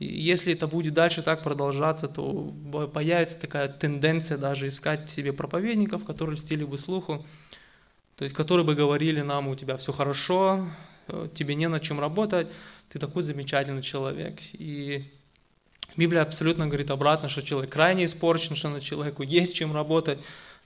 если 0.01 0.55
это 0.55 0.67
будет 0.67 0.95
дальше 0.95 1.23
так 1.23 1.43
продолжаться, 1.43 2.09
то 2.09 2.55
появится 2.93 3.39
такая 3.39 3.69
тенденция 3.69 4.39
даже 4.39 4.69
искать 4.69 5.11
себе 5.11 5.33
проповедников, 5.33 6.05
которые 6.05 6.37
льстили 6.37 6.65
бы 6.65 6.79
слуху, 6.79 7.27
то 8.17 8.25
есть 8.25 8.35
которые 8.35 8.65
бы 8.65 8.75
говорили 8.75 9.21
нам, 9.21 9.49
у 9.49 9.55
тебя 9.55 9.77
все 9.77 9.93
хорошо, 9.93 10.71
э, 11.09 11.29
тебе 11.35 11.55
не 11.55 11.69
над 11.69 11.83
чем 11.83 12.01
работать, 12.01 12.49
ты 12.89 12.99
такой 12.99 13.23
замечательный 13.23 13.83
человек. 13.83 14.41
И 14.55 15.05
Библия 15.97 16.23
абсолютно 16.23 16.67
говорит 16.67 16.91
обратно, 16.91 17.29
что 17.29 17.43
человек 17.43 17.71
крайне 17.71 18.07
испорчен, 18.07 18.57
что 18.57 18.71
на 18.71 18.81
человеку 18.81 19.23
есть 19.23 19.55
чем 19.55 19.75
работать, 19.75 20.19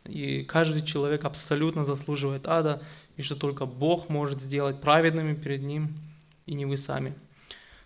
и 0.04 0.44
каждый 0.44 0.82
человек 0.82 1.24
абсолютно 1.24 1.84
заслуживает 1.84 2.46
ада, 2.46 2.82
и 3.16 3.22
что 3.22 3.34
только 3.34 3.66
Бог 3.66 4.08
может 4.08 4.40
сделать 4.40 4.80
праведными 4.80 5.34
перед 5.34 5.62
Ним, 5.62 5.96
и 6.46 6.54
не 6.54 6.66
вы 6.66 6.76
сами. 6.76 7.14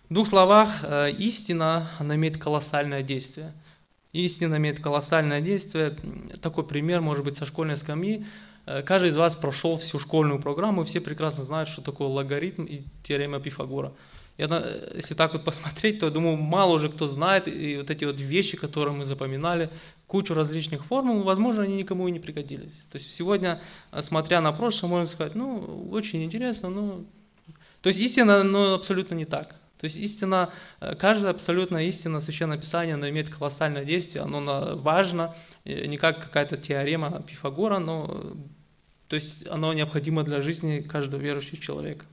В 0.09 0.13
двух 0.15 0.27
словах, 0.27 0.79
э, 0.81 1.11
истина, 1.19 1.87
она 1.99 2.15
имеет 2.15 2.39
колоссальное 2.39 3.03
действие. 3.03 3.53
Истина 4.11 4.55
имеет 4.55 4.79
колоссальное 4.79 5.39
действие. 5.39 5.95
Такой 6.41 6.65
пример 6.65 6.99
может 6.99 7.23
быть 7.23 7.37
со 7.37 7.45
школьной 7.45 7.77
скамьи. 7.77 8.25
Э, 8.65 8.81
каждый 8.81 9.11
из 9.11 9.17
вас 9.17 9.35
прошел 9.35 9.77
всю 9.77 9.99
школьную 9.99 10.41
программу, 10.41 10.81
и 10.81 10.85
все 10.85 10.99
прекрасно 10.99 11.43
знают, 11.43 11.69
что 11.69 11.83
такое 11.83 12.07
логарифм 12.07 12.63
и 12.63 12.81
теорема 13.03 13.39
Пифагора. 13.39 13.93
Она, 14.39 14.61
э, 14.63 14.93
если 14.95 15.13
так 15.13 15.33
вот 15.33 15.43
посмотреть, 15.43 15.99
то 15.99 16.07
я 16.07 16.11
думаю, 16.11 16.37
мало 16.37 16.73
уже 16.73 16.89
кто 16.89 17.05
знает, 17.05 17.47
и 17.47 17.77
вот 17.77 17.91
эти 17.91 18.05
вот 18.05 18.19
вещи, 18.19 18.57
которые 18.57 18.95
мы 18.95 19.05
запоминали, 19.05 19.69
кучу 20.07 20.33
различных 20.33 20.85
формул, 20.85 21.21
возможно, 21.21 21.61
они 21.61 21.77
никому 21.77 22.07
и 22.07 22.11
не 22.11 22.19
пригодились. 22.19 22.83
То 22.91 22.97
есть 22.97 23.11
сегодня, 23.11 23.61
смотря 24.01 24.41
на 24.41 24.53
прошлое, 24.53 24.89
можно 24.89 25.05
сказать, 25.05 25.35
ну, 25.35 25.87
очень 25.91 26.23
интересно, 26.23 26.69
но... 26.69 27.03
То 27.83 27.89
есть 27.89 27.99
истина, 27.99 28.41
ну, 28.41 28.73
абсолютно 28.73 29.13
не 29.13 29.25
так. 29.25 29.58
То 29.79 29.85
есть 29.85 29.95
истина, 29.95 30.51
э, 30.81 30.93
каждая 30.95 31.31
абсолютная 31.31 31.85
истина 31.85 32.19
Священного 32.19 32.59
Писания, 32.59 32.95
она 32.95 33.09
имеет 33.09 33.29
колоссальное 33.29 33.85
действие, 33.85 34.23
оно 34.23 34.75
важно, 34.75 35.33
не 35.63 35.97
как 35.97 36.21
какая-то 36.21 36.57
теорема 36.57 37.23
Пифагора, 37.25 37.79
но 37.79 38.35
то 39.07 39.15
есть 39.15 39.47
оно 39.47 39.73
необходимо 39.73 40.23
для 40.23 40.41
жизни 40.41 40.81
каждого 40.81 41.21
верующего 41.21 41.57
человека. 41.57 42.05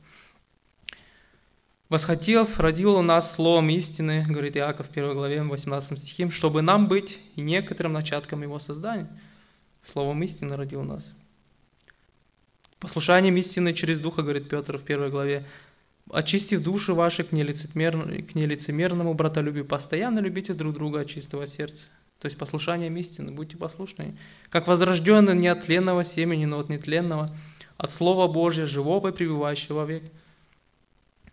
«Восхотев, 1.88 2.58
родил 2.58 2.96
у 2.96 3.02
нас 3.02 3.34
словом 3.34 3.68
истины, 3.70 4.24
говорит 4.28 4.56
Иаков 4.56 4.88
в 4.88 4.90
1 4.90 5.14
главе 5.14 5.42
18 5.42 5.98
стихе, 5.98 6.30
чтобы 6.30 6.62
нам 6.62 6.88
быть 6.88 7.20
некоторым 7.36 7.92
начатком 7.92 8.42
его 8.42 8.58
создания. 8.58 9.08
Словом 9.82 10.22
истины 10.22 10.56
родил 10.56 10.82
нас. 10.82 11.12
Послушанием 12.80 13.36
истины 13.36 13.72
через 13.72 14.00
Духа, 14.00 14.22
говорит 14.22 14.48
Петр 14.48 14.78
в 14.78 14.84
1 14.84 15.10
главе, 15.10 15.46
очистив 16.16 16.62
души 16.62 16.94
ваши 16.94 17.24
к, 17.24 17.32
нелицемер... 17.32 18.22
к 18.22 18.34
нелицемерному 18.34 19.12
братолюбию, 19.12 19.66
постоянно 19.66 20.20
любите 20.20 20.54
друг 20.54 20.72
друга 20.72 21.00
от 21.00 21.08
чистого 21.08 21.46
сердца. 21.46 21.88
То 22.20 22.26
есть 22.26 22.38
послушанием 22.38 22.96
истины, 22.96 23.32
будьте 23.32 23.58
послушны. 23.58 24.16
Как 24.48 24.66
возрожденные 24.66 25.36
не 25.36 25.48
от 25.48 25.64
тленного 25.64 26.04
семени, 26.04 26.46
но 26.46 26.60
от 26.60 26.70
нетленного, 26.70 27.30
от 27.76 27.90
Слова 27.90 28.32
Божьего, 28.32 28.66
живого 28.66 29.08
и 29.08 29.12
пребывающего 29.12 29.84
век. 29.84 30.04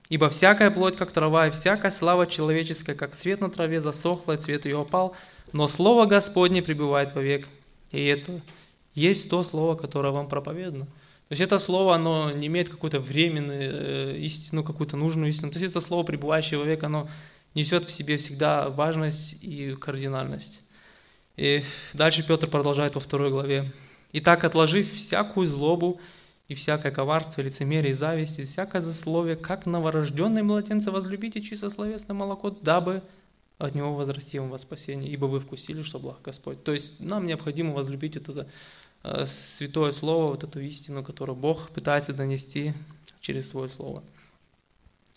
Ибо 0.10 0.30
всякая 0.30 0.70
плоть, 0.70 0.98
как 0.98 1.14
трава, 1.14 1.48
и 1.48 1.52
всякая 1.52 1.90
слава 1.90 2.28
человеческая, 2.28 2.94
как 2.94 3.16
цвет 3.16 3.40
на 3.40 3.50
траве, 3.50 3.80
засохла, 3.80 4.34
и 4.34 4.38
цвет 4.38 4.66
ее 4.66 4.82
опал, 4.82 5.16
но 5.54 5.70
Слово 5.70 6.08
Господне 6.08 6.62
пребывает 6.62 7.16
вовек. 7.16 7.48
И 7.92 8.04
это 8.04 8.42
есть 8.96 9.30
то 9.30 9.46
Слово, 9.46 9.76
которое 9.76 10.12
вам 10.12 10.28
проповедано. 10.28 10.88
То 11.30 11.34
есть 11.34 11.42
это 11.42 11.58
слово, 11.58 11.96
оно 11.96 12.32
не 12.32 12.48
имеет 12.48 12.70
какую-то 12.70 13.00
временную 13.00 13.72
э, 13.72 14.18
истину, 14.20 14.64
какую-то 14.64 14.98
нужную 14.98 15.30
истину. 15.30 15.52
То 15.52 15.60
есть 15.60 15.72
это 15.72 15.82
слово, 15.82 16.04
пребывающее 16.04 16.60
во 16.60 16.66
век, 16.66 16.84
оно 16.84 17.10
несет 17.56 17.86
в 17.86 17.92
себе 17.92 18.18
всегда 18.18 18.70
важность 18.70 19.38
и 19.42 19.76
кардинальность. 19.76 20.62
И 21.36 21.64
дальше 21.94 22.26
Петр 22.28 22.48
продолжает 22.48 22.96
во 22.96 23.02
второй 23.02 23.32
главе. 23.32 23.72
«Итак, 24.12 24.44
отложив 24.44 24.92
всякую 24.92 25.48
злобу 25.48 26.00
и 26.48 26.56
всякое 26.56 26.92
коварство, 26.92 27.42
лицемерие 27.42 27.92
и 27.92 27.96
зависть, 27.96 28.40
и 28.40 28.44
всякое 28.44 28.82
засловие, 28.82 29.36
как 29.36 29.66
новорожденные 29.66 30.44
младенцы 30.44 30.92
возлюбите 30.92 31.42
чисто 31.42 31.70
словесное 31.70 32.14
молоко, 32.16 32.52
дабы 32.52 33.02
от 33.58 33.76
Него 33.76 33.94
возрастим 33.96 34.50
во 34.50 34.58
спасение, 34.58 35.12
ибо 35.12 35.26
вы 35.26 35.40
вкусили, 35.40 35.84
что 35.84 36.00
благ 36.00 36.18
Господь. 36.24 36.64
То 36.64 36.74
есть 36.74 37.00
нам 37.00 37.26
необходимо 37.26 37.74
возлюбить 37.74 38.16
это 38.16 38.48
святое 39.26 39.92
Слово, 39.92 40.32
вот 40.32 40.44
эту 40.44 40.62
истину, 40.62 41.04
которую 41.04 41.36
Бог 41.36 41.70
пытается 41.70 42.14
донести 42.14 42.74
через 43.22 43.50
Свое 43.50 43.70
Слово. 43.70 44.04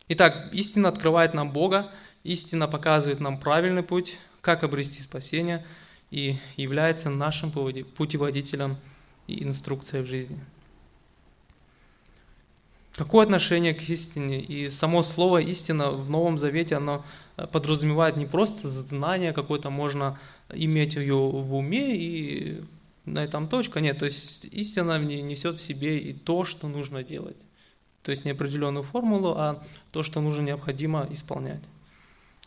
Итак, 0.09 0.51
истина 0.53 0.89
открывает 0.89 1.35
нам 1.35 1.53
Бога, 1.53 1.91
истина 2.25 2.69
показывает 2.69 3.21
нам 3.21 3.39
правильный 3.39 3.83
путь, 3.83 4.19
как 4.41 4.63
обрести 4.63 5.03
спасение 5.03 5.65
и 6.11 6.39
является 6.57 7.11
нашим 7.11 7.51
путеводителем 7.51 8.77
и 9.27 9.43
инструкцией 9.43 10.05
в 10.05 10.07
жизни. 10.07 10.39
Какое 12.97 13.25
отношение 13.25 13.75
к 13.75 13.83
истине? 13.91 14.41
И 14.41 14.69
само 14.69 15.03
слово 15.03 15.43
«истина» 15.43 15.91
в 15.91 16.09
Новом 16.09 16.39
Завете, 16.39 16.77
оно 16.77 17.05
э, 17.37 17.47
подразумевает 17.47 18.17
не 18.17 18.25
просто 18.25 18.69
знание 18.69 19.35
какое-то, 19.35 19.69
можно 19.69 20.19
иметь 20.55 20.95
ее 20.95 21.15
в 21.15 21.55
уме 21.55 21.95
и 21.95 22.65
на 23.07 23.25
этом 23.25 23.49
точка. 23.49 23.81
Нет, 23.81 23.99
то 23.99 24.05
есть 24.05 24.45
истина 24.47 24.99
несет 25.03 25.57
в 25.57 25.61
себе 25.61 25.99
и 25.99 26.13
то, 26.13 26.45
что 26.45 26.69
нужно 26.69 27.03
делать. 27.03 27.37
То 28.03 28.11
есть 28.11 28.25
не 28.25 28.33
определенную 28.33 28.83
формулу, 28.83 29.35
а 29.37 29.65
то, 29.91 30.03
что 30.03 30.21
нужно 30.21 30.43
необходимо 30.43 31.09
исполнять. 31.11 31.63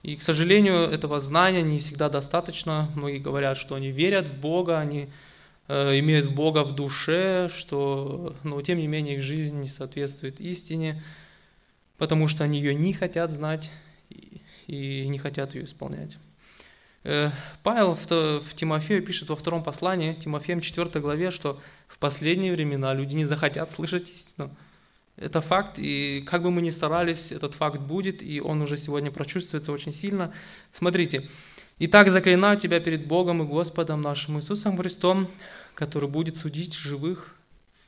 И, 0.03 0.15
к 0.15 0.21
сожалению, 0.21 0.83
этого 0.83 1.19
знания 1.19 1.61
не 1.61 1.79
всегда 1.79 2.09
достаточно. 2.09 2.89
Многие 2.95 3.19
говорят, 3.19 3.57
что 3.57 3.75
они 3.75 3.91
верят 3.91 4.27
в 4.29 4.39
Бога, 4.39 4.79
они 4.79 5.09
Э, 5.69 5.97
имеют 5.99 6.33
Бога 6.33 6.63
в 6.63 6.73
душе, 6.73 7.47
что, 7.55 8.35
но 8.43 8.59
тем 8.63 8.79
не 8.79 8.87
менее 8.87 9.17
их 9.17 9.21
жизнь 9.21 9.59
не 9.61 9.67
соответствует 9.67 10.41
истине, 10.41 11.03
потому 11.99 12.27
что 12.27 12.43
они 12.43 12.57
ее 12.57 12.73
не 12.73 12.91
хотят 12.91 13.31
знать 13.31 13.69
и 14.65 15.07
не 15.07 15.19
хотят 15.19 15.53
ее 15.53 15.65
исполнять. 15.65 16.17
Э, 17.03 17.31
Павел 17.63 17.95
в 17.95 18.55
Тимофею 18.55 19.03
пишет 19.03 19.29
во 19.29 19.35
втором 19.35 19.63
послании, 19.63 20.13
Тимофеем 20.13 20.61
4 20.61 20.99
главе, 20.99 21.31
что 21.31 21.59
в 21.87 21.97
последние 21.97 22.53
времена 22.53 22.93
люди 22.93 23.15
не 23.15 23.25
захотят 23.25 23.71
слышать 23.71 24.11
истину. 24.11 24.55
Это 25.15 25.41
факт, 25.41 25.79
и 25.79 26.23
как 26.25 26.43
бы 26.43 26.51
мы 26.51 26.61
ни 26.61 26.69
старались, 26.69 27.31
этот 27.31 27.53
факт 27.53 27.79
будет, 27.79 28.21
и 28.21 28.39
он 28.39 28.61
уже 28.61 28.77
сегодня 28.77 29.11
прочувствуется 29.11 29.71
очень 29.71 29.93
сильно. 29.93 30.33
Смотрите, 30.71 31.27
«Итак, 31.77 32.09
заклинаю 32.09 32.57
тебя 32.57 32.79
перед 32.79 33.07
Богом 33.07 33.41
и 33.41 33.45
Господом 33.45 34.01
нашим 34.01 34.37
Иисусом 34.37 34.77
Христом, 34.77 35.29
который 35.75 36.09
будет 36.09 36.35
судить 36.35 36.73
живых 36.73 37.35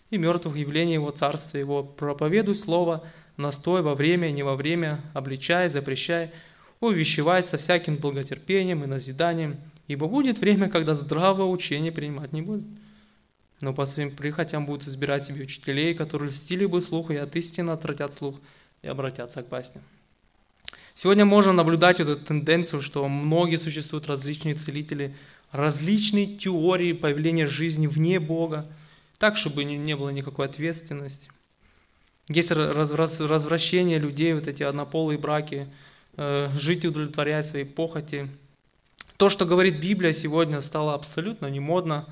и 0.09 0.17
мертвых 0.17 0.55
явлений 0.55 0.93
Его 0.93 1.11
Царства 1.11 1.57
Его. 1.57 1.83
Проповедуй 1.83 2.55
Слово, 2.55 3.03
настой 3.37 3.81
во 3.81 3.95
время 3.95 4.31
не 4.31 4.43
во 4.43 4.55
время, 4.55 5.01
обличай, 5.13 5.69
запрещай, 5.69 6.31
увещевай 6.81 7.43
со 7.43 7.57
всяким 7.57 7.97
долготерпением 7.97 8.83
и 8.83 8.87
назиданием, 8.87 9.57
ибо 9.87 10.07
будет 10.07 10.39
время, 10.39 10.69
когда 10.69 10.95
здравого 10.95 11.47
учения 11.47 11.91
принимать 11.91 12.33
не 12.33 12.41
будут. 12.41 12.65
Но 13.61 13.73
по 13.73 13.85
своим 13.85 14.11
прихотям 14.11 14.65
будут 14.65 14.87
избирать 14.87 15.25
себе 15.25 15.43
учителей, 15.43 15.93
которые 15.93 16.29
льстили 16.29 16.65
бы 16.65 16.81
слух 16.81 17.11
и 17.11 17.15
от 17.15 17.35
истины 17.35 17.69
отвратят 17.69 18.13
слух 18.13 18.35
и 18.81 18.87
обратятся 18.87 19.43
к 19.43 19.49
басням. 19.49 19.83
Сегодня 20.95 21.25
можно 21.25 21.53
наблюдать 21.53 21.99
эту 21.99 22.17
тенденцию, 22.17 22.81
что 22.81 23.07
многие 23.07 23.57
существуют 23.57 24.07
различные 24.07 24.55
целители, 24.55 25.15
различные 25.51 26.25
теории 26.25 26.93
появления 26.93 27.47
жизни 27.47 27.87
вне 27.87 28.19
Бога, 28.19 28.67
так, 29.17 29.37
чтобы 29.37 29.63
не, 29.63 29.95
было 29.95 30.09
никакой 30.09 30.47
ответственности. 30.47 31.29
Есть 32.27 32.51
развращ, 32.51 33.19
развращение 33.19 33.99
людей, 33.99 34.33
вот 34.33 34.47
эти 34.47 34.63
однополые 34.63 35.17
браки, 35.19 35.67
жить 36.17 36.83
и 36.83 36.87
удовлетворять 36.87 37.45
свои 37.45 37.63
похоти. 37.63 38.29
То, 39.17 39.29
что 39.29 39.45
говорит 39.45 39.79
Библия 39.79 40.13
сегодня, 40.13 40.61
стало 40.61 40.93
абсолютно 40.93 41.47
не 41.47 41.59
модно. 41.59 42.07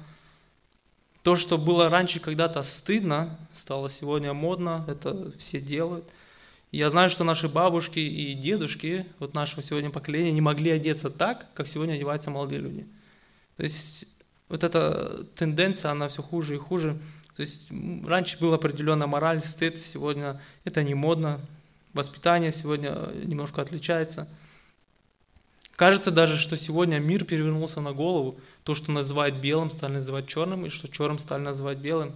То, 1.24 1.36
что 1.36 1.58
было 1.58 1.90
раньше 1.90 2.20
когда-то 2.20 2.64
стыдно, 2.64 3.38
стало 3.52 3.90
сегодня 3.90 4.34
модно, 4.34 4.86
это 4.88 5.32
все 5.38 5.60
делают. 5.60 6.06
я 6.72 6.90
знаю, 6.90 7.10
что 7.10 7.24
наши 7.24 7.50
бабушки 7.50 8.00
и 8.00 8.34
дедушки, 8.36 9.06
вот 9.20 9.34
нашего 9.34 9.62
сегодня 9.62 9.90
поколения, 9.90 10.32
не 10.32 10.42
могли 10.42 10.72
одеться 10.72 11.10
так, 11.10 11.48
как 11.54 11.68
сегодня 11.68 11.94
одеваются 11.94 12.30
молодые 12.30 12.62
люди. 12.62 12.88
То 13.58 13.64
есть 13.64 14.06
вот 14.48 14.64
эта 14.64 15.26
тенденция, 15.36 15.92
она 15.92 16.08
все 16.08 16.22
хуже 16.22 16.56
и 16.56 16.58
хуже. 16.58 16.98
То 17.36 17.42
есть 17.42 17.70
раньше 18.06 18.38
была 18.40 18.56
определенная 18.56 19.08
мораль, 19.08 19.42
стыд, 19.44 19.78
сегодня 19.78 20.42
это 20.64 20.84
не 20.84 20.94
модно. 20.94 21.40
Воспитание 21.94 22.52
сегодня 22.52 22.92
немножко 23.24 23.62
отличается. 23.62 24.28
Кажется 25.76 26.12
даже, 26.12 26.38
что 26.38 26.58
сегодня 26.58 27.00
мир 27.00 27.24
перевернулся 27.24 27.82
на 27.82 27.94
голову. 27.94 28.40
То, 28.64 28.76
что 28.76 28.92
называют 28.92 29.36
белым, 29.36 29.72
стали 29.72 29.94
называть 29.94 30.28
черным, 30.28 30.66
и 30.66 30.70
что 30.70 30.88
черным 30.88 31.20
стали 31.20 31.42
называть 31.42 31.78
белым. 31.78 32.16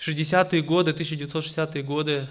60-е 0.00 0.60
годы, 0.62 0.90
1960-е 0.90 1.82
годы 1.82 2.28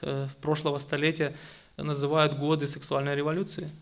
э, 0.00 0.28
прошлого 0.40 0.78
столетия 0.78 1.36
называют 1.76 2.34
годы 2.34 2.66
сексуальной 2.66 3.14
революции– 3.14 3.70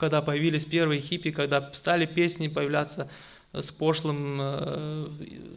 когда 0.00 0.22
появились 0.22 0.64
первые 0.64 1.02
хиппи, 1.02 1.30
когда 1.30 1.70
стали 1.74 2.06
песни 2.06 2.48
появляться 2.48 3.10
с 3.52 3.70
пошлым 3.70 4.38
э, 4.40 5.08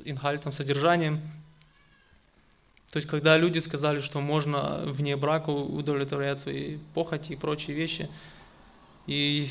инхальтом, 0.04 0.52
содержанием. 0.52 1.22
То 2.94 2.98
есть, 2.98 3.10
когда 3.10 3.40
люди 3.40 3.58
сказали, 3.58 4.02
что 4.02 4.22
можно 4.22 4.84
вне 4.86 5.18
брака 5.18 5.50
удовлетворять 5.50 6.40
свои 6.40 6.78
похоти 6.94 7.32
и 7.32 7.36
прочие 7.36 7.76
вещи, 7.76 8.08
и 9.08 9.50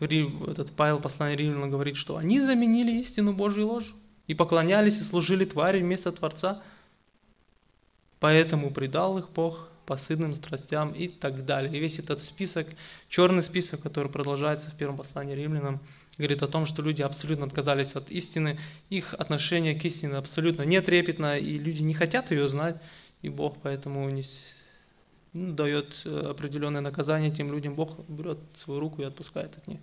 этот 0.00 0.72
Павел, 0.72 0.98
послание 0.98 1.36
Римляна, 1.36 1.68
говорит, 1.68 1.94
что 1.94 2.16
они 2.16 2.40
заменили 2.40 2.90
истину 3.00 3.32
Божью 3.32 3.68
ложь 3.68 3.94
и 4.26 4.34
поклонялись 4.34 4.98
и 4.98 5.02
служили 5.02 5.44
твари 5.44 5.78
вместо 5.78 6.10
Творца. 6.10 6.64
Поэтому 8.18 8.72
предал 8.72 9.18
их 9.18 9.30
Бог 9.30 9.68
посыльным 9.86 10.34
страстям 10.34 10.90
и 10.90 11.06
так 11.06 11.44
далее. 11.44 11.72
И 11.72 11.78
весь 11.78 12.00
этот 12.00 12.20
список, 12.20 12.66
черный 13.08 13.44
список, 13.44 13.82
который 13.82 14.10
продолжается 14.10 14.68
в 14.68 14.74
первом 14.74 14.96
послании 14.96 15.36
римлянам, 15.36 15.78
говорит 16.20 16.42
о 16.42 16.48
том, 16.48 16.66
что 16.66 16.82
люди 16.82 17.00
абсолютно 17.00 17.46
отказались 17.46 17.94
от 17.94 18.10
истины, 18.10 18.58
их 18.90 19.14
отношение 19.14 19.74
к 19.74 19.82
истине 19.86 20.16
абсолютно 20.16 20.62
нетрепетно, 20.62 21.38
и 21.38 21.58
люди 21.58 21.82
не 21.82 21.94
хотят 21.94 22.30
ее 22.30 22.46
знать, 22.46 22.76
и 23.22 23.30
Бог 23.30 23.56
поэтому 23.62 24.08
не, 24.10 24.22
ну, 25.32 25.52
дает 25.52 26.02
э, 26.04 26.26
определенное 26.30 26.82
наказание 26.82 27.30
тем 27.30 27.50
людям, 27.50 27.74
Бог 27.74 27.98
берет 28.08 28.38
свою 28.52 28.80
руку 28.80 29.00
и 29.00 29.06
отпускает 29.06 29.56
от 29.56 29.66
них. 29.66 29.80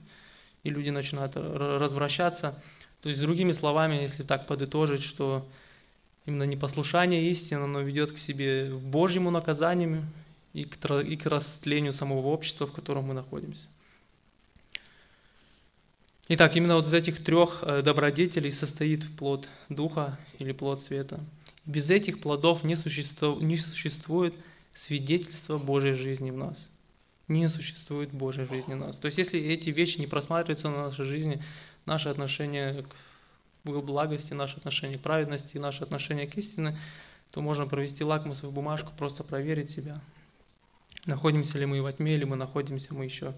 И 0.64 0.70
люди 0.70 0.92
начинают 0.92 1.36
развращаться. 1.36 2.62
То 3.02 3.10
есть, 3.10 3.22
другими 3.22 3.52
словами, 3.52 3.96
если 3.96 4.24
так 4.24 4.46
подытожить, 4.46 5.04
что 5.04 5.48
именно 6.28 6.44
непослушание 6.44 7.32
истины, 7.32 7.64
оно 7.64 7.82
ведет 7.82 8.12
к 8.12 8.18
себе 8.20 8.72
Божьему 8.74 9.32
наказанию 9.32 10.04
и 10.54 10.66
к, 10.66 11.00
и 11.00 11.18
к 11.18 11.26
растлению 11.26 11.94
самого 11.94 12.28
общества, 12.28 12.68
в 12.68 12.74
котором 12.74 13.06
мы 13.06 13.14
находимся. 13.16 13.68
Итак, 16.30 16.58
именно 16.58 16.76
вот 16.76 16.86
из 16.86 16.94
этих 16.94 17.24
трех 17.24 17.60
э, 17.62 17.82
добродетелей 17.82 18.52
состоит 18.52 19.16
плод 19.16 19.48
Духа 19.70 20.20
или 20.40 20.52
плод 20.52 20.82
Света. 20.82 21.22
Без 21.66 21.90
этих 21.90 22.20
плодов 22.20 22.66
не 22.66 22.76
существует, 22.76 23.42
не 23.42 23.56
существует 23.56 24.34
свидетельства 24.74 25.58
Божьей 25.58 25.94
жизни 25.94 26.32
в 26.32 26.36
нас. 26.36 26.70
Не 27.30 27.48
существует 27.48 28.12
Божьей 28.12 28.46
жизни 28.46 28.74
в 28.74 28.78
нас. 28.78 28.98
То 28.98 29.06
есть, 29.06 29.18
если 29.18 29.40
эти 29.40 29.70
вещи 29.70 30.00
не 30.00 30.08
просматриваются 30.08 30.70
на 30.70 30.90
нашей 30.90 31.06
жизни, 31.06 31.42
наше 31.86 32.10
отношение 32.10 32.84
к 33.64 33.70
благости, 33.70 34.34
наше 34.34 34.58
отношение 34.58 34.98
к 34.98 35.02
праведности 35.02 35.58
наше 35.58 35.84
отношение 35.84 36.28
к 36.28 36.38
истине, 36.38 36.78
то 37.32 37.42
можно 37.42 37.68
провести 37.68 38.04
лакмусовую 38.04 38.54
бумажку, 38.54 38.92
просто 38.98 39.24
проверить 39.24 39.70
себя. 39.70 40.02
Находимся 41.06 41.58
ли 41.58 41.66
мы 41.66 41.82
во 41.82 41.94
тьме, 41.94 42.14
или 42.14 42.26
мы 42.26 42.36
находимся 42.36 42.94
мы 42.94 43.06
еще 43.06 43.34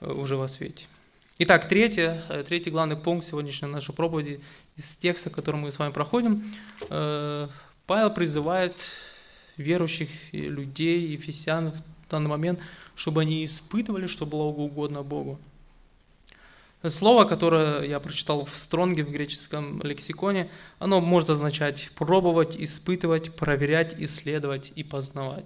э, 0.00 0.12
уже 0.12 0.36
во 0.36 0.46
свете. 0.46 0.86
Итак, 1.38 1.68
третье, 1.68 2.22
э, 2.30 2.44
третий 2.48 2.70
главный 2.70 2.96
пункт 2.96 3.26
сегодняшней 3.26 3.68
нашей 3.68 3.94
проповеди 3.94 4.40
из 4.74 4.96
текста, 4.96 5.28
который 5.28 5.56
мы 5.56 5.70
с 5.70 5.78
вами 5.78 5.92
проходим. 5.92 6.42
Э, 6.88 7.48
Павел 7.86 8.10
призывает 8.10 8.74
верующих 9.58 10.08
людей, 10.32 11.08
ефесян 11.08 11.72
в 11.72 12.10
данный 12.10 12.30
момент, 12.30 12.60
чтобы 12.94 13.20
они 13.20 13.44
испытывали, 13.44 14.06
что 14.06 14.24
было 14.24 14.44
угодно 14.44 15.02
Богу. 15.02 15.38
Слово, 16.88 17.26
которое 17.26 17.82
я 17.82 18.00
прочитал 18.00 18.46
в 18.46 18.54
Стронге, 18.54 19.04
в 19.04 19.10
греческом 19.10 19.82
лексиконе, 19.82 20.50
оно 20.78 21.02
может 21.02 21.28
означать 21.28 21.90
пробовать, 21.96 22.56
испытывать, 22.56 23.34
проверять, 23.34 23.94
исследовать 23.98 24.72
и 24.74 24.82
познавать. 24.82 25.44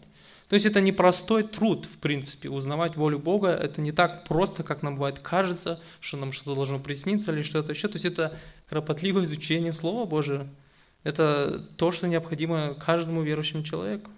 То 0.50 0.54
есть 0.54 0.66
это 0.66 0.80
не 0.80 0.90
простой 0.90 1.44
труд, 1.44 1.86
в 1.86 1.98
принципе, 1.98 2.50
узнавать 2.50 2.96
волю 2.96 3.20
Бога. 3.20 3.50
Это 3.50 3.80
не 3.80 3.92
так 3.92 4.24
просто, 4.24 4.64
как 4.64 4.82
нам 4.82 4.96
бывает 4.96 5.20
кажется, 5.20 5.78
что 6.00 6.16
нам 6.16 6.32
что-то 6.32 6.56
должно 6.56 6.80
присниться 6.80 7.30
или 7.30 7.42
что-то 7.42 7.70
еще. 7.70 7.86
То 7.86 7.94
есть 7.94 8.04
это 8.04 8.36
кропотливое 8.68 9.24
изучение 9.26 9.72
Слова 9.72 10.06
Божия. 10.06 10.48
Это 11.04 11.64
то, 11.76 11.92
что 11.92 12.08
необходимо 12.08 12.74
каждому 12.74 13.22
верующему 13.22 13.62
человеку. 13.62 14.10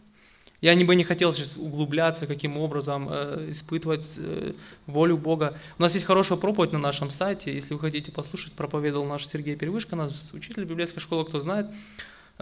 Я 0.63 0.75
бы 0.87 0.95
не 0.95 1.05
хотел 1.05 1.35
сейчас 1.35 1.55
углубляться, 1.59 2.27
каким 2.27 2.57
образом 2.57 3.09
э, 3.11 3.49
испытывать 3.51 4.15
э, 4.17 4.53
волю 4.87 5.19
Бога. 5.19 5.59
У 5.79 5.83
нас 5.83 5.93
есть 5.93 6.07
хорошая 6.07 6.39
проповедь 6.39 6.73
на 6.73 6.79
нашем 6.79 7.11
сайте, 7.11 7.53
если 7.53 7.75
вы 7.75 7.81
хотите 7.81 8.11
послушать, 8.11 8.55
проповедовал 8.55 9.05
наш 9.05 9.27
Сергей 9.27 9.55
Перевышко, 9.55 9.97
наш 9.97 10.13
учитель 10.33 10.65
библейской 10.65 11.01
школы, 11.01 11.27
кто 11.27 11.41
знает, 11.41 11.67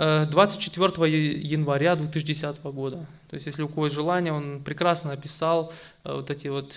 24 0.00 0.92
э, 0.98 1.38
января 1.38 1.94
2010 1.94 2.62
года. 2.62 3.06
То 3.28 3.34
есть, 3.34 3.46
если 3.46 3.62
у 3.62 3.68
кого 3.68 3.86
есть 3.86 3.94
желание, 3.94 4.32
он 4.32 4.62
прекрасно 4.64 5.12
описал 5.12 5.72
э, 6.04 6.14
вот 6.14 6.30
эти 6.30 6.48
вот 6.48 6.74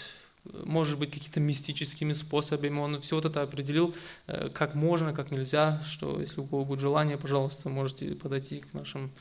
может 0.65 0.99
быть, 0.99 1.11
какими-то 1.11 1.39
мистическими 1.39 2.11
способами. 2.11 2.77
Он 2.77 2.99
все 2.99 3.15
вот 3.15 3.25
это 3.25 3.41
определил, 3.41 3.95
э, 4.27 4.49
как 4.49 4.75
можно, 4.75 5.13
как 5.13 5.31
нельзя, 5.31 5.81
что 5.85 6.19
если 6.19 6.41
у 6.41 6.45
кого 6.45 6.65
будет 6.65 6.81
желание, 6.81 7.17
пожалуйста, 7.17 7.69
можете 7.69 8.07
подойти 8.15 8.59
к 8.59 8.73
нашим 8.73 9.11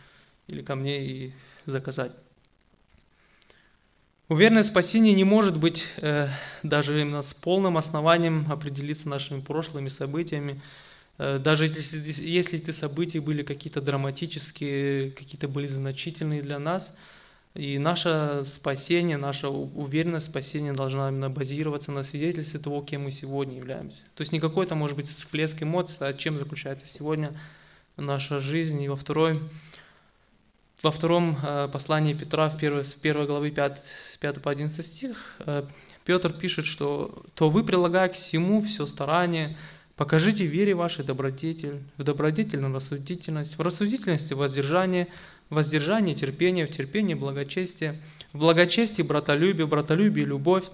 или 0.48 0.62
ко 0.62 0.74
мне 0.74 1.06
и 1.06 1.32
заказать. 1.66 2.12
Уверенное 4.28 4.64
спасение 4.64 5.14
не 5.14 5.24
может 5.24 5.58
быть 5.58 5.86
э, 5.98 6.28
даже 6.62 7.00
именно 7.00 7.22
с 7.22 7.34
полным 7.34 7.76
основанием 7.76 8.50
определиться 8.50 9.08
нашими 9.08 9.40
прошлыми 9.40 9.88
событиями. 9.88 10.60
Э, 11.22 11.38
даже 11.38 11.66
если, 11.66 12.22
если 12.22 12.58
эти 12.58 12.72
события 12.72 13.20
были 13.20 13.42
какие-то 13.42 13.80
драматические, 13.80 15.12
какие-то 15.12 15.48
были 15.48 15.68
значительные 15.68 16.42
для 16.42 16.58
нас– 16.58 16.94
и 17.54 17.76
наше 17.78 18.44
спасение, 18.46 19.18
наша 19.18 19.50
уверенность 19.50 20.26
спасения 20.26 20.72
должна 20.72 21.10
именно 21.10 21.28
базироваться 21.28 21.92
на 21.92 22.02
свидетельстве 22.02 22.58
того, 22.58 22.80
кем 22.80 23.02
мы 23.02 23.10
сегодня 23.10 23.58
являемся. 23.58 24.00
То 24.14 24.22
есть 24.22 24.32
не 24.32 24.40
какой-то, 24.40 24.74
может 24.74 24.96
быть, 24.96 25.06
всплеск 25.06 25.62
эмоций, 25.62 25.98
а 26.00 26.14
чем 26.14 26.38
заключается 26.38 26.86
сегодня 26.86 27.38
наша 27.98 28.40
жизнь. 28.40 28.80
И 28.80 28.88
во, 28.88 28.96
второй, 28.96 29.38
во 30.82 30.90
втором 30.90 31.38
э, 31.42 31.68
послании 31.70 32.14
Петра, 32.14 32.48
в 32.48 32.56
первой, 32.56 32.84
в 32.84 32.96
первой 32.96 33.26
главе 33.26 33.50
5, 33.50 33.82
с 34.12 34.16
5 34.16 34.40
по 34.40 34.50
11 34.50 34.86
стих, 34.86 35.36
э, 35.40 35.66
Петр 36.06 36.32
пишет, 36.32 36.64
что 36.64 37.22
«то 37.34 37.50
вы, 37.50 37.64
прилагая 37.64 38.08
к 38.08 38.14
всему 38.14 38.62
все 38.62 38.86
старание, 38.86 39.58
покажите 40.02 40.44
вере 40.44 40.74
вашей 40.74 41.04
добродетель, 41.04 41.80
в 41.96 42.02
добродетельную 42.02 42.74
рассудительность, 42.74 43.56
в 43.56 43.62
рассудительности 43.62 44.34
воздержание, 44.34 45.06
воздержание, 45.48 46.16
терпение, 46.16 46.66
в 46.66 46.70
терпении 46.70 47.14
благочестие, 47.14 48.00
в 48.32 48.38
благочестии 48.38 49.02
братолюбие, 49.02 49.64
братолюбие 49.64 50.26
любовь. 50.26 50.64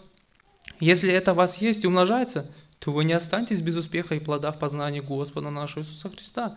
Если 0.81 1.13
это 1.13 1.33
у 1.33 1.35
вас 1.35 1.61
есть 1.61 1.85
и 1.85 1.87
умножается, 1.87 2.51
то 2.79 2.91
вы 2.91 3.05
не 3.05 3.13
останетесь 3.13 3.61
без 3.61 3.77
успеха 3.77 4.15
и 4.15 4.19
плода 4.19 4.51
в 4.51 4.59
познании 4.59 5.01
Господа 5.01 5.51
нашего 5.51 5.83
Иисуса 5.83 6.09
Христа. 6.09 6.57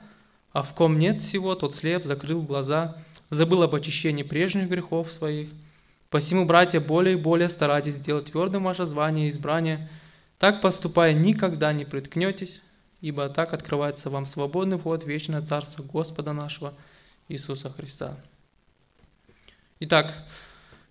А 0.53 0.63
в 0.63 0.74
ком 0.74 0.97
нет 0.97 1.22
всего, 1.22 1.55
тот 1.55 1.76
слеп, 1.76 2.05
закрыл 2.05 2.41
глаза, 2.41 2.95
забыл 3.30 3.63
об 3.63 3.76
очищении 3.76 4.24
прежних 4.24 4.69
грехов 4.69 5.11
своих. 5.11 5.49
Посему, 6.09 6.45
братья, 6.45 6.80
более 6.80 7.15
и 7.15 7.22
более 7.22 7.49
старайтесь 7.49 7.95
сделать 7.95 8.32
твердым 8.32 8.63
ваше 8.63 8.86
звание 8.86 9.28
и 9.28 9.30
избрание. 9.30 9.89
Так 10.41 10.59
поступая, 10.59 11.13
никогда 11.13 11.71
не 11.71 11.85
приткнетесь, 11.85 12.63
ибо 12.99 13.29
так 13.29 13.53
открывается 13.53 14.09
вам 14.09 14.25
свободный 14.25 14.79
вход 14.79 15.03
в 15.03 15.07
вечное 15.07 15.39
Царство 15.39 15.83
Господа 15.83 16.33
нашего– 16.33 16.73
Иисуса 17.27 17.69
Христа. 17.69 18.17
Итак, 19.81 20.15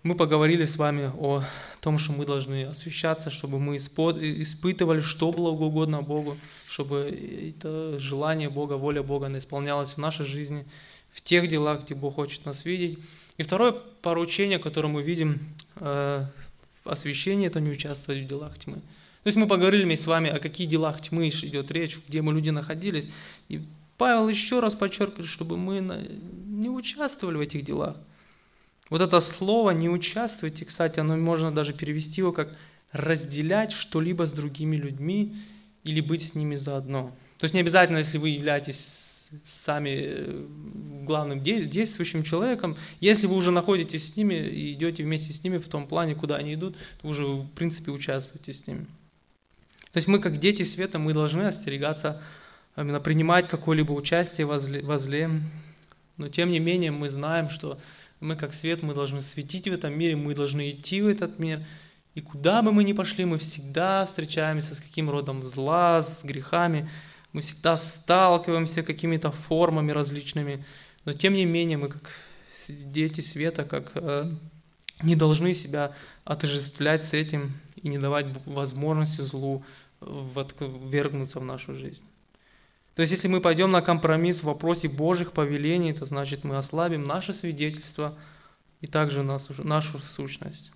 мы 0.04 0.14
поговорили 0.14 0.64
с 0.64 0.76
вами 0.76 1.10
о 1.18 1.42
том, 1.80 1.98
что 1.98 2.12
мы 2.12 2.26
должны 2.26 2.62
освещаться, 2.62 3.28
чтобы 3.30 3.58
мы 3.58 3.74
испытывали, 3.74 5.00
что 5.00 5.32
было 5.32 5.48
угодно 5.48 6.00
Богу, 6.00 6.36
чтобы 6.68 7.52
это 7.58 7.98
желание 7.98 8.50
Бога, 8.50 8.74
воля 8.74 9.02
Бога 9.02 9.26
она 9.26 9.38
исполнялась 9.38 9.94
в 9.94 9.98
нашей 9.98 10.26
жизни, 10.26 10.64
в 11.10 11.22
тех 11.22 11.48
делах, 11.48 11.82
где 11.82 11.96
Бог 11.96 12.14
хочет 12.14 12.46
нас 12.46 12.64
видеть. 12.64 13.00
И 13.36 13.42
второе 13.42 13.72
поручение, 13.72 14.60
которое 14.60 14.86
мы 14.86 15.02
видим 15.02 15.40
э, 15.74 16.24
в 16.84 16.88
освящении, 16.88 17.48
это 17.48 17.58
не 17.58 17.70
участвовать 17.70 18.22
в 18.22 18.26
делах 18.28 18.56
тьмы. 18.56 18.80
То 19.22 19.28
есть 19.28 19.36
мы 19.36 19.46
поговорили 19.46 19.94
с 19.94 20.06
вами, 20.06 20.30
о 20.30 20.38
каких 20.38 20.68
делах 20.68 21.00
тьмы 21.00 21.28
идет 21.28 21.70
речь, 21.70 21.98
где 22.08 22.22
мы 22.22 22.32
люди 22.32 22.50
находились. 22.50 23.08
И 23.48 23.60
Павел 23.98 24.28
еще 24.28 24.60
раз 24.60 24.74
подчеркивает, 24.74 25.26
чтобы 25.26 25.58
мы 25.58 25.80
не 26.46 26.70
участвовали 26.70 27.36
в 27.36 27.40
этих 27.40 27.64
делах. 27.64 27.96
Вот 28.88 29.02
это 29.02 29.20
слово 29.20 29.70
«не 29.70 29.88
участвуйте», 29.88 30.64
кстати, 30.64 31.00
оно 31.00 31.16
можно 31.16 31.52
даже 31.52 31.72
перевести 31.72 32.22
его 32.22 32.32
как 32.32 32.56
«разделять 32.92 33.72
что-либо 33.72 34.26
с 34.26 34.32
другими 34.32 34.76
людьми 34.76 35.36
или 35.84 36.00
быть 36.00 36.26
с 36.26 36.34
ними 36.34 36.56
заодно». 36.56 37.14
То 37.38 37.44
есть 37.44 37.54
не 37.54 37.60
обязательно, 37.60 37.98
если 37.98 38.18
вы 38.18 38.30
являетесь 38.30 39.10
сами 39.44 39.90
э, 39.92 40.46
главным 41.04 41.40
действующим 41.40 42.22
человеком, 42.22 42.76
если 43.00 43.26
вы 43.26 43.36
уже 43.36 43.50
находитесь 43.50 44.08
с 44.08 44.16
ними 44.16 44.34
и 44.34 44.72
идете 44.72 45.04
вместе 45.04 45.32
с 45.32 45.44
ними 45.44 45.58
в 45.58 45.68
том 45.68 45.86
плане, 45.86 46.14
куда 46.14 46.36
они 46.36 46.54
идут, 46.54 46.74
то 46.74 47.06
вы 47.06 47.10
уже 47.10 47.24
в 47.24 47.48
принципе 47.50 47.92
участвуете 47.92 48.52
с 48.52 48.66
ними. 48.66 48.86
То 49.92 49.96
есть 49.96 50.08
мы 50.08 50.20
как 50.20 50.38
дети 50.38 50.62
света, 50.62 50.98
мы 50.98 51.12
должны 51.12 51.42
остерегаться 51.42 52.22
именно 52.76 53.00
принимать 53.00 53.48
какое-либо 53.48 53.92
участие 53.92 54.46
во 54.46 54.58
зле, 54.58 54.82
во 54.82 54.98
зле. 54.98 55.30
Но 56.16 56.28
тем 56.28 56.50
не 56.50 56.60
менее 56.60 56.90
мы 56.90 57.10
знаем, 57.10 57.50
что 57.50 57.78
мы 58.20 58.36
как 58.36 58.54
свет, 58.54 58.82
мы 58.82 58.94
должны 58.94 59.22
светить 59.22 59.66
в 59.66 59.72
этом 59.72 59.98
мире, 59.98 60.14
мы 60.16 60.34
должны 60.34 60.70
идти 60.70 61.02
в 61.02 61.08
этот 61.08 61.38
мир. 61.38 61.64
И 62.14 62.20
куда 62.20 62.62
бы 62.62 62.72
мы 62.72 62.84
ни 62.84 62.92
пошли, 62.92 63.24
мы 63.24 63.38
всегда 63.38 64.04
встречаемся 64.04 64.74
с 64.74 64.80
каким 64.80 65.10
родом 65.10 65.42
зла, 65.42 66.02
с 66.02 66.24
грехами, 66.24 66.88
мы 67.32 67.40
всегда 67.40 67.76
сталкиваемся 67.76 68.82
какими-то 68.82 69.30
формами 69.30 69.92
различными. 69.92 70.64
Но 71.04 71.12
тем 71.12 71.34
не 71.34 71.44
менее 71.44 71.78
мы 71.78 71.88
как 71.88 72.10
дети 72.68 73.20
света, 73.20 73.64
как 73.64 73.92
э, 73.94 74.30
не 75.02 75.16
должны 75.16 75.54
себя 75.54 75.92
отождествлять 76.24 77.04
с 77.04 77.12
этим 77.12 77.54
и 77.82 77.88
не 77.88 77.98
давать 77.98 78.26
возможности 78.46 79.20
злу 79.20 79.64
ввергнуться 80.00 81.40
в 81.40 81.44
нашу 81.44 81.74
жизнь. 81.74 82.04
То 82.94 83.02
есть, 83.02 83.12
если 83.12 83.28
мы 83.28 83.40
пойдем 83.40 83.70
на 83.70 83.82
компромисс 83.82 84.40
в 84.40 84.44
вопросе 84.44 84.88
Божьих 84.88 85.32
повелений, 85.32 85.92
то 85.92 86.04
значит 86.04 86.44
мы 86.44 86.56
ослабим 86.56 87.04
наше 87.04 87.32
свидетельство 87.32 88.16
и 88.80 88.86
также 88.86 89.22
нашу, 89.22 89.64
нашу 89.64 89.98
сущность. 89.98 90.72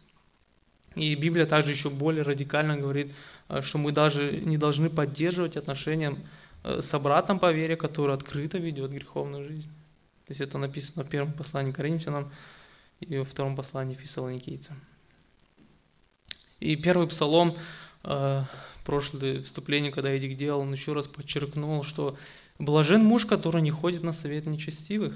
И 0.95 1.15
Библия 1.17 1.45
также 1.47 1.73
еще 1.73 1.91
более 1.91 2.23
радикально 2.23 2.77
говорит, 2.77 3.13
э, 3.49 3.63
что 3.63 3.79
мы 3.79 3.93
даже 3.93 4.41
не 4.41 4.57
должны 4.57 4.91
поддерживать 4.91 5.57
отношения 5.57 6.17
э, 6.63 6.81
с 6.81 6.99
братом 6.99 7.39
по 7.39 7.53
вере, 7.53 7.77
который 7.77 8.15
открыто 8.15 8.59
ведет 8.59 8.91
греховную 8.91 9.45
жизнь. 9.45 9.71
То 10.27 10.31
есть 10.31 10.41
это 10.41 10.57
написано 10.57 11.05
в 11.05 11.09
первом 11.09 11.33
послании 11.33 11.73
Коринфянам 11.73 12.33
и 13.01 13.19
во 13.19 13.25
втором 13.25 13.57
послании 13.57 13.97
Фессалоникийцам. 13.97 14.81
И 16.65 16.77
первый 16.77 17.07
псалом 17.07 17.59
э, 18.05 18.43
прошлое 18.87 19.43
вступление, 19.43 19.93
когда 19.93 20.11
Эдик 20.11 20.35
делал, 20.35 20.61
он 20.61 20.73
еще 20.73 20.95
раз 20.95 21.07
подчеркнул, 21.07 21.85
что 21.85 22.17
блажен 22.59 23.05
муж, 23.05 23.27
который 23.27 23.61
не 23.61 23.71
ходит 23.71 24.03
на 24.03 24.15
совет 24.15 24.47
нечестивых, 24.47 25.15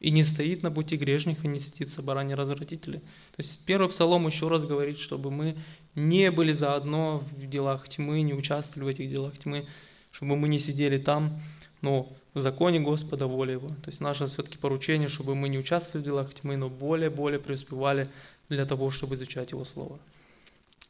и 0.00 0.10
не 0.10 0.22
стоит 0.22 0.62
на 0.62 0.70
пути 0.70 0.98
грешных, 0.98 1.42
и 1.42 1.48
не 1.48 1.58
сидит 1.58 1.88
собрания 1.88 2.34
развратителей. 2.34 2.98
То 2.98 3.38
есть 3.38 3.64
первый 3.64 3.88
псалом 3.88 4.26
еще 4.26 4.48
раз 4.48 4.66
говорит, 4.66 4.98
чтобы 4.98 5.30
мы 5.30 5.56
не 5.94 6.30
были 6.30 6.52
заодно 6.52 7.24
в 7.32 7.48
делах 7.48 7.88
тьмы, 7.88 8.20
не 8.20 8.34
участвовали 8.34 8.84
в 8.84 8.88
этих 8.94 9.08
делах 9.08 9.38
тьмы, 9.38 9.66
чтобы 10.12 10.36
мы 10.36 10.48
не 10.50 10.58
сидели 10.58 10.98
там, 10.98 11.40
но 11.80 12.12
в 12.34 12.40
законе 12.40 12.78
Господа 12.78 13.26
воля 13.26 13.54
Его. 13.54 13.68
То 13.68 13.86
есть 13.86 14.02
наше 14.02 14.26
все-таки 14.26 14.58
поручение, 14.58 15.08
чтобы 15.08 15.34
мы 15.34 15.48
не 15.48 15.56
участвовали 15.56 16.02
в 16.02 16.04
делах 16.04 16.34
тьмы, 16.34 16.58
но 16.58 16.68
более-более 16.68 17.40
преуспевали 17.40 18.10
для 18.50 18.66
того, 18.66 18.90
чтобы 18.90 19.14
изучать 19.14 19.52
Его 19.52 19.64
Слово. 19.64 19.98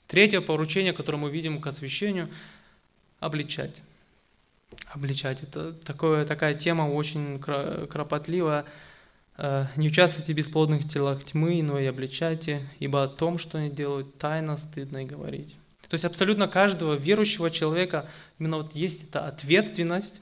Третье 0.07 0.40
поручение, 0.40 0.92
которое 0.92 1.18
мы 1.18 1.30
видим 1.30 1.61
к 1.61 1.66
освящению– 1.66 2.28
обличать. 3.20 3.82
Обличать– 4.92 5.42
это 5.42 5.72
такое, 5.72 6.24
такая 6.26 6.55
тема 6.55 6.82
очень 6.82 7.38
кропотливая. 7.38 8.64
Э, 9.36 9.66
«Не 9.76 9.88
участвуйте 9.88 10.32
в 10.32 10.36
бесплодных 10.36 10.86
телах 10.88 11.24
тьмы, 11.24 11.62
но 11.62 11.78
и 11.78 11.86
обличайте, 11.86 12.68
ибо 12.80 13.02
о 13.02 13.09
том, 13.09 13.38
что 13.38 13.59
они 13.59 13.70
делают, 13.70 14.18
тайно 14.18 14.57
стыдно 14.57 14.98
и 14.98 15.07
говорить». 15.07 15.57
То 15.88 15.94
есть 15.94 16.05
абсолютно 16.05 16.48
каждого 16.48 16.94
верующего 16.94 17.50
человека 17.50 18.09
именно 18.38 18.59
вот 18.59 18.74
есть 18.74 19.05
эта 19.05 19.26
ответственность, 19.26 20.20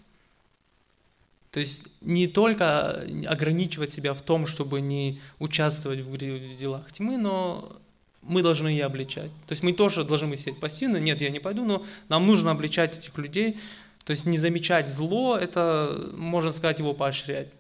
то 1.51 1.61
есть 1.61 1.85
не 2.01 2.29
только 2.29 3.07
ограничивать 3.27 3.93
себя 3.93 4.15
в 4.15 4.23
том, 4.23 4.47
чтобы 4.47 4.81
не 4.81 5.21
участвовать 5.39 6.01
в 6.01 6.57
делах 6.57 6.91
тьмы, 6.93 7.19
но 7.19 7.81
мы 8.23 8.43
должны 8.43 8.77
и 8.77 8.81
обличать. 8.81 9.31
То 9.47 9.53
есть 9.53 9.63
мы 9.63 9.73
тоже 9.73 10.05
должны 10.05 10.35
сидеть 10.37 10.61
пассивно, 10.61 10.97
нет, 10.97 11.21
я 11.21 11.31
не 11.31 11.41
пойду, 11.41 11.65
но 11.65 11.85
нам 12.09 12.27
нужно 12.27 12.53
обличать 12.53 12.97
этих 12.99 13.17
людей. 13.19 13.59
То 14.05 14.13
есть 14.13 14.27
не 14.27 14.39
замечать 14.39 14.89
зло, 14.89 15.37
это, 15.37 16.11
можно 16.17 16.51
сказать, 16.53 16.79
его 16.79 16.93
поощрять. 16.93 17.51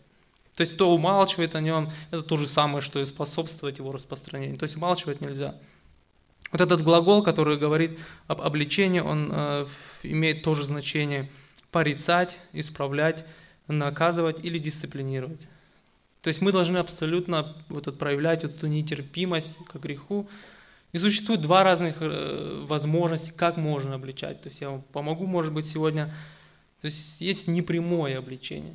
То 0.56 0.62
есть 0.62 0.74
кто 0.74 0.92
умалчивает 0.92 1.54
о 1.54 1.60
нем, 1.60 1.90
это 2.10 2.22
то 2.22 2.36
же 2.36 2.46
самое, 2.46 2.82
что 2.82 3.00
и 3.00 3.04
способствовать 3.04 3.78
его 3.78 3.92
распространению. 3.92 4.58
То 4.58 4.64
есть 4.64 4.76
умалчивать 4.76 5.20
нельзя. 5.20 5.54
Вот 6.50 6.60
этот 6.60 6.82
глагол, 6.82 7.22
который 7.22 7.56
говорит 7.56 7.98
об 8.26 8.42
обличении, 8.42 9.00
он 9.00 9.30
э, 9.32 9.66
имеет 10.02 10.42
тоже 10.42 10.64
значение 10.64 11.30
порицать, 11.70 12.36
исправлять, 12.52 13.24
наказывать 13.66 14.44
или 14.44 14.58
дисциплинировать. 14.58 15.48
То 16.20 16.28
есть 16.28 16.42
мы 16.42 16.52
должны 16.52 16.78
абсолютно 16.78 17.56
вот 17.68 17.98
проявлять 17.98 18.44
вот 18.44 18.54
эту 18.54 18.66
нетерпимость 18.66 19.58
к 19.66 19.76
греху. 19.76 20.28
И 20.92 20.98
существует 20.98 21.40
два 21.40 21.64
разных 21.64 21.96
э, 22.00 22.64
возможности, 22.66 23.32
как 23.34 23.56
можно 23.56 23.94
обличать. 23.94 24.42
То 24.42 24.48
есть 24.48 24.60
я 24.60 24.70
вам 24.70 24.82
помогу, 24.92 25.26
может 25.26 25.52
быть, 25.52 25.66
сегодня. 25.66 26.14
То 26.80 26.86
есть 26.86 27.20
есть 27.20 27.48
непрямое 27.48 28.18
обличение. 28.18 28.74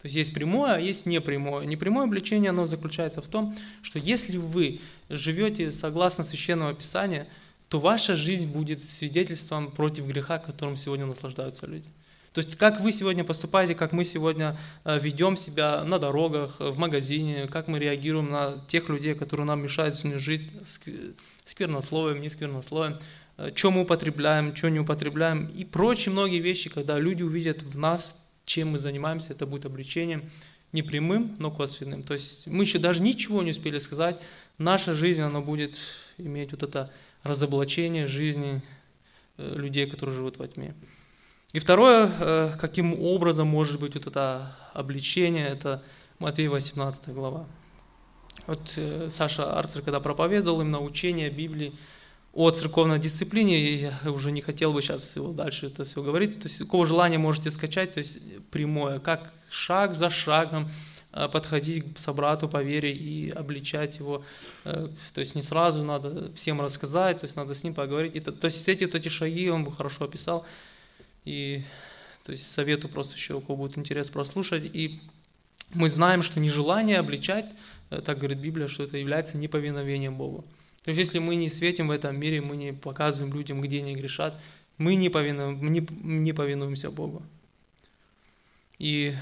То 0.00 0.06
есть 0.06 0.16
есть 0.16 0.34
прямое, 0.34 0.74
а 0.74 0.78
есть 0.78 1.06
непрямое. 1.06 1.64
Непрямое 1.64 2.04
обличение, 2.04 2.50
оно 2.50 2.66
заключается 2.66 3.22
в 3.22 3.26
том, 3.26 3.56
что 3.82 3.98
если 3.98 4.36
вы 4.36 4.80
живете 5.08 5.72
согласно 5.72 6.22
Священного 6.22 6.74
Писания, 6.74 7.26
то 7.68 7.80
ваша 7.80 8.14
жизнь 8.14 8.46
будет 8.46 8.84
свидетельством 8.84 9.70
против 9.70 10.06
греха, 10.06 10.38
которым 10.38 10.76
сегодня 10.76 11.06
наслаждаются 11.06 11.66
люди. 11.66 11.88
То 12.34 12.40
есть 12.40 12.56
как 12.56 12.80
вы 12.80 12.90
сегодня 12.90 13.22
поступаете, 13.22 13.76
как 13.76 13.92
мы 13.92 14.02
сегодня 14.02 14.58
э, 14.84 14.98
ведем 14.98 15.36
себя 15.36 15.84
на 15.84 16.00
дорогах, 16.00 16.56
в 16.58 16.76
магазине, 16.76 17.46
как 17.46 17.68
мы 17.68 17.78
реагируем 17.78 18.28
на 18.28 18.58
тех 18.66 18.88
людей, 18.88 19.14
которые 19.14 19.46
нам 19.46 19.62
мешают 19.62 19.94
сегодня 19.94 20.18
жить 20.18 20.50
сквернословием, 21.44 22.20
не 22.20 22.28
сквернословием, 22.28 22.98
э, 23.36 23.52
что 23.54 23.70
мы 23.70 23.82
употребляем, 23.82 24.54
что 24.56 24.68
не 24.68 24.80
употребляем 24.80 25.46
и 25.46 25.64
прочие 25.64 26.12
многие 26.12 26.40
вещи, 26.40 26.68
когда 26.68 26.98
люди 26.98 27.22
увидят 27.22 27.62
в 27.62 27.78
нас, 27.78 28.26
чем 28.44 28.72
мы 28.72 28.78
занимаемся, 28.80 29.32
это 29.32 29.46
будет 29.46 29.64
обличением 29.64 30.28
не 30.72 30.82
прямым, 30.82 31.36
но 31.38 31.52
косвенным. 31.52 32.02
То 32.02 32.14
есть 32.14 32.48
мы 32.48 32.64
еще 32.64 32.80
даже 32.80 33.00
ничего 33.00 33.44
не 33.44 33.52
успели 33.52 33.78
сказать, 33.78 34.20
наша 34.58 34.92
жизнь, 34.92 35.20
она 35.20 35.40
будет 35.40 35.78
иметь 36.18 36.50
вот 36.50 36.64
это 36.64 36.90
разоблачение 37.22 38.08
жизни 38.08 38.60
э, 39.38 39.54
людей, 39.54 39.86
которые 39.86 40.16
живут 40.16 40.38
во 40.38 40.48
тьме. 40.48 40.74
И 41.54 41.60
второе, 41.60 42.10
э, 42.18 42.52
каким 42.58 43.00
образом 43.00 43.46
может 43.46 43.78
быть 43.78 43.94
вот 43.94 44.08
это 44.08 44.56
обличение, 44.72 45.46
это 45.46 45.84
Матвей 46.18 46.48
18 46.48 47.10
глава. 47.10 47.46
Вот 48.48 48.74
э, 48.76 49.08
Саша 49.08 49.56
Арцер, 49.56 49.82
когда 49.82 50.00
проповедовал 50.00 50.62
именно 50.62 50.80
учение 50.80 51.30
Библии 51.30 51.72
о 52.32 52.50
церковной 52.50 52.98
дисциплине, 52.98 53.92
я 54.02 54.10
уже 54.10 54.32
не 54.32 54.40
хотел 54.40 54.72
бы 54.72 54.82
сейчас 54.82 55.14
его 55.14 55.32
дальше 55.32 55.66
это 55.66 55.84
все 55.84 56.02
говорить, 56.02 56.40
то 56.40 56.48
есть 56.48 56.58
какого 56.58 56.86
желания 56.86 57.18
можете 57.18 57.52
скачать, 57.52 57.92
то 57.92 57.98
есть 57.98 58.18
прямое, 58.50 58.98
как 58.98 59.32
шаг 59.48 59.94
за 59.94 60.10
шагом 60.10 60.72
э, 61.12 61.28
подходить 61.28 61.94
к 61.94 62.00
собрату 62.00 62.48
по 62.48 62.64
вере 62.64 62.92
и 62.92 63.30
обличать 63.30 64.00
его. 64.00 64.24
То 64.64 65.20
есть 65.20 65.36
не 65.36 65.42
сразу 65.42 65.84
надо 65.84 66.32
всем 66.34 66.60
рассказать, 66.60 67.20
то 67.20 67.26
есть 67.26 67.36
надо 67.36 67.54
с 67.54 67.62
ним 67.62 67.74
поговорить. 67.74 68.24
То 68.24 68.44
есть 68.44 68.68
эти, 68.68 68.86
вот 68.86 68.96
эти 68.96 69.08
шаги 69.08 69.48
он 69.50 69.62
бы 69.62 69.70
хорошо 69.70 70.06
описал. 70.06 70.44
И 71.24 71.64
то 72.24 72.32
есть 72.32 72.50
советую 72.50 72.90
просто 72.90 73.16
еще, 73.16 73.34
у 73.34 73.40
кого 73.40 73.56
будет 73.56 73.78
интерес 73.78 74.10
прослушать. 74.10 74.64
И 74.64 75.00
мы 75.74 75.90
знаем, 75.90 76.22
что 76.22 76.40
нежелание 76.40 76.98
обличать, 76.98 77.46
э, 77.90 78.00
так 78.00 78.18
говорит 78.18 78.38
Библия, 78.38 78.66
что 78.66 78.84
это 78.84 78.96
является 78.96 79.36
неповиновением 79.36 80.16
Богу. 80.16 80.44
То 80.82 80.90
есть 80.90 80.98
если 80.98 81.18
мы 81.18 81.36
не 81.36 81.48
светим 81.48 81.88
в 81.88 81.90
этом 81.90 82.18
мире, 82.18 82.40
мы 82.40 82.56
не 82.56 82.72
показываем 82.72 83.34
людям, 83.34 83.60
где 83.60 83.78
они 83.78 83.94
грешат, 83.94 84.38
мы 84.78 84.96
не, 84.96 85.08
повинуем, 85.08 85.72
не, 85.72 85.86
не 86.02 86.32
повинуемся 86.32 86.90
Богу. 86.90 87.22
И 88.78 89.16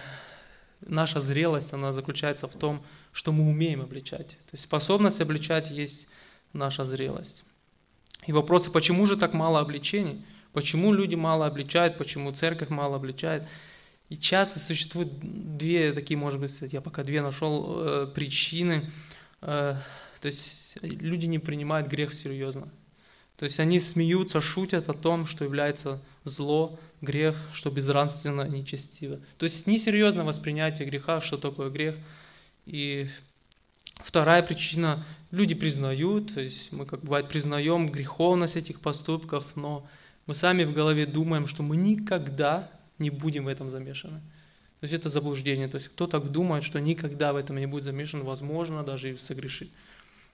наша 0.81 1.21
зрелость, 1.21 1.73
она 1.73 1.93
заключается 1.93 2.49
в 2.49 2.55
том, 2.55 2.83
что 3.13 3.33
мы 3.33 3.49
умеем 3.49 3.81
обличать. 3.81 4.29
То 4.29 4.53
есть 4.53 4.65
способность 4.65 5.21
обличать 5.21 5.71
есть 5.71 6.09
наша 6.53 6.85
зрелость. 6.85 7.45
И 8.27 8.33
вопросы, 8.33 8.71
почему 8.71 9.07
же 9.07 9.17
так 9.17 9.35
мало 9.35 9.61
обличений? 9.61 10.25
Почему 10.53 10.93
люди 10.93 11.15
мало 11.15 11.47
обличают, 11.47 11.99
почему 11.99 12.31
церковь 12.31 12.69
мало 12.69 12.97
обличает. 12.97 13.45
И 14.09 14.17
часто 14.17 14.59
существуют 14.59 15.11
две 15.57 15.93
такие, 15.93 16.19
может 16.19 16.39
быть, 16.39 16.55
я 16.73 16.81
пока 16.81 17.03
две 17.03 17.23
нашел 17.23 17.77
э, 17.79 18.07
причины. 18.15 18.91
Э, 19.41 19.77
то 20.21 20.27
есть 20.27 20.77
люди 20.83 21.27
не 21.27 21.39
принимают 21.39 21.89
грех 21.89 22.13
серьезно. 22.13 22.69
То 23.37 23.45
есть 23.45 23.59
они 23.59 23.81
смеются, 23.81 24.41
шутят 24.41 24.89
о 24.89 24.93
том, 24.93 25.27
что 25.27 25.45
является 25.45 26.01
зло, 26.25 26.79
грех, 27.01 27.37
что 27.53 27.71
безнравственно, 27.71 28.47
нечестиво. 28.47 29.19
То 29.39 29.45
есть 29.45 29.67
несерьезное 29.67 30.25
воспринятие 30.25 30.87
греха, 30.87 31.21
что 31.21 31.39
такое 31.39 31.71
грех. 31.71 31.97
И 32.67 33.09
вторая 33.97 34.43
причина, 34.43 35.05
люди 35.31 35.55
признают, 35.55 36.35
то 36.35 36.41
есть 36.41 36.71
мы, 36.71 36.87
как 36.87 37.01
бывает, 37.01 37.29
признаем 37.29 37.89
греховность 37.89 38.57
этих 38.57 38.81
поступков, 38.81 39.57
но 39.57 39.89
мы 40.27 40.35
сами 40.35 40.65
в 40.65 40.73
голове 40.73 41.07
думаем, 41.07 41.47
что 41.47 41.63
мы 41.63 41.77
никогда 41.77 42.71
не 42.99 43.11
будем 43.11 43.45
в 43.45 43.49
этом 43.49 43.71
замешаны. 43.71 44.21
То 44.81 44.85
есть 44.85 44.95
это 44.95 45.09
заблуждение. 45.09 45.69
То 45.69 45.77
есть 45.77 45.89
кто 45.89 46.07
так 46.07 46.31
думает, 46.31 46.65
что 46.65 46.81
никогда 46.81 47.33
в 47.33 47.37
этом 47.37 47.57
не 47.59 47.67
будет 47.67 47.85
замешан, 47.85 48.25
возможно, 48.25 48.83
даже 48.83 49.13
и 49.13 49.17
согрешить. 49.17 49.71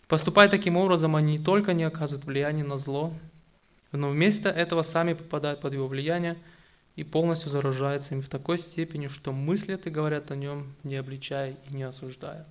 Поступая 0.07 0.49
таким 0.49 0.77
образом, 0.77 1.17
они 1.17 1.33
не 1.33 1.39
только 1.39 1.75
не 1.75 1.85
оказывают 1.85 2.25
влияния 2.25 2.65
на 2.65 2.79
зло, 2.79 3.13
но 3.93 4.11
вместо 4.11 4.49
этого 4.49 4.83
сами 4.83 5.15
попадают 5.15 5.61
под 5.61 5.75
его 5.75 5.87
влияние 5.87 6.37
и 6.97 7.05
полностью 7.05 7.51
заражаются 7.51 8.15
им 8.15 8.23
в 8.23 8.29
такой 8.29 8.59
степени, 8.59 9.07
что 9.07 9.33
мыслят 9.33 9.87
и 9.87 9.91
говорят 9.91 10.31
о 10.31 10.37
нем, 10.37 10.75
не 10.83 10.97
обличая 10.97 11.57
и 11.69 11.75
не 11.75 11.83
осуждая. 11.83 12.47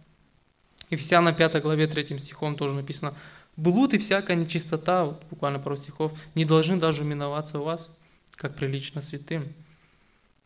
Ефесянам 0.89 1.35
5 1.35 1.61
главе 1.61 1.87
3 1.87 2.17
стихом 2.19 2.55
тоже 2.55 2.73
написано– 2.73 3.13
Блуд 3.57 3.95
и 3.95 3.97
всякая 3.97 4.35
нечистота, 4.35 5.05
вот 5.05 5.23
буквально 5.31 5.57
пару 5.57 5.75
стихов, 5.75 6.13
не 6.35 6.45
должны 6.45 6.77
даже 6.77 7.03
миноваться 7.03 7.59
у 7.59 7.63
вас, 7.63 7.89
как 8.35 8.55
прилично 8.55 9.01
святым. 9.01 9.51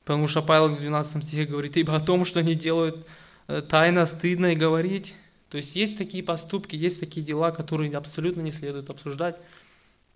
Потому 0.05 0.28
что 0.28 0.41
Павел 0.41 0.70
в 0.70 0.80
12 0.80 1.22
стихе 1.22 1.43
говорит, 1.43 1.76
ибо 1.76 1.93
о 1.93 1.99
том, 1.99 2.24
что 2.24 2.39
они 2.39 2.55
делают 2.55 3.05
э, 3.47 3.62
тайно, 3.62 4.05
стыдно 4.05 4.53
и 4.53 4.55
говорить. 4.55 5.14
То 5.49 5.57
есть 5.57 5.76
есть 5.76 5.97
такие 5.97 6.24
поступки, 6.24 6.78
есть 6.78 7.01
такие 7.01 7.26
дела, 7.26 7.51
которые 7.51 7.95
абсолютно 7.97 8.39
не 8.39 8.51
следует 8.51 8.89
обсуждать. 8.89 9.36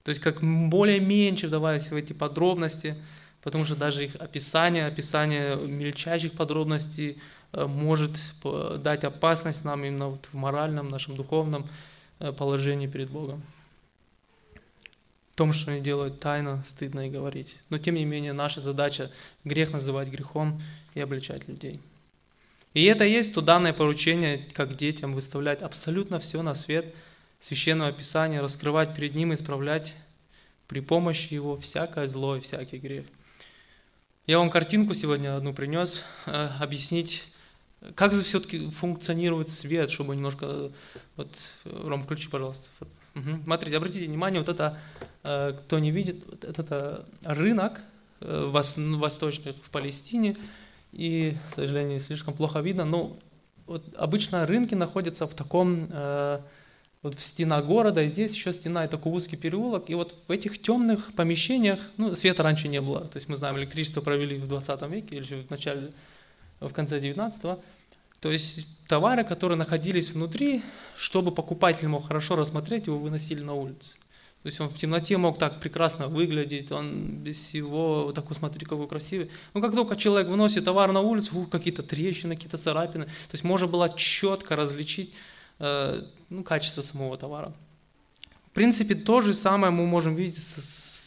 То 0.04 0.10
есть 0.10 0.22
как 0.22 0.42
более 0.42 1.02
меньше 1.02 1.48
вдаваясь 1.48 1.92
в 1.92 1.96
эти 1.96 2.14
подробности, 2.14 2.96
потому 3.44 3.66
что 3.66 3.76
даже 3.76 4.06
их 4.06 4.16
описание, 4.16 4.88
описание 4.88 5.58
мельчайших 5.58 6.32
подробностей 6.32 7.18
э, 7.52 7.66
может 7.66 8.18
дать 8.82 9.04
опасность 9.04 9.66
нам 9.66 9.84
именно 9.84 10.08
вот 10.08 10.30
в 10.32 10.34
моральном, 10.36 10.88
нашем 10.88 11.18
духовном 11.18 11.64
Э, 11.64 11.95
положении 12.20 12.88
перед 12.88 13.10
Богом. 13.10 13.44
В 15.32 15.36
том, 15.36 15.52
что 15.52 15.72
они 15.72 15.82
делают 15.82 16.20
тайно, 16.20 16.64
стыдно 16.66 17.08
и 17.08 17.10
говорить. 17.10 17.58
Но 17.70 17.78
тем 17.78 17.96
не 17.96 18.06
менее, 18.06 18.32
наша 18.32 18.62
задача 18.62 19.12
грех 19.44 19.72
называть 19.72 20.08
грехом 20.08 20.62
и 20.94 21.02
обличать 21.02 21.48
людей. 21.48 21.82
И 22.74 22.84
это 22.86 23.04
есть 23.04 23.34
то 23.34 23.42
данное 23.42 23.74
поручение, 23.74 24.48
как 24.54 24.76
детям, 24.76 25.14
выставлять 25.14 25.62
абсолютно 25.62 26.20
все 26.20 26.42
на 26.42 26.56
свет 26.56 26.94
Священного 27.40 27.92
Писания, 27.92 28.42
раскрывать 28.42 28.96
перед 28.96 29.14
ним 29.14 29.34
исправлять 29.34 29.94
при 30.68 30.80
помощи 30.80 31.34
его 31.34 31.58
всякое 31.58 32.08
зло 32.08 32.38
и 32.38 32.40
всякий 32.40 32.78
грех. 32.78 33.06
Я 34.26 34.40
вам 34.40 34.50
картинку 34.50 34.94
сегодня 34.94 35.38
одну 35.38 35.54
принес, 35.54 36.04
э, 36.26 36.50
объяснить 36.60 37.28
как 37.94 38.14
же 38.14 38.24
все-таки 38.24 38.70
функционирует 38.70 39.50
свет, 39.50 39.92
чтобы 39.92 40.16
немножко... 40.16 40.72
Вот, 41.16 41.30
Ром, 41.66 42.04
включи, 42.04 42.30
пожалуйста. 42.30 42.70
Угу. 43.16 43.44
Смотрите, 43.46 43.78
обратите 43.78 44.08
внимание, 44.08 44.42
вот 44.42 44.50
это, 44.50 44.78
э, 45.24 45.54
кто 45.54 45.80
не 45.80 45.92
видит, 45.92 46.24
вот 46.30 46.44
это 46.44 47.06
рынок 47.24 47.80
э, 48.20 48.50
восточный 48.52 49.54
в 49.54 49.70
Палестине, 49.70 50.36
и, 50.92 51.38
к 51.52 51.56
сожалению, 51.56 52.00
слишком 52.00 52.34
плохо 52.34 52.60
видно, 52.60 52.86
но 52.86 53.18
вот 53.68 53.84
обычно 53.98 54.46
рынки 54.46 54.76
находятся 54.76 55.28
в 55.28 55.34
таком, 55.34 55.88
э, 55.92 56.40
вот 57.02 57.16
в 57.16 57.22
стена 57.22 57.62
города, 57.62 58.04
и 58.04 58.08
здесь 58.08 58.34
еще 58.34 58.52
стена 58.52 58.86
и 58.86 58.88
такой 58.90 59.14
узкий 59.14 59.38
переулок, 59.38 59.90
и 59.90 59.96
вот 59.96 60.16
в 60.28 60.32
этих 60.32 60.62
темных 60.62 61.14
помещениях, 61.14 61.80
ну, 61.98 62.16
света 62.16 62.44
раньше 62.44 62.68
не 62.68 62.82
было, 62.82 63.02
то 63.02 63.18
есть 63.18 63.30
мы 63.30 63.38
знаем, 63.38 63.58
электричество 63.58 64.02
провели 64.02 64.38
в 64.38 64.48
20 64.48 64.82
веке 64.90 65.18
или 65.18 65.44
в 65.44 65.50
начале, 65.50 65.92
в 66.60 66.74
конце 66.74 67.00
19 67.00 67.60
то 68.26 68.32
есть 68.32 68.68
товары, 68.88 69.24
которые 69.24 69.56
находились 69.56 70.10
внутри, 70.10 70.64
чтобы 70.98 71.32
покупатель 71.32 71.88
мог 71.88 72.08
хорошо 72.08 72.36
рассмотреть, 72.36 72.88
его 72.88 72.98
выносили 72.98 73.42
на 73.42 73.54
улицу. 73.54 73.96
То 74.42 74.48
есть 74.48 74.60
он 74.60 74.70
в 74.70 74.78
темноте 74.78 75.18
мог 75.18 75.38
так 75.38 75.60
прекрасно 75.60 76.08
выглядеть, 76.08 76.72
он 76.72 77.18
без 77.18 77.36
всего, 77.36 78.06
вот 78.06 78.16
такой, 78.16 78.36
смотри, 78.36 78.66
какой 78.66 78.88
красивый. 78.88 79.30
Но 79.54 79.62
как 79.62 79.76
только 79.76 79.96
человек 79.96 80.28
выносит 80.28 80.66
товар 80.66 80.92
на 80.92 81.02
улицу, 81.02 81.38
ух, 81.38 81.50
какие-то 81.50 81.84
трещины, 81.84 82.36
какие-то 82.36 82.58
царапины. 82.58 83.06
То 83.06 83.34
есть 83.34 83.44
можно 83.44 83.68
было 83.68 83.90
четко 83.90 84.56
различить 84.56 85.14
э, 85.60 86.04
ну, 86.30 86.44
качество 86.44 86.82
самого 86.82 87.18
товара. 87.18 87.54
В 88.48 88.52
принципе, 88.52 88.96
то 88.96 89.22
же 89.22 89.34
самое 89.34 89.72
мы 89.72 89.86
можем 89.86 90.16
видеть 90.16 90.38
с, 90.38 90.56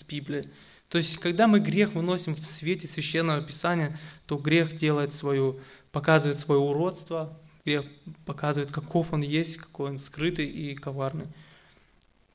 с 0.00 0.04
Библией. 0.04 0.44
То 0.88 0.98
есть, 0.98 1.18
когда 1.18 1.46
мы 1.46 1.60
грех 1.60 1.92
выносим 1.92 2.34
в 2.34 2.44
свете 2.46 2.86
Священного 2.86 3.42
Писания, 3.42 3.98
то 4.26 4.36
грех 4.36 4.76
делает 4.76 5.12
свою 5.12 5.60
показывает 5.92 6.38
свое 6.38 6.60
уродство, 6.60 7.36
грех 7.64 7.84
показывает, 8.24 8.70
каков 8.70 9.12
он 9.12 9.22
есть, 9.22 9.56
какой 9.56 9.90
он 9.90 9.98
скрытый 9.98 10.46
и 10.46 10.74
коварный. 10.74 11.26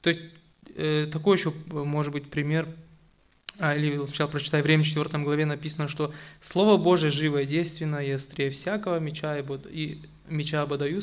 То 0.02 0.10
есть 0.10 0.24
э, 0.76 1.08
такой 1.12 1.38
еще 1.38 1.54
может 1.72 2.12
быть 2.12 2.30
пример 2.30 2.68
а, 3.60 3.76
или 3.76 3.98
сначала 4.06 4.28
прочитай 4.30 4.62
время, 4.62 4.84
в 4.84 4.88
4 4.88 5.24
главе 5.24 5.46
написано, 5.46 5.88
что 5.88 6.12
Слово 6.42 6.78
Божие 6.78 7.12
живое, 7.12 7.46
действенное 7.46 8.04
и 8.04 8.12
острее 8.12 8.50
всякого 8.50 9.00
меча 9.00 9.38
и, 9.38 9.44
и 9.70 10.02
меча 10.28 10.64
ободаю, 10.64 11.02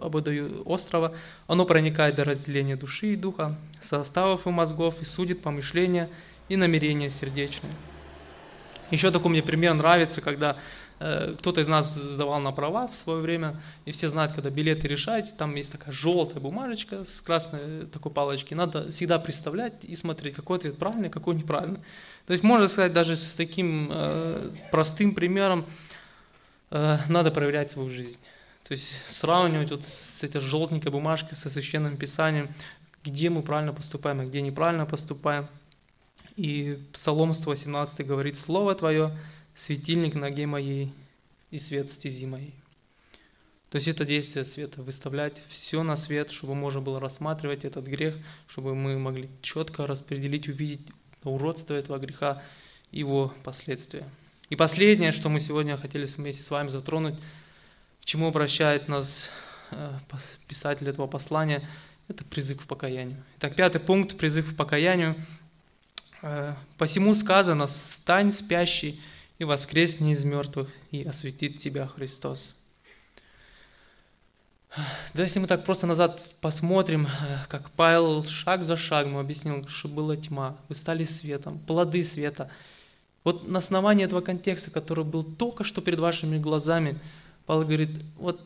ободаю 0.00 0.62
острова, 0.68 1.14
оно 1.46 1.64
проникает 1.64 2.16
до 2.16 2.24
разделения 2.24 2.76
души 2.76 3.12
и 3.12 3.16
духа, 3.16 3.56
составов 3.80 4.46
и 4.46 4.50
мозгов, 4.50 5.00
и 5.00 5.04
судит 5.04 5.40
помышления 5.40 6.10
и 6.48 6.56
намерения 6.56 7.10
сердечные. 7.10 7.72
Еще 8.90 9.10
такой 9.10 9.30
мне 9.30 9.42
пример 9.42 9.74
нравится, 9.74 10.20
когда 10.20 10.56
э, 11.00 11.34
кто-то 11.38 11.60
из 11.60 11.68
нас 11.68 11.94
сдавал 11.94 12.38
на 12.40 12.52
права 12.52 12.86
в 12.86 12.96
свое 12.96 13.20
время, 13.20 13.60
и 13.86 13.92
все 13.92 14.08
знают, 14.08 14.32
когда 14.32 14.50
билеты 14.50 14.86
решаете, 14.86 15.32
там 15.36 15.54
есть 15.56 15.72
такая 15.72 15.92
желтая 15.92 16.40
бумажечка 16.40 17.04
с 17.04 17.20
красной 17.20 17.86
такой 17.86 18.12
палочки, 18.12 18.54
надо 18.54 18.90
всегда 18.90 19.18
представлять 19.18 19.84
и 19.84 19.96
смотреть, 19.96 20.34
какой 20.34 20.58
ответ 20.58 20.78
правильный, 20.78 21.08
какой 21.08 21.34
неправильный. 21.34 21.80
То 22.26 22.32
есть 22.32 22.44
можно 22.44 22.68
сказать, 22.68 22.92
даже 22.92 23.16
с 23.16 23.34
таким 23.34 23.88
э, 23.90 24.52
простым 24.70 25.14
примером 25.14 25.64
э, 26.70 26.98
надо 27.08 27.30
проверять 27.30 27.70
свою 27.70 27.90
жизнь. 27.90 28.20
То 28.68 28.72
есть 28.72 28.94
сравнивать 29.06 29.70
вот 29.70 29.84
с 29.84 30.22
этой 30.22 30.40
желтенькой 30.40 30.90
бумажкой, 30.90 31.36
со 31.36 31.50
священным 31.50 31.96
писанием, 31.96 32.48
где 33.02 33.28
мы 33.28 33.42
правильно 33.42 33.72
поступаем, 33.72 34.20
а 34.20 34.24
где 34.24 34.40
неправильно 34.40 34.86
поступаем. 34.86 35.48
И 36.36 36.78
Псалом 36.92 37.34
118 37.34 38.06
говорит, 38.06 38.36
«Слово 38.36 38.74
Твое– 38.74 39.16
светильник 39.54 40.14
ноге 40.14 40.46
моей 40.46 40.92
и 41.50 41.58
свет 41.58 41.90
стези 41.90 42.26
моей». 42.26 42.54
То 43.70 43.76
есть 43.76 43.88
это 43.88 44.04
действие 44.04 44.44
света, 44.44 44.82
выставлять 44.82 45.42
все 45.48 45.82
на 45.82 45.96
свет, 45.96 46.30
чтобы 46.30 46.54
можно 46.54 46.80
было 46.80 47.00
рассматривать 47.00 47.64
этот 47.64 47.86
грех, 47.86 48.16
чтобы 48.46 48.74
мы 48.74 48.98
могли 48.98 49.28
четко 49.42 49.86
распределить, 49.86 50.48
увидеть 50.48 50.86
уродство 51.24 51.74
этого 51.74 51.98
греха 51.98 52.42
его 52.92 53.34
последствия. 53.42 54.08
И 54.50 54.56
последнее, 54.56 55.10
что 55.10 55.28
мы 55.28 55.40
сегодня 55.40 55.76
хотели 55.76 56.06
вместе 56.06 56.42
с 56.42 56.50
вами 56.50 56.68
затронуть– 56.68 57.18
к 58.04 58.06
чему 58.06 58.28
обращает 58.28 58.86
нас 58.86 59.30
э, 59.70 59.90
писатель 60.46 60.86
этого 60.86 61.06
послания, 61.06 61.66
это 62.06 62.22
призыв 62.22 62.60
к 62.60 62.66
покаянию. 62.66 63.16
Итак, 63.38 63.56
пятый 63.56 63.80
пункт– 63.80 64.14
призыв 64.18 64.52
к 64.52 64.56
покаянию. 64.58 65.16
Э, 66.26 66.54
«Посему 66.78 67.14
сказано, 67.14 67.66
стань 67.66 68.32
спящий 68.32 69.00
и 69.38 69.44
воскресни 69.44 70.12
из 70.12 70.24
мертвых, 70.24 70.70
и 70.90 71.02
осветит 71.02 71.58
тебя 71.58 71.86
Христос». 71.86 72.54
Да, 75.12 75.22
если 75.22 75.38
мы 75.38 75.46
так 75.46 75.64
просто 75.64 75.86
назад 75.86 76.20
посмотрим, 76.40 77.06
э, 77.06 77.38
как 77.48 77.70
Павел 77.72 78.24
шаг 78.24 78.64
за 78.64 78.76
шагом 78.76 79.18
объяснил, 79.18 79.68
что 79.68 79.88
была 79.88 80.16
тьма, 80.16 80.56
вы 80.68 80.74
стали 80.74 81.04
светом, 81.04 81.58
плоды 81.58 82.02
света. 82.04 82.50
Вот 83.22 83.46
на 83.46 83.58
основании 83.58 84.04
этого 84.04 84.20
контекста, 84.20 84.70
который 84.70 85.04
был 85.04 85.22
только 85.22 85.62
что 85.62 85.80
перед 85.80 86.00
вашими 86.00 86.38
глазами– 86.38 86.98
Павел 87.46 87.64
говорит, 87.64 87.90
вот 88.16 88.40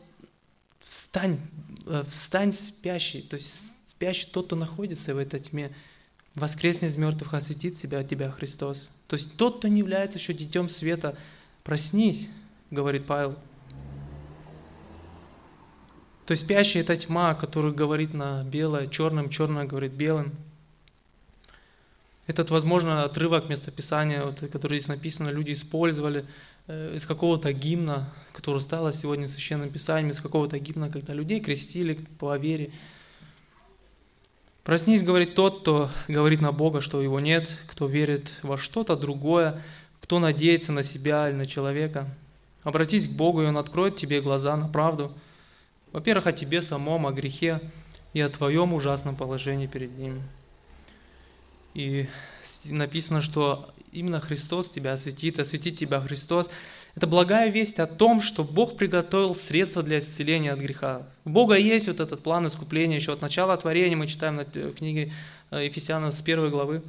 встань, 0.81 1.39
э, 1.85 2.03
встань 2.09 2.51
спящий, 2.51 3.21
то 3.21 3.35
есть 3.35 3.71
спящий 3.87 4.27
тот, 4.27 4.47
кто 4.47 4.55
находится 4.55 5.13
в 5.13 5.17
этой 5.17 5.39
тьме, 5.39 5.71
воскресни 6.39 6.87
из 6.87 6.97
мертвых, 6.97 7.33
осветит 7.33 7.77
тебя, 7.77 8.03
тебя 8.03 8.31
Христос. 8.31 8.87
То 9.07 9.15
есть 9.15 9.37
тот, 9.37 9.59
кто 9.59 9.67
не 9.67 9.79
является 9.79 10.17
еще 10.17 10.33
детем 10.33 10.69
света, 10.69 11.15
проснись, 11.63 12.27
говорит 12.71 13.05
Павел. 13.05 13.35
То 16.25 16.31
есть 16.31 16.43
спящий– 16.43 16.79
это 16.79 16.95
тьма, 16.95 17.33
которая 17.33 17.73
говорит 17.73 18.13
на 18.13 18.43
белое, 18.43 18.87
черным, 18.87 19.29
черное 19.29 19.65
говорит 19.65 19.93
белым. 19.93 20.31
Этот, 22.27 22.51
возможно, 22.51 23.03
отрывок 23.03 23.49
местописания, 23.49 24.23
вот, 24.23 24.39
который 24.51 24.77
здесь 24.77 24.87
написано, 24.87 25.29
люди 25.29 25.53
использовали 25.53 26.25
Э, 26.71 26.93
из 26.95 27.07
какого-то 27.07 27.51
гимна, 27.51 28.13
который 28.31 28.61
стало 28.61 28.93
сегодня 28.93 29.27
священным 29.27 29.71
писанием, 29.71 30.11
из 30.11 30.21
какого-то 30.21 30.59
гимна, 30.59 30.91
когда 30.91 31.15
людей 31.15 31.39
крестили 31.39 31.95
по 32.19 32.37
вере. 32.37 32.71
Проснись, 34.63 35.03
говорит 35.03 35.35
тот, 35.35 35.61
кто 35.61 35.89
говорит 36.07 36.41
на 36.41 36.51
Бога, 36.51 36.81
что 36.81 37.01
его 37.01 37.19
нет, 37.19 37.49
кто 37.67 37.87
верит 37.87 38.31
во 38.43 38.57
что-то 38.57 38.95
другое, 38.95 39.61
кто 40.01 40.19
надеется 40.19 40.71
на 40.71 40.83
себя 40.83 41.29
или 41.29 41.35
на 41.35 41.45
человека. 41.45 42.07
Обратись 42.63 43.07
к 43.07 43.11
Богу, 43.11 43.41
и 43.41 43.45
Он 43.45 43.57
откроет 43.57 43.95
тебе 43.95 44.21
глаза 44.21 44.57
на 44.57 44.67
правду. 44.67 45.13
Во-первых, 45.91 46.27
о 46.27 46.31
тебе 46.33 46.61
самом, 46.61 47.07
о 47.07 47.11
грехе 47.11 47.61
и 48.13 48.21
о 48.21 48.29
твоем 48.29 48.73
ужасном 48.73 49.15
положении 49.15 49.67
перед 49.67 49.97
Ним. 49.97 50.21
И 51.73 52.07
написано, 52.65 53.21
что 53.21 53.73
именно 53.91 54.19
Христос 54.19 54.69
тебя 54.69 54.93
осветит, 54.93 55.39
осветит 55.39 55.77
тебя 55.77 55.99
Христос. 55.99 56.49
Это 56.99 57.07
благая 57.07 57.49
весть 57.49 57.79
о 57.79 57.87
том, 57.87 58.21
что 58.21 58.43
Бог 58.43 58.75
приготовил 58.75 59.33
средства 59.33 59.81
для 59.81 59.99
исцеления 59.99 60.51
от 60.51 60.59
греха. 60.59 61.07
У 61.23 61.29
Бога 61.29 61.55
есть 61.55 61.87
вот 61.87 62.01
этот 62.01 62.21
план 62.21 62.45
искупления 62.45 62.97
еще 62.97 63.13
от 63.13 63.21
начала 63.21 63.55
творения, 63.55 63.95
мы 63.95 64.05
читаем 64.05 64.37
в 64.37 64.73
книге 64.73 65.13
э, 65.49 65.63
Ефесянам 65.63 66.11
с 66.11 66.21
первой 66.21 66.49
главы. 66.49 66.83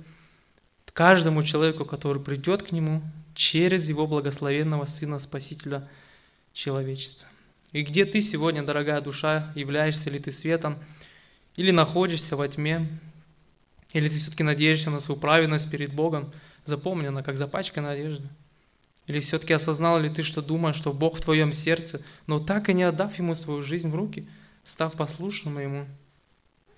Каждому 0.92 1.44
человеку, 1.44 1.84
который 1.84 2.20
придет 2.20 2.64
к 2.64 2.72
Нему 2.72 3.02
через 3.36 3.88
Его 3.88 4.08
благословенного 4.08 4.84
Сына 4.84 5.20
Спасителя 5.20 5.88
человечества. 6.52 7.28
И 7.70 7.82
где 7.82 8.04
ты 8.04 8.20
сегодня, 8.20 8.64
дорогая 8.64 9.00
душа, 9.00 9.52
являешься 9.54 10.11
ли 10.11 10.18
ты 10.18 10.32
светом, 10.32 10.76
или 11.54 11.70
находишься 11.70 12.34
во 12.34 12.48
тьме, 12.48 12.88
или 13.92 14.08
ты 14.08 14.16
все-таки 14.16 14.42
надеешься 14.42 14.90
на 14.90 14.98
свою 14.98 15.20
праведность 15.20 15.70
перед 15.70 15.92
Богом– 15.92 16.32
запомнена, 16.64 17.22
как 17.22 17.36
запачканная 17.36 17.92
одежда? 17.92 18.28
Или 19.11 19.18
все-таки 19.18 19.52
осознал 19.52 19.98
ли 19.98 20.08
ты, 20.08 20.22
что 20.22 20.40
думаешь, 20.40 20.76
что 20.76 20.92
Бог 20.92 21.16
в 21.16 21.20
твоем 21.20 21.52
сердце, 21.52 22.00
но 22.28 22.38
так 22.38 22.68
и 22.68 22.74
не 22.74 22.84
отдав 22.84 23.18
Ему 23.18 23.34
свою 23.34 23.61
жизнь 23.61 23.88
в 23.88 23.94
руки, 23.96 24.24
став 24.62 24.92
послушным 24.92 25.58
Ему? 25.58 25.86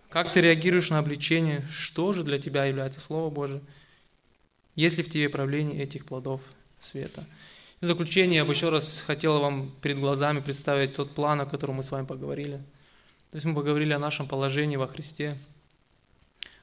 Как 0.09 0.33
ты 0.33 0.41
реагируешь 0.41 0.89
на 0.89 0.99
обличение? 0.99 1.63
Что 1.71 2.15
же 2.15 2.25
для 2.25 2.39
тебя 2.39 2.65
является 2.65 3.01
Слово 3.01 3.29
Божие? 3.29 3.61
Есть 4.77 4.97
ли 4.97 5.03
в 5.03 5.11
тебе 5.11 5.29
правление 5.29 5.83
этих 5.83 6.07
плодов 6.07 6.41
света? 6.79 7.23
В 7.83 7.87
заключение 7.87 8.37
я 8.37 8.47
бы 8.47 8.55
еще 8.55 8.71
раз 8.71 9.05
хотел 9.07 9.39
вам 9.39 9.71
перед 9.83 9.99
глазами 9.99 10.41
представить 10.41 10.95
тот 10.95 11.11
план, 11.11 11.43
о 11.43 11.45
котором 11.45 11.75
мы 11.75 11.83
с 11.83 11.91
вами 11.91 12.07
поговорили. 12.07 12.57
То 13.31 13.37
есть 13.37 13.45
мы 13.45 13.55
поговорили 13.55 13.93
о 13.93 13.99
нашем 13.99 14.27
положении 14.27 14.77
во 14.77 14.89
Христе– 14.89 15.37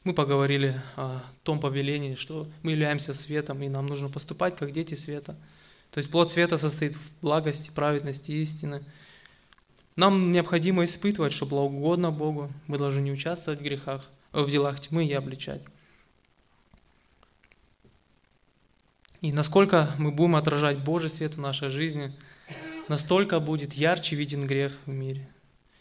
мы 0.04 0.14
поговорили 0.14 0.82
о 0.96 1.22
том 1.44 1.60
повелении, 1.60 2.16
что 2.16 2.48
мы 2.64 2.72
являемся 2.72 3.14
светом, 3.14 3.62
и 3.62 3.70
нам 3.70 3.88
нужно 3.88 4.10
поступать 4.10 4.56
как 4.56 4.72
дети 4.72 4.94
света. 4.94 5.36
То 5.92 5.98
есть 5.98 6.12
плод 6.12 6.32
света 6.32 6.58
состоит 6.58 6.96
в 6.96 7.22
благости, 7.22 7.72
праведности 7.72 8.32
истины. 8.32 8.84
Нам 9.96 10.32
необходимо 10.32 10.84
испытывать, 10.84 11.34
что 11.34 11.46
благоугодно 11.46 12.12
Богу. 12.12 12.52
Мы 12.68 12.78
должны 12.78 13.02
не 13.02 13.12
участвовать 13.12 13.60
в 13.60 13.64
грехах, 13.64 14.06
в 14.32 14.50
делах 14.50 14.80
тьмы 14.80 15.06
и 15.06 15.14
обличать. 15.14 15.62
И 19.22 19.34
насколько 19.34 19.94
мы 19.98 20.12
будем 20.12 20.36
отражать 20.36 20.80
Божий 20.80 21.10
свет 21.10 21.36
в 21.36 21.40
нашей 21.40 21.70
жизни, 21.70 22.14
настолько 22.88 23.40
будет 23.40 23.74
ярче 23.74 24.16
виден 24.16 24.48
грех 24.48 24.74
в 24.86 24.94
мире– 24.94 25.28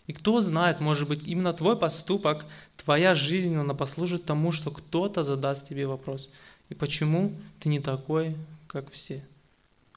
и 0.08 0.14
кто 0.14 0.40
знает, 0.40 0.80
может 0.80 1.06
быть, 1.06 1.22
именно 1.26 1.52
твой 1.52 1.78
поступок, 1.78 2.46
твоя 2.82 3.14
жизнь, 3.14 3.54
она 3.54 3.74
послужит 3.74 4.24
тому, 4.24 4.52
что 4.52 4.70
кто-то 4.70 5.22
задаст 5.22 5.68
тебе 5.68 5.86
вопрос. 5.86 6.30
И 6.70 6.74
почему 6.74 7.36
ты 7.60 7.68
не 7.68 7.78
такой, 7.78 8.34
как 8.66 8.90
все? 8.90 9.22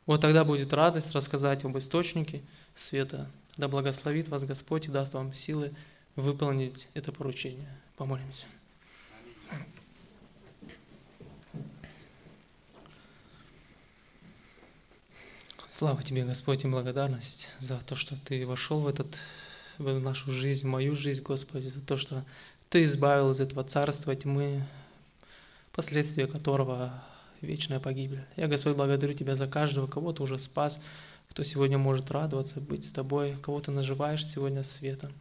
Вот 0.06 0.22
тогда 0.22 0.44
будет 0.44 0.74
радость 0.74 1.14
рассказать 1.14 1.64
об 1.64 1.78
источнике 1.78 2.42
света. 2.74 3.30
Да 3.58 3.68
благословит 3.68 4.30
вас 4.30 4.44
Господь 4.44 4.88
и 4.88 4.92
даст 4.92 5.14
вам 5.14 5.34
силы 5.34 5.72
выполнить 6.16 6.88
это 6.94 7.12
поручение. 7.12 7.70
Помолимся. 7.98 8.46
Слава 15.70 16.04
Тебе, 16.04 16.26
Господь, 16.26 16.64
и 16.64 16.68
благодарность 16.68 17.50
за 17.60 17.78
то, 17.80 17.96
что 17.96 18.16
Ты 18.26 18.46
вошел 18.46 18.82
в 18.82 18.88
этот 18.88 19.18
в 19.78 20.00
нашу 20.00 20.32
жизнь, 20.32 20.68
в 20.68 20.70
мою 20.70 20.96
жизнь, 20.96 21.24
Господи, 21.24 21.68
за 21.68 21.82
то, 21.82 21.98
что 21.98 22.24
Ты 22.70 22.84
избавил 22.84 23.32
из 23.32 23.40
этого 23.40 23.64
царства 23.64 24.16
тьмы, 24.16 24.64
последствия 25.72 26.28
которого 26.28 27.04
вечная 27.42 27.80
погибель. 27.80 28.24
Я, 28.36 28.48
Господь, 28.48 28.76
благодарю 28.76 29.14
Тебя 29.14 29.36
за 29.36 29.48
каждого, 29.48 29.88
кого 29.88 30.14
Ты 30.14 30.24
уже 30.24 30.40
спас, 30.40 30.82
кто 31.30 31.44
сегодня 31.44 31.78
может 31.78 32.12
радоваться, 32.12 32.60
быть 32.60 32.86
с 32.86 32.92
Тобой, 32.92 33.36
кого 33.42 33.60
Ты 33.60 33.72
наживаешь 33.72 34.26
сегодня 34.26 34.64
светом. 34.64 35.12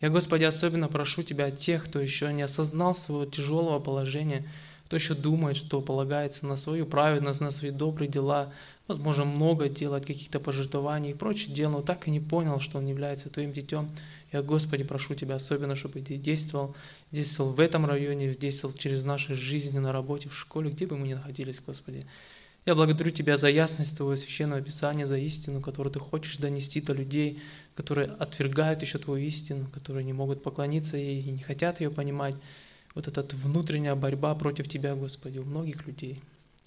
Я, 0.00 0.10
Господи, 0.10 0.44
особенно 0.44 0.88
прошу 0.88 1.22
Тебя 1.22 1.46
от 1.46 1.58
тех, 1.58 1.84
кто 1.84 2.00
еще 2.00 2.32
не 2.32 2.42
осознал 2.42 2.94
своего 2.94 3.24
тяжелого 3.24 3.78
положения 3.78 4.44
кто 4.86 4.94
еще 4.94 5.14
думает, 5.14 5.56
что 5.56 5.80
полагается 5.80 6.46
на 6.46 6.56
свою 6.56 6.86
праведность, 6.86 7.40
на 7.40 7.50
свои 7.50 7.72
добрые 7.72 8.08
дела, 8.08 8.52
возможно, 8.86 9.24
много 9.24 9.68
делать, 9.68 10.06
каких-то 10.06 10.38
пожертвований 10.38 11.10
и 11.10 11.14
прочее 11.14 11.52
дел, 11.52 11.82
так 11.82 12.06
и 12.06 12.10
не 12.12 12.20
понял, 12.20 12.60
что 12.60 12.78
он 12.78 12.86
является 12.86 13.28
твоим 13.28 13.52
детем. 13.52 13.90
Я, 14.32 14.42
Господи, 14.42 14.84
прошу 14.84 15.16
Тебя 15.16 15.34
особенно, 15.34 15.74
чтобы 15.74 16.02
Ты 16.02 16.16
действовал, 16.16 16.76
действовал 17.10 17.50
в 17.50 17.58
этом 17.58 17.84
районе, 17.84 18.32
действовал 18.36 18.74
через 18.74 19.02
наши 19.02 19.34
жизни, 19.34 19.78
на 19.78 19.92
работе, 19.92 20.28
в 20.28 20.38
школе, 20.38 20.70
где 20.70 20.86
бы 20.86 20.96
мы 20.96 21.08
ни 21.08 21.14
находились, 21.14 21.60
Господи. 21.66 22.06
Я 22.64 22.76
благодарю 22.76 23.10
Тебя 23.10 23.36
за 23.36 23.48
ясность 23.48 23.96
Твоего 23.96 24.14
Священного 24.14 24.60
Писания, 24.60 25.04
за 25.04 25.18
истину, 25.18 25.60
которую 25.60 25.92
Ты 25.92 25.98
хочешь 25.98 26.36
донести 26.36 26.80
до 26.80 26.92
людей, 26.92 27.42
которые 27.74 28.10
отвергают 28.20 28.82
еще 28.82 28.98
Твою 28.98 29.26
истину, 29.26 29.66
которые 29.74 30.04
не 30.04 30.12
могут 30.12 30.44
поклониться 30.44 30.96
ей 30.96 31.22
и 31.22 31.30
не 31.32 31.42
хотят 31.42 31.80
ее 31.80 31.90
понимать. 31.90 32.36
Вот 32.96 33.06
эта 33.06 33.22
внутренняя 33.36 33.94
борьба 33.94 34.34
против 34.34 34.68
Тебя, 34.68 34.94
Господи, 34.94 35.38
у 35.38 35.44
многих 35.44 35.86
людей. 35.86 36.22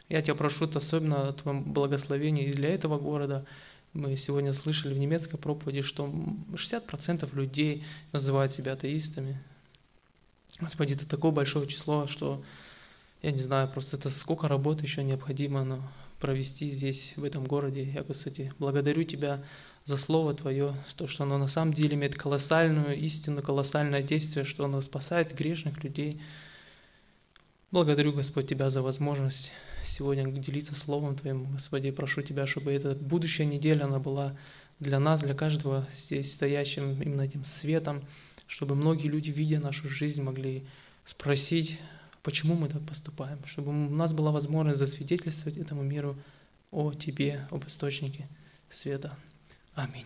Я 0.10 0.22
Тебя 0.22 0.36
прошу 0.36 0.70
особенно 0.72 1.30
о 1.30 1.34
Твоем 1.34 1.64
благословении 1.64 2.46
и 2.46 2.54
для 2.54 2.70
этого 2.70 3.00
города. 3.00 3.48
Мы 3.94 4.16
сегодня 4.16 4.54
слышали 4.54 4.94
в 4.94 5.00
немецкой 5.00 5.38
проповеди, 5.38 5.82
что 5.82 6.06
60% 6.54 7.36
людей 7.36 7.84
называют 8.12 8.52
себя 8.52 8.74
атеистами. 8.74 9.42
Господи, 10.62 10.94
это 10.94 11.10
такое 11.10 11.32
большое 11.32 11.66
число, 11.66 12.06
что 12.06 12.44
я 13.24 13.32
не 13.32 13.42
знаю, 13.42 13.68
просто 13.68 13.98
это 13.98 14.12
сколько 14.12 14.48
работы 14.48 14.84
еще 14.84 15.04
необходимо 15.04 15.82
провести 16.20 16.70
здесь, 16.70 17.14
в 17.16 17.24
этом 17.24 17.44
городе. 17.46 17.86
Я, 17.86 18.04
Господи, 18.04 18.54
благодарю 18.60 19.02
Тебя 19.02 19.44
за 19.90 19.98
Слово 19.98 20.36
Твое, 20.36 20.76
то, 20.96 21.08
что 21.08 21.24
оно 21.24 21.40
на 21.40 21.48
самом 21.48 21.74
деле 21.74 21.96
имеет 21.96 22.16
колоссальную 22.16 22.96
истину, 22.96 23.42
колоссальное 23.42 24.04
действие, 24.04 24.46
что 24.46 24.66
оно 24.66 24.82
спасает 24.82 25.36
грешных 25.36 25.84
людей. 25.84 26.22
Благодарю, 27.72 28.14
Господь, 28.14 28.48
Тебя 28.48 28.70
за 28.70 28.84
возможность 28.84 29.52
сегодня 29.84 30.32
делиться 30.32 30.76
Словом 30.76 31.16
Твоим. 31.16 31.52
Господи, 31.54 31.90
прошу 31.90 32.22
Тебя, 32.22 32.46
чтобы 32.46 32.72
эта 32.72 32.94
будущая 32.94 33.48
неделя, 33.48 33.86
она 33.86 33.98
была 33.98 34.38
для 34.80 35.00
нас, 35.00 35.24
для 35.24 35.34
каждого 35.34 35.88
здесь 35.92 36.34
стоящим 36.34 37.02
именно 37.02 37.22
этим 37.22 37.44
светом, 37.44 38.04
чтобы 38.46 38.76
многие 38.76 39.08
люди, 39.08 39.32
видя 39.32 39.60
нашу 39.60 39.90
жизнь, 39.90 40.22
могли 40.22 40.68
спросить, 41.04 41.80
почему 42.22 42.54
мы 42.54 42.70
так 42.70 42.86
поступаем, 42.86 43.40
чтобы 43.48 43.72
у 43.72 43.90
нас 43.90 44.14
была 44.14 44.32
возможность 44.32 44.78
засвидетельствовать 44.78 45.58
этому 45.58 45.82
миру 45.82 46.16
о 46.70 46.94
Тебе, 46.94 47.48
об 47.50 47.68
источнике 47.68 48.28
света. 48.70 49.18
Аминь. 49.76 50.06